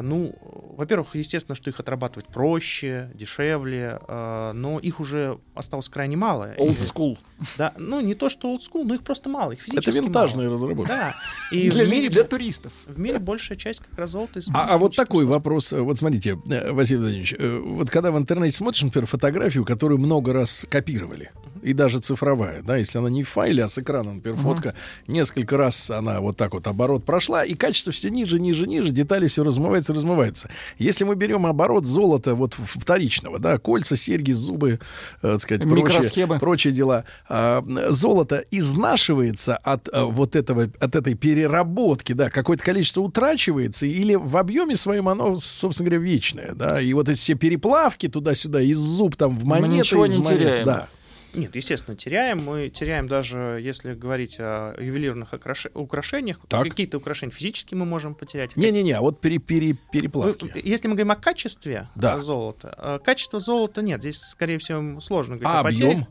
ну, 0.02 0.34
во-первых, 0.78 1.16
естественно, 1.16 1.56
что 1.56 1.70
их 1.70 1.80
отрабатывать 1.80 2.28
проще, 2.28 3.12
дешевле, 3.14 4.00
а, 4.08 4.54
но 4.54 4.80
их 4.80 5.00
уже 5.00 5.40
осталось 5.54 5.90
крайне 5.90 6.18
мало. 6.18 6.54
Old 6.58 6.78
school. 6.78 7.18
Да, 7.58 7.74
ну 7.78 8.02
не 8.02 8.16
то, 8.16 8.30
что 8.30 8.50
old 8.52 8.60
school, 8.60 8.84
но 8.84 8.96
их 8.96 9.04
просто 9.04 9.30
мало, 9.30 9.52
их 9.52 9.62
физически 9.62 9.90
Это 9.90 10.00
винтажные 10.06 10.48
мало. 10.48 10.54
разработки. 10.54 10.88
Да. 10.90 11.16
И 11.52 11.70
для, 11.70 11.86
в 11.86 11.90
мире, 11.90 12.10
для 12.10 12.24
туристов. 12.24 12.74
В 12.86 13.00
мире 13.00 13.20
большая 13.20 13.58
часть 13.58 13.80
как 13.80 13.98
раз 13.98 14.12
золота 14.12 14.40
А, 14.54 14.66
а 14.74 14.78
вот 14.78 14.96
такой 14.96 15.26
вопрос. 15.26 15.72
Вот 15.72 15.98
смотрите, 15.98 16.40
э, 16.50 16.72
Василий 16.72 17.00
Владимирович, 17.00 17.36
э, 17.38 17.58
вот 17.58 17.90
когда 17.90 18.12
в 18.12 18.18
интернете 18.18 18.56
смотришь, 18.56 18.84
например, 18.84 19.08
фотографию, 19.08 19.66
которую 19.66 20.00
много 20.00 20.34
раз 20.34 20.66
копировали, 20.70 21.32
и 21.64 21.74
даже 21.74 22.00
цифровая, 22.00 22.62
да, 22.64 22.78
если 22.78 22.98
она 22.98 23.10
не 23.10 23.24
в 23.24 23.30
файле, 23.30 23.64
а 23.64 23.68
с 23.68 23.78
экрана, 23.78 24.14
например, 24.14 24.38
uh-huh. 24.38 24.44
фотка, 24.44 24.76
несколько 25.08 25.58
раз 25.58 25.90
она 25.90 26.20
вот 26.22 26.38
так 26.38 26.54
вот 26.54 26.68
оборот 26.68 27.06
прошла, 27.06 27.44
и 27.44 27.54
качество 27.54 27.92
все 27.92 28.10
ниже, 28.10 28.40
ниже, 28.40 28.68
ниже, 28.68 28.92
детали 28.92 29.28
все 29.28 29.44
размывается, 29.44 29.94
размывается. 29.94 30.50
Если 30.78 31.04
мы 31.04 31.16
берем 31.16 31.46
оборот 31.46 31.86
золота 31.86 32.36
вот 32.36 32.54
вторичного, 32.54 33.40
да, 33.40 33.58
кольца, 33.58 33.96
серьги, 33.98 34.32
зубы, 34.32 34.80
э, 35.22 35.32
так 35.32 35.42
сказать, 35.42 35.64
прочие, 35.64 36.28
прочие 36.40 36.74
дела, 36.74 37.06
э, 37.30 37.62
золото 37.90 38.44
изнашивается 38.52 39.58
от 39.58 39.90
э, 39.92 40.04
вот 40.04 40.36
этого, 40.36 40.70
от 40.80 40.96
этой 40.96 41.16
переработки, 41.16 42.14
да, 42.14 42.30
какое-то 42.30 42.64
количество 42.64 43.02
утрачивается, 43.02 43.86
или 43.86 44.16
в 44.16 44.38
объеме 44.38 44.76
своем 44.76 45.10
оно, 45.10 45.36
собственно 45.36 45.90
говоря, 45.90 46.04
вечное, 46.04 46.54
да, 46.54 46.82
и 46.82 46.94
вот 46.94 47.10
эти 47.10 47.18
все 47.18 47.36
переплавки 47.36 48.08
туда-сюда, 48.08 48.62
из 48.62 48.78
зуб 48.78 49.16
там 49.16 49.38
в 49.38 49.46
монеты, 49.46 49.68
мы 49.68 49.80
ничего 49.80 50.08
не 50.08 50.18
монет, 50.18 50.40
теряем. 50.40 50.66
Да. 50.66 50.88
Нет, 51.34 51.56
естественно, 51.56 51.96
теряем. 51.96 52.44
Мы 52.44 52.70
теряем 52.70 53.08
даже, 53.08 53.60
если 53.62 53.94
говорить 53.94 54.38
о 54.40 54.76
ювелирных 54.80 55.34
украш... 55.34 55.68
украшениях. 55.74 56.40
Какие-то 56.50 56.98
украшения 56.98 57.34
физически 57.34 57.76
мы 57.76 57.86
можем 57.86 58.16
потерять. 58.16 58.56
Не-не-не, 58.56 58.94
а 58.94 59.02
вот 59.02 59.22
пере, 59.22 59.40
пере, 59.40 59.78
переплавки. 59.92 60.52
Если 60.56 60.88
мы 60.88 60.96
говорим 60.96 61.12
о 61.12 61.16
качестве 61.16 61.90
да. 61.96 62.20
золота, 62.20 62.74
э, 62.78 63.00
качество 63.04 63.40
золота 63.40 63.82
нет. 63.82 64.02
Здесь, 64.02 64.20
скорее 64.20 64.58
всего, 64.58 65.00
сложно 65.00 65.38
говорить 65.38 65.56
а 65.56 65.60
о 65.60 65.68
объем? 65.68 66.08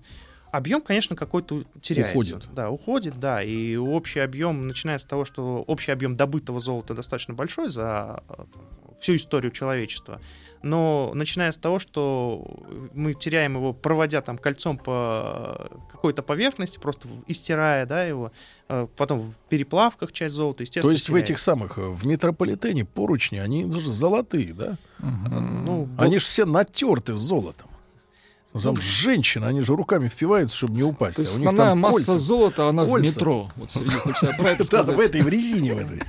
Объем, 0.57 0.81
конечно, 0.81 1.17
какой-то 1.17 1.65
теряется. 1.81 2.13
Уходит. 2.13 2.49
Да, 2.55 2.71
уходит, 2.71 3.19
да. 3.21 3.43
И 3.43 3.77
общий 3.77 4.21
объем, 4.21 4.67
начиная 4.67 4.99
с 4.99 5.05
того, 5.05 5.25
что 5.25 5.63
общий 5.67 5.93
объем 5.93 6.17
добытого 6.17 6.61
золота 6.61 6.95
достаточно 6.95 7.35
большой 7.35 7.69
за 7.69 8.23
э, 8.29 8.45
всю 9.01 9.17
историю 9.17 9.53
человечества 9.53 10.21
но 10.67 11.13
начиная 11.15 11.53
с 11.53 11.57
того, 11.57 11.79
что 11.79 12.45
мы 12.93 13.15
теряем 13.15 13.55
его, 13.55 13.73
проводя 13.73 14.21
там 14.21 14.37
кольцом 14.37 14.79
по 14.79 15.71
какой-то 15.91 16.23
поверхности, 16.23 16.79
просто 16.79 17.09
истирая, 17.27 17.87
да, 17.87 18.05
его, 18.05 18.33
э, 18.69 18.87
потом 18.97 19.21
в 19.21 19.39
переплавках 19.49 20.13
часть 20.13 20.35
золота, 20.35 20.65
естественно. 20.65 20.91
То 20.91 20.93
есть 20.93 21.07
теряет. 21.07 21.23
в 21.23 21.25
этих 21.25 21.39
самых, 21.39 21.79
э, 21.79 21.83
в 21.83 22.05
метрополитене 22.05 22.85
поручни, 22.85 23.39
они 23.39 23.71
же 23.71 23.89
золотые, 23.89 24.53
да? 24.53 24.77
Угу. 24.99 25.41
Ну, 25.41 25.89
они 25.99 26.19
же 26.19 26.25
все 26.25 26.45
натерты 26.45 27.15
золотом. 27.15 27.71
Ну, 28.57 28.75
там 28.75 28.83
женщины, 28.83 29.45
они 29.45 29.61
же 29.61 29.77
руками 29.77 30.09
впиваются, 30.09 30.57
чтобы 30.57 30.75
не 30.75 30.83
упасть. 30.83 31.17
То 31.17 31.23
есть 31.23 31.35
а 31.35 31.37
у 31.37 31.41
них 31.41 31.49
основная 31.49 31.73
там 31.73 31.79
масса 31.79 31.97
кольца, 31.97 32.19
золота, 32.19 32.69
она 32.69 32.87
кольца. 32.87 33.09
в 33.09 33.11
метро. 33.13 33.49
Вот 33.57 33.71
среди, 33.71 33.91
да, 34.71 34.83
в 34.83 35.01
этой, 35.01 35.23
в 35.23 35.29
резине 35.29 35.75
в 35.75 35.79
этой. 35.79 36.03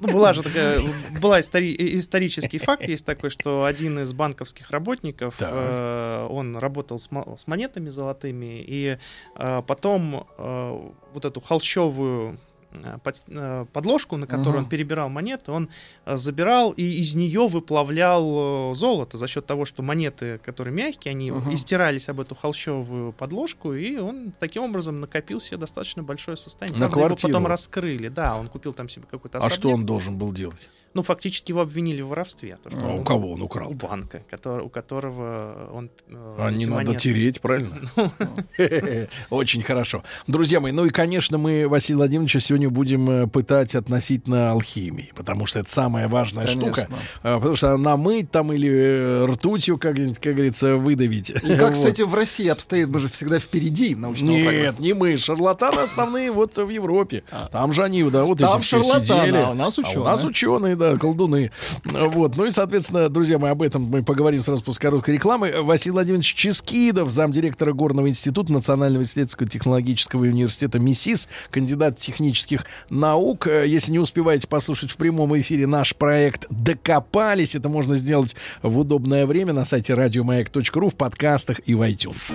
Ну, 0.00 0.12
была 0.12 0.32
же 0.32 0.42
такая, 0.42 0.80
была 1.20 1.40
истори- 1.40 1.76
исторический 1.78 2.58
факт, 2.58 2.88
есть 2.88 3.04
такой, 3.04 3.28
что 3.30 3.64
один 3.64 3.98
из 3.98 4.12
банковских 4.12 4.70
работников, 4.70 5.34
э, 5.40 6.26
он 6.30 6.56
работал 6.56 6.98
с, 6.98 7.08
с 7.36 7.46
монетами 7.46 7.90
золотыми, 7.90 8.64
и 8.66 8.98
э, 9.36 9.62
потом 9.66 10.26
э, 10.38 10.90
вот 11.12 11.24
эту 11.24 11.40
холщовую 11.40 12.38
Э, 12.72 12.98
э, 13.28 13.66
подложку, 13.72 14.16
на 14.16 14.26
которой 14.26 14.56
uh-huh. 14.56 14.58
он 14.58 14.68
перебирал 14.68 15.08
монеты, 15.08 15.50
он 15.50 15.70
э, 16.04 16.16
забирал 16.16 16.70
и 16.70 16.82
из 16.82 17.14
нее 17.14 17.48
выплавлял 17.48 18.74
золото 18.74 19.18
за 19.18 19.26
счет 19.26 19.44
того, 19.44 19.64
что 19.64 19.82
монеты, 19.82 20.38
которые 20.38 20.72
мягкие, 20.72 21.10
они 21.10 21.30
uh-huh. 21.30 21.52
истирались 21.52 22.08
об 22.08 22.20
эту 22.20 22.34
холщовую 22.34 23.12
подложку, 23.12 23.74
и 23.74 23.96
он 23.96 24.32
таким 24.38 24.62
образом 24.62 25.00
накопил 25.00 25.40
себе 25.40 25.56
достаточно 25.56 26.02
большое 26.02 26.36
состояние. 26.36 26.78
На 26.78 26.88
Правда, 26.88 27.08
квартиру. 27.08 27.28
его 27.28 27.38
потом 27.38 27.46
раскрыли. 27.48 28.08
Да, 28.08 28.36
он 28.36 28.48
купил 28.48 28.72
там 28.72 28.88
себе 28.88 29.04
какой-то 29.10 29.38
особняк. 29.38 29.52
А 29.52 29.60
что 29.60 29.70
он 29.70 29.84
должен 29.84 30.16
был 30.16 30.32
делать? 30.32 30.68
ну, 30.92 31.02
фактически 31.02 31.52
его 31.52 31.60
обвинили 31.60 32.02
в 32.02 32.08
воровстве. 32.08 32.58
То, 32.62 32.70
а 32.72 32.94
у 32.94 33.04
кого 33.04 33.32
он 33.32 33.42
украл? 33.42 33.70
У 33.70 33.74
банка, 33.74 34.22
который, 34.28 34.64
у 34.64 34.68
которого 34.68 35.70
он... 35.72 35.90
А 36.38 36.50
не 36.50 36.66
надо 36.66 36.94
тереть, 36.94 37.40
правильно? 37.40 37.80
Ну. 37.96 38.10
Очень 39.30 39.62
хорошо. 39.62 40.02
Друзья 40.26 40.60
мои, 40.60 40.72
ну 40.72 40.84
и, 40.86 40.90
конечно, 40.90 41.38
мы 41.38 41.68
Василия 41.68 41.98
Владимировича 41.98 42.40
сегодня 42.40 42.59
будем 42.68 43.10
э, 43.10 43.26
пытать 43.26 43.74
относительно 43.74 44.52
алхимии, 44.52 45.12
потому 45.14 45.46
что 45.46 45.60
это 45.60 45.70
самая 45.70 46.08
важная 46.08 46.46
штука. 46.46 46.88
Э, 47.22 47.36
потому 47.36 47.56
что 47.56 47.76
намыть 47.76 48.30
там 48.30 48.52
или 48.52 49.24
ртутью, 49.26 49.78
как, 49.78 49.96
как 49.96 50.34
говорится, 50.34 50.76
выдавить. 50.76 51.30
И 51.30 51.56
как, 51.56 51.72
кстати, 51.74 52.02
в 52.02 52.14
России 52.14 52.48
обстоит, 52.48 52.88
мы 52.88 53.00
же 53.00 53.08
всегда 53.08 53.38
впереди 53.38 53.94
научного 53.94 54.36
Нет, 54.36 54.78
не 54.78 54.92
мы. 54.92 55.16
Шарлатаны 55.16 55.80
основные 55.80 56.30
вот 56.30 56.56
в 56.56 56.68
Европе. 56.68 57.22
А. 57.30 57.48
Там 57.50 57.72
же 57.72 57.84
они, 57.84 58.02
да, 58.04 58.24
вот 58.24 58.40
эти 58.40 58.60
все 58.60 58.82
сидели. 58.82 59.36
А 59.36 59.50
у 59.50 59.54
нас 59.54 59.78
ученые. 59.78 59.98
А 59.98 60.00
у 60.00 60.04
нас 60.04 60.24
ученые, 60.24 60.76
да, 60.76 60.96
колдуны. 60.96 61.50
Вот. 61.84 62.36
Ну 62.36 62.46
и, 62.46 62.50
соответственно, 62.50 63.08
друзья 63.08 63.38
мои, 63.38 63.50
об 63.50 63.62
этом 63.62 63.82
мы 63.82 64.02
поговорим 64.02 64.42
сразу 64.42 64.62
после 64.62 64.82
короткой 64.82 65.14
рекламы. 65.14 65.52
Василий 65.62 65.92
Владимирович 65.92 66.34
Ческидов, 66.34 67.10
замдиректора 67.10 67.72
Горного 67.72 68.08
института 68.08 68.52
Национального 68.52 69.02
исследовательского 69.02 69.48
технологического 69.48 70.22
университета 70.22 70.78
МИСИС, 70.78 71.28
кандидат 71.50 71.98
технических 71.98 72.49
наук. 72.88 73.46
Если 73.46 73.92
не 73.92 73.98
успеваете 73.98 74.46
послушать 74.46 74.90
в 74.90 74.96
прямом 74.96 75.38
эфире 75.40 75.66
наш 75.66 75.94
проект 75.94 76.46
«Докопались», 76.50 77.54
это 77.54 77.68
можно 77.68 77.96
сделать 77.96 78.36
в 78.62 78.78
удобное 78.78 79.26
время 79.26 79.52
на 79.52 79.64
сайте 79.64 79.94
радиомаяк.ру, 79.94 80.88
в 80.88 80.94
подкастах 80.94 81.60
и 81.66 81.74
в 81.74 81.82
iTunes. 81.82 82.32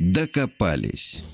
Докопались. 0.00 1.24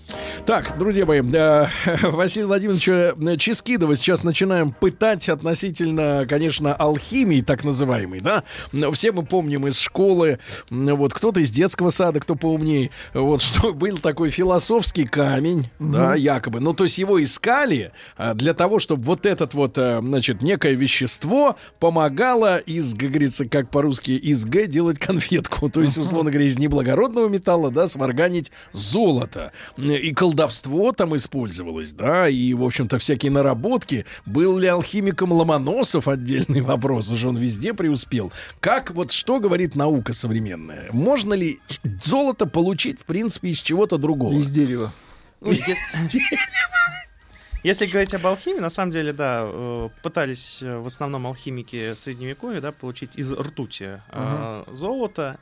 Так, 0.47 0.79
друзья 0.79 1.05
мои, 1.05 1.21
э, 1.21 1.67
Василий 2.03 2.47
Владимировича 2.47 3.37
Ческидова 3.37 3.97
сейчас 3.97 4.23
начинаем 4.23 4.71
пытать 4.71 5.29
относительно, 5.29 6.25
конечно, 6.29 6.73
алхимии, 6.73 7.41
так 7.41 7.65
называемой, 7.65 8.21
да? 8.21 8.45
Все 8.93 9.11
мы 9.11 9.25
помним 9.25 9.67
из 9.67 9.79
школы, 9.79 10.39
вот 10.71 11.13
кто-то 11.13 11.41
из 11.41 11.51
детского 11.51 11.91
сада, 11.91 12.21
кто 12.21 12.37
поумнее, 12.37 12.91
вот 13.13 13.43
что 13.43 13.73
был 13.75 13.99
такой 13.99 14.31
философский 14.31 15.07
камень, 15.07 15.69
угу. 15.81 15.93
да, 15.93 16.15
якобы. 16.15 16.61
Ну, 16.61 16.75
то 16.75 16.85
есть 16.85 16.99
его 16.99 17.21
искали 17.23 17.91
а, 18.17 18.35
для 18.35 18.55
того, 18.55 18.79
чтобы 18.79 19.03
вот 19.03 19.27
этот 19.27 19.55
вот, 19.55 19.77
э, 19.79 20.01
значит, 20.01 20.43
некое 20.43 20.75
вещество 20.75 21.57
помогало 21.81 22.59
из, 22.59 22.95
как 22.95 23.11
говорится, 23.11 23.47
как 23.49 23.71
по-русски, 23.71 24.13
из 24.13 24.45
Г 24.45 24.69
делать 24.69 25.01
конфетку. 25.01 25.69
То 25.77 25.83
есть, 25.83 25.99
условно 25.99 26.31
говоря, 26.31 26.47
из 26.47 26.57
неблагородного 26.57 27.29
металла, 27.29 27.73
да, 27.73 27.89
сварганить 27.89 28.53
золото. 28.71 29.53
И 29.99 30.13
колдовать 30.13 30.37
колдовство 30.37 30.93
там 30.93 31.17
использовалось, 31.17 31.93
да, 31.93 32.29
и, 32.29 32.55
в 32.55 32.63
общем-то, 32.63 32.99
всякие 32.99 33.33
наработки. 33.33 34.05
Был 34.27 34.59
ли 34.59 34.69
алхимиком 34.69 35.33
Ломоносов 35.33 36.09
отдельный 36.09 36.61
вопрос, 36.63 37.11
уже 37.11 37.29
он 37.29 37.37
везде 37.37 37.75
преуспел. 37.75 38.33
Как, 38.61 38.91
вот 38.93 39.11
что 39.11 39.41
говорит 39.41 39.75
наука 39.75 40.13
современная? 40.13 40.91
Можно 40.93 41.35
ли 41.35 41.59
золото 42.03 42.47
получить, 42.47 43.01
в 43.01 43.05
принципе, 43.05 43.49
из 43.49 43.59
чего-то 43.59 43.99
другого? 43.99 44.39
Из 44.39 44.51
дерева. 44.51 44.93
Ну, 45.41 45.51
из 45.51 45.59
дерева. 46.09 46.41
Если 47.65 47.87
говорить 47.87 48.15
об 48.15 48.25
алхимии, 48.27 48.61
на 48.61 48.71
самом 48.71 48.93
деле, 48.93 49.13
да, 49.13 49.43
э, 49.45 49.89
пытались 50.03 50.63
э, 50.63 50.79
в 50.79 50.87
основном 50.87 51.27
алхимики 51.27 51.95
средневековья, 51.97 52.61
да, 52.61 52.71
получить 52.71 53.17
из 53.17 53.33
ртути 53.33 54.01
uh-huh. 54.13 54.73
золото. 54.73 55.37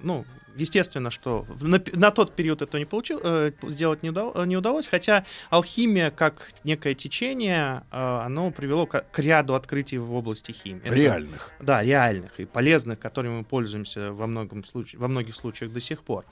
Ну, 0.00 0.24
естественно, 0.58 1.10
что 1.10 1.46
на, 1.60 1.80
на 1.92 2.10
тот 2.10 2.34
период 2.34 2.62
это 2.62 2.78
не 2.78 2.84
получил, 2.84 3.20
сделать 3.62 4.02
не, 4.02 4.10
удал, 4.10 4.44
не 4.44 4.56
удалось, 4.56 4.88
хотя 4.88 5.24
алхимия 5.50 6.10
как 6.10 6.50
некое 6.64 6.94
течение, 6.94 7.82
оно 7.90 8.50
привело 8.50 8.86
к, 8.86 9.00
к 9.10 9.18
ряду 9.18 9.54
открытий 9.54 9.98
в 9.98 10.12
области 10.14 10.52
химии. 10.52 10.82
Реальных. 10.84 11.52
Это, 11.56 11.64
да, 11.64 11.82
реальных 11.82 12.40
и 12.40 12.44
полезных, 12.44 12.98
которыми 12.98 13.38
мы 13.38 13.44
пользуемся 13.44 14.12
во, 14.12 14.26
многом 14.26 14.64
случае, 14.64 15.00
во 15.00 15.08
многих 15.08 15.34
случаях 15.34 15.72
до 15.72 15.80
сих 15.80 16.02
пор. 16.02 16.24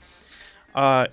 А, 0.73 1.09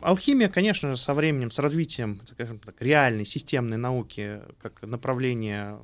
алхимия, 0.00 0.48
конечно 0.48 0.90
же, 0.90 0.96
со 0.96 1.12
временем, 1.14 1.50
с 1.50 1.58
развитием, 1.58 2.20
скажем 2.26 2.58
так, 2.58 2.80
реальной 2.80 3.24
системной 3.24 3.78
науки 3.78 4.40
как 4.62 4.82
направления 4.82 5.78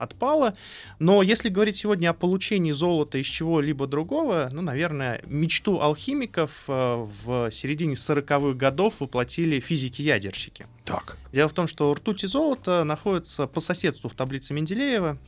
отпала. 0.00 0.54
Но 0.98 1.22
если 1.22 1.50
говорить 1.50 1.76
сегодня 1.76 2.10
о 2.10 2.14
получении 2.14 2.72
золота 2.72 3.18
из 3.18 3.26
чего-либо 3.26 3.86
другого, 3.86 4.48
ну, 4.52 4.62
наверное, 4.62 5.20
мечту 5.26 5.80
алхимиков 5.80 6.64
э, 6.68 7.06
в 7.24 7.50
середине 7.52 7.94
40-х 7.94 8.54
годов 8.54 9.00
воплотили 9.00 9.60
физики-ядерщики. 9.60 10.66
Так. 10.84 11.18
Дело 11.32 11.48
в 11.48 11.52
том, 11.52 11.68
что 11.68 11.92
ртуть 11.92 12.24
и 12.24 12.26
золото 12.26 12.82
находятся 12.84 13.46
по 13.46 13.60
соседству 13.60 14.08
в 14.08 14.14
таблице 14.14 14.54
Менделеева. 14.54 15.18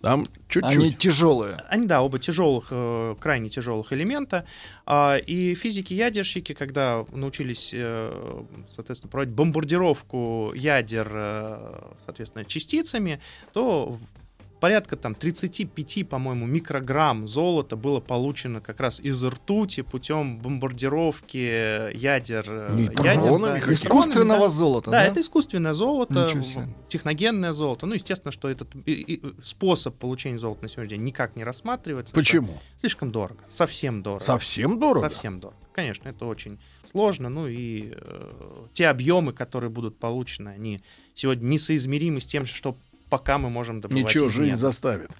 Там 0.00 0.26
чуть-чуть. 0.48 0.76
Они 0.76 0.92
тяжелые. 0.92 1.56
Они, 1.68 1.86
да, 1.86 2.02
оба 2.02 2.20
тяжелых, 2.20 2.68
э, 2.70 3.16
крайне 3.18 3.48
тяжелых 3.48 3.92
элемента. 3.92 4.44
А, 4.86 5.16
и 5.16 5.54
физики-ядерщики, 5.54 6.52
когда 6.52 7.04
научились, 7.10 7.72
э, 7.74 8.44
соответственно, 8.70 9.10
проводить 9.10 9.34
бомбардировку 9.34 10.52
ядер, 10.54 11.08
соответственно, 12.04 12.44
частицами, 12.44 13.20
то 13.52 13.98
порядка 14.60 14.96
там 14.96 15.14
35, 15.14 16.08
по-моему, 16.08 16.46
микрограмм 16.46 17.26
золота 17.26 17.76
было 17.76 18.00
получено 18.00 18.60
как 18.60 18.80
раз 18.80 19.00
из 19.00 19.22
ртути 19.24 19.82
путем 19.82 20.38
бомбардировки 20.38 21.96
ядер. 21.96 22.44
Э, 22.48 22.76
ядер 23.02 23.40
да, 23.40 23.58
искусственного 23.72 24.42
да. 24.42 24.48
золота. 24.48 24.90
Да, 24.90 24.98
да, 24.98 25.04
это 25.06 25.20
искусственное 25.20 25.72
золото, 25.72 26.28
техногенное 26.88 27.52
золото. 27.52 27.86
Ну, 27.86 27.94
естественно, 27.94 28.32
что 28.32 28.48
этот 28.48 28.68
способ 29.42 29.96
получения 29.96 30.38
золота 30.38 30.62
на 30.62 30.68
сегодняшний 30.68 30.98
день 30.98 31.06
никак 31.06 31.36
не 31.36 31.44
рассматривается. 31.44 32.14
Почему? 32.14 32.52
Это 32.52 32.80
слишком 32.80 33.10
дорого, 33.10 33.40
совсем 33.48 34.02
дорого. 34.02 34.24
Совсем 34.24 34.78
дорого? 34.78 35.08
Совсем 35.08 35.40
дорого. 35.40 35.58
Конечно, 35.72 36.08
это 36.08 36.26
очень 36.26 36.58
сложно. 36.90 37.28
Ну 37.28 37.46
и 37.46 37.92
э, 37.94 38.66
те 38.72 38.88
объемы, 38.88 39.32
которые 39.32 39.70
будут 39.70 39.96
получены, 39.96 40.48
они 40.48 40.82
сегодня 41.14 41.46
несоизмеримы 41.46 42.20
с 42.20 42.26
тем, 42.26 42.46
что 42.46 42.76
пока 43.08 43.38
мы 43.38 43.50
можем 43.50 43.80
добывать 43.80 44.04
Ничего, 44.04 44.28
жизнь 44.28 44.50
нет. 44.50 44.58
заставит. 44.58 45.10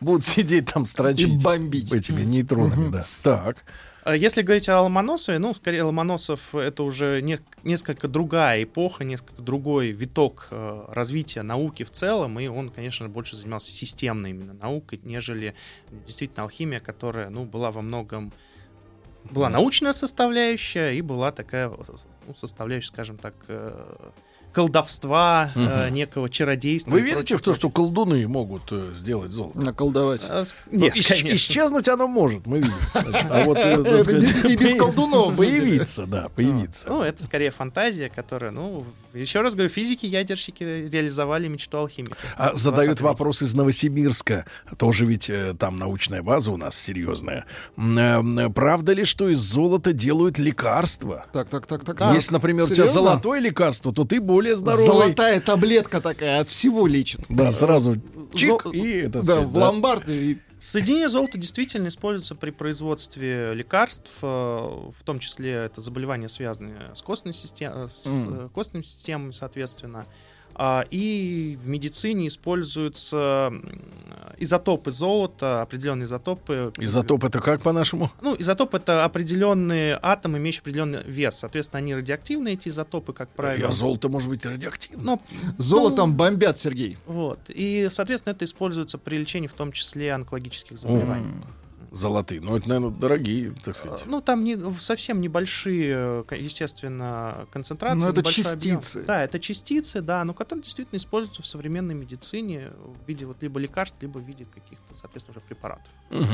Будут 0.00 0.24
сидеть 0.24 0.72
там 0.72 0.86
строчить. 0.86 1.28
И 1.28 1.38
бомбить. 1.38 1.92
Этими 1.92 2.22
нейтронами, 2.22 2.90
да. 2.90 3.06
Так. 3.22 3.64
А 4.04 4.14
если 4.14 4.42
говорить 4.42 4.68
о 4.68 4.82
Ломоносове, 4.82 5.38
ну, 5.38 5.54
скорее, 5.54 5.82
Ломоносов— 5.82 6.54
это 6.56 6.82
уже 6.82 7.22
не, 7.22 7.38
несколько 7.62 8.06
другая 8.06 8.62
эпоха, 8.64 9.02
несколько 9.02 9.40
другой 9.40 9.92
виток 9.92 10.48
э, 10.50 10.84
развития 10.88 11.40
науки 11.40 11.84
в 11.84 11.90
целом, 11.90 12.38
и 12.38 12.46
он, 12.46 12.68
конечно, 12.68 13.08
больше 13.08 13.34
занимался 13.34 13.72
системной 13.72 14.30
именно 14.30 14.52
наукой, 14.52 15.00
нежели 15.04 15.54
действительно 16.06 16.42
алхимия, 16.42 16.80
которая, 16.80 17.30
ну, 17.30 17.46
была 17.46 17.70
во 17.70 17.80
многом 17.80 18.32
была 19.30 19.48
научная 19.48 19.94
составляющая 19.94 20.92
и 20.92 21.00
была 21.00 21.32
такая 21.32 21.70
ну, 22.26 22.34
составляющая, 22.34 22.88
скажем 22.88 23.16
так, 23.16 23.34
э, 23.48 24.10
колдовства, 24.54 25.50
угу. 25.54 25.64
э, 25.64 25.90
некого 25.90 26.28
чародейства. 26.30 26.92
Вы 26.92 27.00
верите 27.00 27.36
в 27.36 27.42
то, 27.42 27.52
что 27.52 27.68
колдуны 27.68 28.26
могут 28.28 28.62
э, 28.70 28.92
сделать 28.94 29.30
золото? 29.30 29.58
Наколдовать. 29.58 30.22
А, 30.26 30.44
нет, 30.70 30.96
ис- 30.96 31.34
исчезнуть 31.34 31.88
оно 31.88 32.06
может, 32.06 32.46
мы 32.46 32.58
видим. 32.58 32.72
А 33.34 33.44
вот 33.44 33.58
и 33.58 34.56
без 34.56 34.74
колдунов 34.74 35.36
появиться, 35.36 36.06
да, 36.06 36.28
появиться. 36.28 36.88
Ну, 36.88 37.02
это 37.02 37.22
скорее 37.22 37.50
фантазия, 37.50 38.08
которая, 38.08 38.52
ну, 38.52 38.84
еще 39.12 39.40
раз 39.40 39.54
говорю, 39.54 39.70
физики, 39.70 40.06
ядерщики 40.06 40.62
реализовали 40.62 41.48
мечту 41.48 41.78
алхимика. 41.78 42.16
А 42.36 42.54
задают 42.54 43.00
вопрос 43.00 43.42
из 43.42 43.54
Новосибирска. 43.54 44.46
Тоже 44.78 45.04
ведь 45.04 45.30
там 45.58 45.76
научная 45.76 46.22
база 46.22 46.52
у 46.52 46.56
нас 46.56 46.76
серьезная. 46.76 47.46
Правда 47.74 48.92
ли, 48.92 49.04
что 49.04 49.28
из 49.28 49.38
золота 49.38 49.92
делают 49.92 50.38
лекарства? 50.38 51.26
Так, 51.32 51.48
так, 51.48 51.66
так, 51.66 51.84
так. 51.84 52.14
Если, 52.14 52.32
например, 52.32 52.66
у 52.66 52.68
тебя 52.68 52.86
золотое 52.86 53.40
лекарство, 53.40 53.92
то 53.92 54.04
ты 54.04 54.20
более 54.20 54.43
более 54.44 54.56
здоровый. 54.56 54.86
Золотая 54.86 55.40
таблетка 55.40 56.00
такая, 56.00 56.40
от 56.40 56.48
всего 56.48 56.86
лечит. 56.86 57.20
Да, 57.28 57.50
сразу 57.52 57.96
чик, 58.34 58.62
Зо... 58.64 58.70
и 58.70 58.92
это 58.98 59.18
Да, 59.18 59.22
сказать, 59.22 59.44
в 59.46 59.52
да. 59.52 59.60
ломбард 59.66 60.08
и 60.08 60.38
Соединение 60.56 61.10
золота 61.10 61.36
действительно 61.36 61.88
используется 61.88 62.34
при 62.34 62.50
производстве 62.50 63.52
лекарств, 63.52 64.10
э, 64.22 64.26
в 64.26 65.04
том 65.04 65.18
числе 65.18 65.52
это 65.52 65.82
заболевания, 65.82 66.28
связанные 66.28 66.94
с 66.94 67.02
костной, 67.02 67.34
систем... 67.34 67.86
с 67.86 68.06
mm. 68.06 68.48
костными 68.48 68.82
системами, 68.82 69.32
соответственно. 69.32 70.06
А, 70.54 70.84
и 70.90 71.58
в 71.60 71.68
медицине 71.68 72.28
используются 72.28 73.52
изотопы 74.38 74.90
золота, 74.92 75.62
определенные 75.62 76.04
изотопы. 76.04 76.72
Изотоп 76.78 77.24
это 77.24 77.40
как 77.40 77.62
по-нашему? 77.62 78.10
Ну, 78.20 78.36
изотоп 78.38 78.74
это 78.74 79.04
определенные 79.04 79.98
атомы, 80.00 80.38
имеющие 80.38 80.60
определенный 80.60 81.02
вес. 81.04 81.36
Соответственно, 81.36 81.78
они 81.78 81.94
радиоактивные, 81.94 82.54
эти 82.54 82.68
изотопы, 82.68 83.12
как 83.12 83.28
правило. 83.30 83.68
А 83.68 83.72
золото 83.72 84.08
может 84.08 84.28
быть 84.28 84.44
радиоактивным. 84.44 85.04
Но, 85.04 85.18
Золотом 85.58 86.10
ну, 86.10 86.16
бомбят, 86.16 86.58
Сергей. 86.58 86.98
Вот. 87.06 87.40
И, 87.48 87.88
соответственно, 87.90 88.32
это 88.32 88.44
используется 88.44 88.98
при 88.98 89.16
лечении, 89.16 89.48
в 89.48 89.54
том 89.54 89.72
числе, 89.72 90.12
онкологических 90.12 90.78
заболеваний. 90.78 91.26
Mm 91.26 91.63
золотые. 91.94 92.40
Но 92.40 92.56
это, 92.56 92.68
наверное, 92.68 92.90
дорогие, 92.90 93.54
так 93.64 93.76
сказать. 93.76 94.02
Ну, 94.06 94.20
там 94.20 94.44
не, 94.44 94.58
совсем 94.80 95.20
небольшие, 95.20 96.24
естественно, 96.30 97.46
концентрации. 97.52 98.04
Но 98.04 98.10
это 98.10 98.22
частицы. 98.22 98.96
Объем. 98.96 99.06
Да, 99.06 99.24
это 99.24 99.38
частицы, 99.38 100.00
да, 100.00 100.24
но 100.24 100.34
которые 100.34 100.62
действительно 100.62 100.98
используются 100.98 101.42
в 101.42 101.46
современной 101.46 101.94
медицине 101.94 102.70
в 103.04 103.08
виде 103.08 103.26
вот 103.26 103.42
либо 103.42 103.60
лекарств, 103.60 103.96
либо 104.00 104.18
в 104.18 104.26
виде 104.26 104.46
каких-то, 104.52 104.94
соответственно, 104.94 105.38
уже 105.38 105.46
препаратов. 105.46 105.86
Угу. 106.10 106.26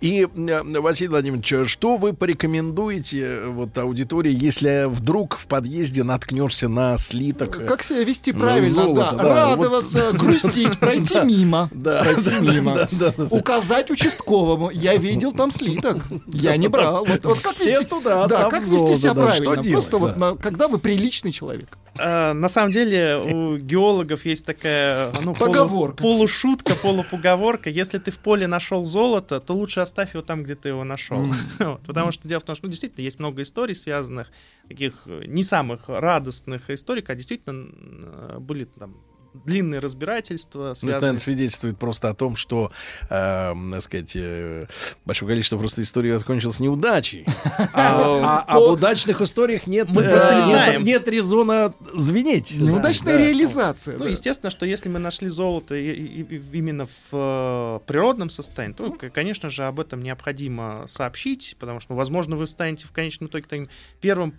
И, 0.00 0.26
э, 0.26 0.80
Василий 0.80 1.08
Владимирович, 1.08 1.70
что 1.70 1.96
вы 1.96 2.12
порекомендуете 2.12 3.20
э, 3.20 3.48
вот 3.48 3.76
аудитории, 3.76 4.32
если 4.32 4.86
вдруг 4.88 5.36
в 5.36 5.46
подъезде 5.46 6.04
наткнешься 6.04 6.68
на 6.68 6.96
слиток? 6.98 7.60
Э, 7.60 7.66
как 7.66 7.82
себя 7.82 8.04
вести 8.04 8.32
правильно? 8.32 8.70
Золото, 8.70 9.16
да. 9.16 9.22
Да. 9.22 9.34
Радоваться, 9.50 10.10
вот... 10.12 10.20
грустить, 10.20 10.78
пройти 10.78 11.20
мимо. 11.24 11.68
Пройти 11.68 12.34
мимо. 12.40 12.88
Указать 13.30 13.90
участковому. 13.90 14.70
Я 14.70 14.96
видел 15.00 15.32
там 15.32 15.50
слиток. 15.50 15.98
Я 16.26 16.56
не 16.56 16.68
брал. 16.68 17.04
Вот, 17.04 17.24
вот 17.24 17.40
как 17.40 17.52
Все 17.52 17.72
вести, 17.72 17.84
туда, 17.86 18.26
да, 18.26 18.48
как 18.48 18.62
вести 18.62 18.94
себя 18.94 19.14
да, 19.14 19.24
правильно. 19.24 19.62
Что 19.62 19.72
Просто 19.72 19.90
делать, 19.98 20.16
вот 20.16 20.36
да. 20.36 20.42
когда 20.42 20.68
вы 20.68 20.78
приличный 20.78 21.32
человек. 21.32 21.76
А, 21.98 22.32
на 22.32 22.48
самом 22.48 22.70
деле 22.70 23.16
у 23.18 23.56
геологов 23.56 24.24
есть 24.24 24.46
такая 24.46 25.12
ну, 25.22 25.34
полу, 25.34 25.92
полушутка, 25.92 26.74
полупоговорка. 26.74 27.70
Если 27.70 27.98
ты 27.98 28.10
в 28.10 28.18
поле 28.20 28.46
нашел 28.46 28.84
золото, 28.84 29.40
то 29.40 29.54
лучше 29.54 29.80
оставь 29.80 30.14
его 30.14 30.22
там, 30.22 30.44
где 30.44 30.54
ты 30.54 30.68
его 30.68 30.84
нашел. 30.84 31.18
Mm. 31.18 31.34
вот, 31.58 31.80
потому 31.82 32.12
что 32.12 32.28
дело 32.28 32.40
в 32.40 32.44
том, 32.44 32.54
что 32.54 32.66
ну, 32.66 32.70
действительно 32.70 33.04
есть 33.04 33.18
много 33.18 33.42
историй, 33.42 33.74
связанных 33.74 34.30
таких 34.68 34.94
не 35.06 35.42
самых 35.42 35.88
радостных 35.88 36.70
историй, 36.70 37.04
а 37.06 37.14
действительно 37.14 38.38
были 38.38 38.64
там 38.64 38.96
длинные 39.34 39.80
разбирательства. 39.80 40.68
Ну, 40.68 40.74
связанные... 40.74 40.96
Это, 40.96 41.00
наверное, 41.02 41.20
свидетельствует 41.20 41.78
просто 41.78 42.08
о 42.08 42.14
том, 42.14 42.36
что, 42.36 42.72
э, 43.08 43.54
так 43.72 43.82
сказать, 43.82 44.12
э, 44.14 44.66
большое 45.04 45.30
количество 45.30 45.58
просто 45.58 45.82
историй 45.82 46.16
закончилось 46.16 46.60
неудачей. 46.60 47.26
А, 47.72 48.44
а 48.46 48.56
об 48.56 48.62
удачных 48.72 49.20
историях 49.20 49.66
нет, 49.66 49.88
э, 49.96 50.78
нет 50.80 51.08
резона 51.08 51.72
звенеть. 51.92 52.52
Неудачная 52.58 53.16
реализация. 53.16 53.96
Ну, 53.96 54.06
естественно, 54.06 54.50
что 54.50 54.66
если 54.66 54.88
мы 54.88 54.98
нашли 54.98 55.28
золото 55.28 55.76
именно 55.76 56.86
в 56.86 57.12
э, 57.12 57.80
природном 57.86 58.30
состоянии, 58.30 58.74
то, 58.74 58.90
конечно 59.12 59.50
же, 59.50 59.64
об 59.64 59.80
этом 59.80 60.02
необходимо 60.02 60.84
сообщить, 60.86 61.56
потому 61.58 61.80
что, 61.80 61.94
возможно, 61.94 62.36
вы 62.36 62.46
станете 62.46 62.86
в 62.86 62.92
конечном 62.92 63.28
итоге 63.28 63.68
первым 64.00 64.34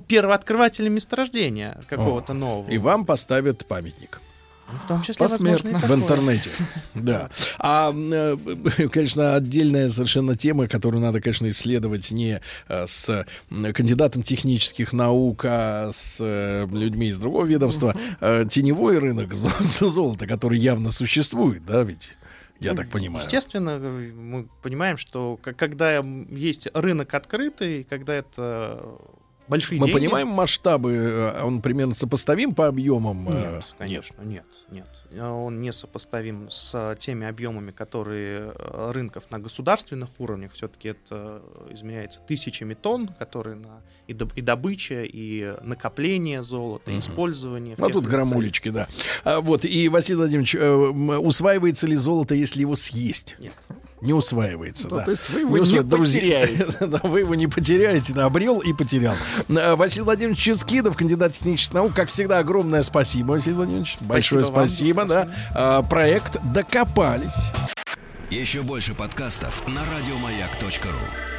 первооткрывателем 0.00 0.94
месторождения 0.94 1.80
какого-то 1.88 2.32
нового. 2.32 2.70
И 2.70 2.78
вам 2.78 3.04
поставят 3.04 3.66
памятник. 3.66 4.20
Ну, 4.72 4.78
в 4.78 4.86
том 4.86 5.02
числе, 5.02 5.26
возможно, 5.26 5.78
В 5.78 5.92
интернете. 5.92 6.50
Да. 6.94 7.28
А, 7.58 7.92
э, 7.94 8.36
конечно, 8.90 9.34
отдельная 9.34 9.88
совершенно 9.88 10.36
тема, 10.36 10.68
которую 10.68 11.02
надо, 11.02 11.20
конечно, 11.20 11.48
исследовать 11.48 12.10
не 12.10 12.40
э, 12.68 12.86
с 12.86 13.26
кандидатом 13.74 14.22
технических 14.22 14.92
наук, 14.92 15.44
а 15.44 15.90
с 15.92 16.18
э, 16.20 16.66
людьми 16.70 17.08
из 17.08 17.18
другого 17.18 17.44
ведомства. 17.44 17.94
Теневой 18.20 18.98
рынок 18.98 19.34
золота, 19.60 20.26
который 20.26 20.58
явно 20.58 20.90
существует, 20.90 21.64
да, 21.66 21.82
ведь? 21.82 22.12
Я 22.60 22.74
так 22.74 22.88
понимаю. 22.88 23.22
Естественно, 23.24 23.78
мы 23.78 24.48
понимаем, 24.62 24.96
что 24.96 25.38
когда 25.42 26.02
есть 26.30 26.68
рынок 26.72 27.12
открытый, 27.12 27.84
когда 27.84 28.14
это 28.14 28.96
большие 29.48 29.80
Мы 29.80 29.86
деньги. 29.86 29.98
понимаем 29.98 30.28
масштабы, 30.28 30.92
э, 30.92 31.42
он 31.42 31.60
примерно 31.60 31.94
сопоставим 31.94 32.54
по 32.54 32.66
объемам? 32.66 33.28
Э, 33.28 33.54
нет, 33.54 33.74
конечно, 33.78 34.22
нет, 34.22 34.46
нет. 34.70 34.86
Он 35.20 35.60
не 35.60 35.72
сопоставим 35.72 36.50
с 36.50 36.96
теми 36.98 37.26
объемами, 37.26 37.70
которые 37.70 38.52
э, 38.54 38.92
рынков 38.92 39.30
на 39.30 39.38
государственных 39.38 40.10
уровнях. 40.18 40.52
Все-таки 40.52 40.88
это 40.88 41.42
измеряется 41.70 42.20
тысячами 42.20 42.74
тонн, 42.74 43.08
которые 43.18 43.56
на 43.56 43.80
и, 44.06 44.12
добыча, 44.12 45.04
и 45.04 45.54
накопление 45.62 46.42
золота, 46.42 46.90
и 46.90 46.98
использование. 46.98 47.76
А 47.78 47.88
тут 47.88 48.06
грамулечки, 48.06 48.68
да. 48.68 48.88
А, 49.24 49.40
вот, 49.40 49.64
и, 49.64 49.88
Василий 49.88 50.16
Владимирович, 50.16 50.54
усваивается 51.24 51.86
ли 51.86 51.96
золото, 51.96 52.34
если 52.34 52.60
его 52.60 52.74
съесть? 52.74 53.36
Нет 53.38 53.54
не 54.04 54.12
усваивается. 54.12 54.88
Да, 54.88 54.96
да. 54.96 55.04
То 55.04 55.10
есть 55.12 55.30
вы 55.30 55.40
его 55.40 55.58
не, 55.58 55.72
не 55.72 55.82
потеряете. 55.82 56.76
да, 56.80 57.00
вы 57.02 57.20
его 57.20 57.34
не 57.34 57.46
потеряете, 57.46 58.12
да, 58.12 58.26
обрел 58.26 58.60
и 58.60 58.72
потерял. 58.72 59.16
Э, 59.48 59.74
Василий 59.74 60.04
Владимирович 60.04 60.38
Ческидов, 60.38 60.96
кандидат 60.96 61.32
технических 61.32 61.74
наук, 61.74 61.94
как 61.94 62.10
всегда, 62.10 62.38
огромное 62.38 62.82
спасибо, 62.82 63.32
Василий 63.32 63.56
Владимирович. 63.56 63.96
Большое 64.00 64.44
спасибо, 64.44 65.00
спасибо 65.00 65.04
да. 65.04 65.28
А, 65.54 65.82
проект 65.82 66.38
«Докопались». 66.52 67.52
Еще 68.30 68.62
больше 68.62 68.94
подкастов 68.94 69.66
на 69.68 69.80
радиомаяк.ру 69.80 71.33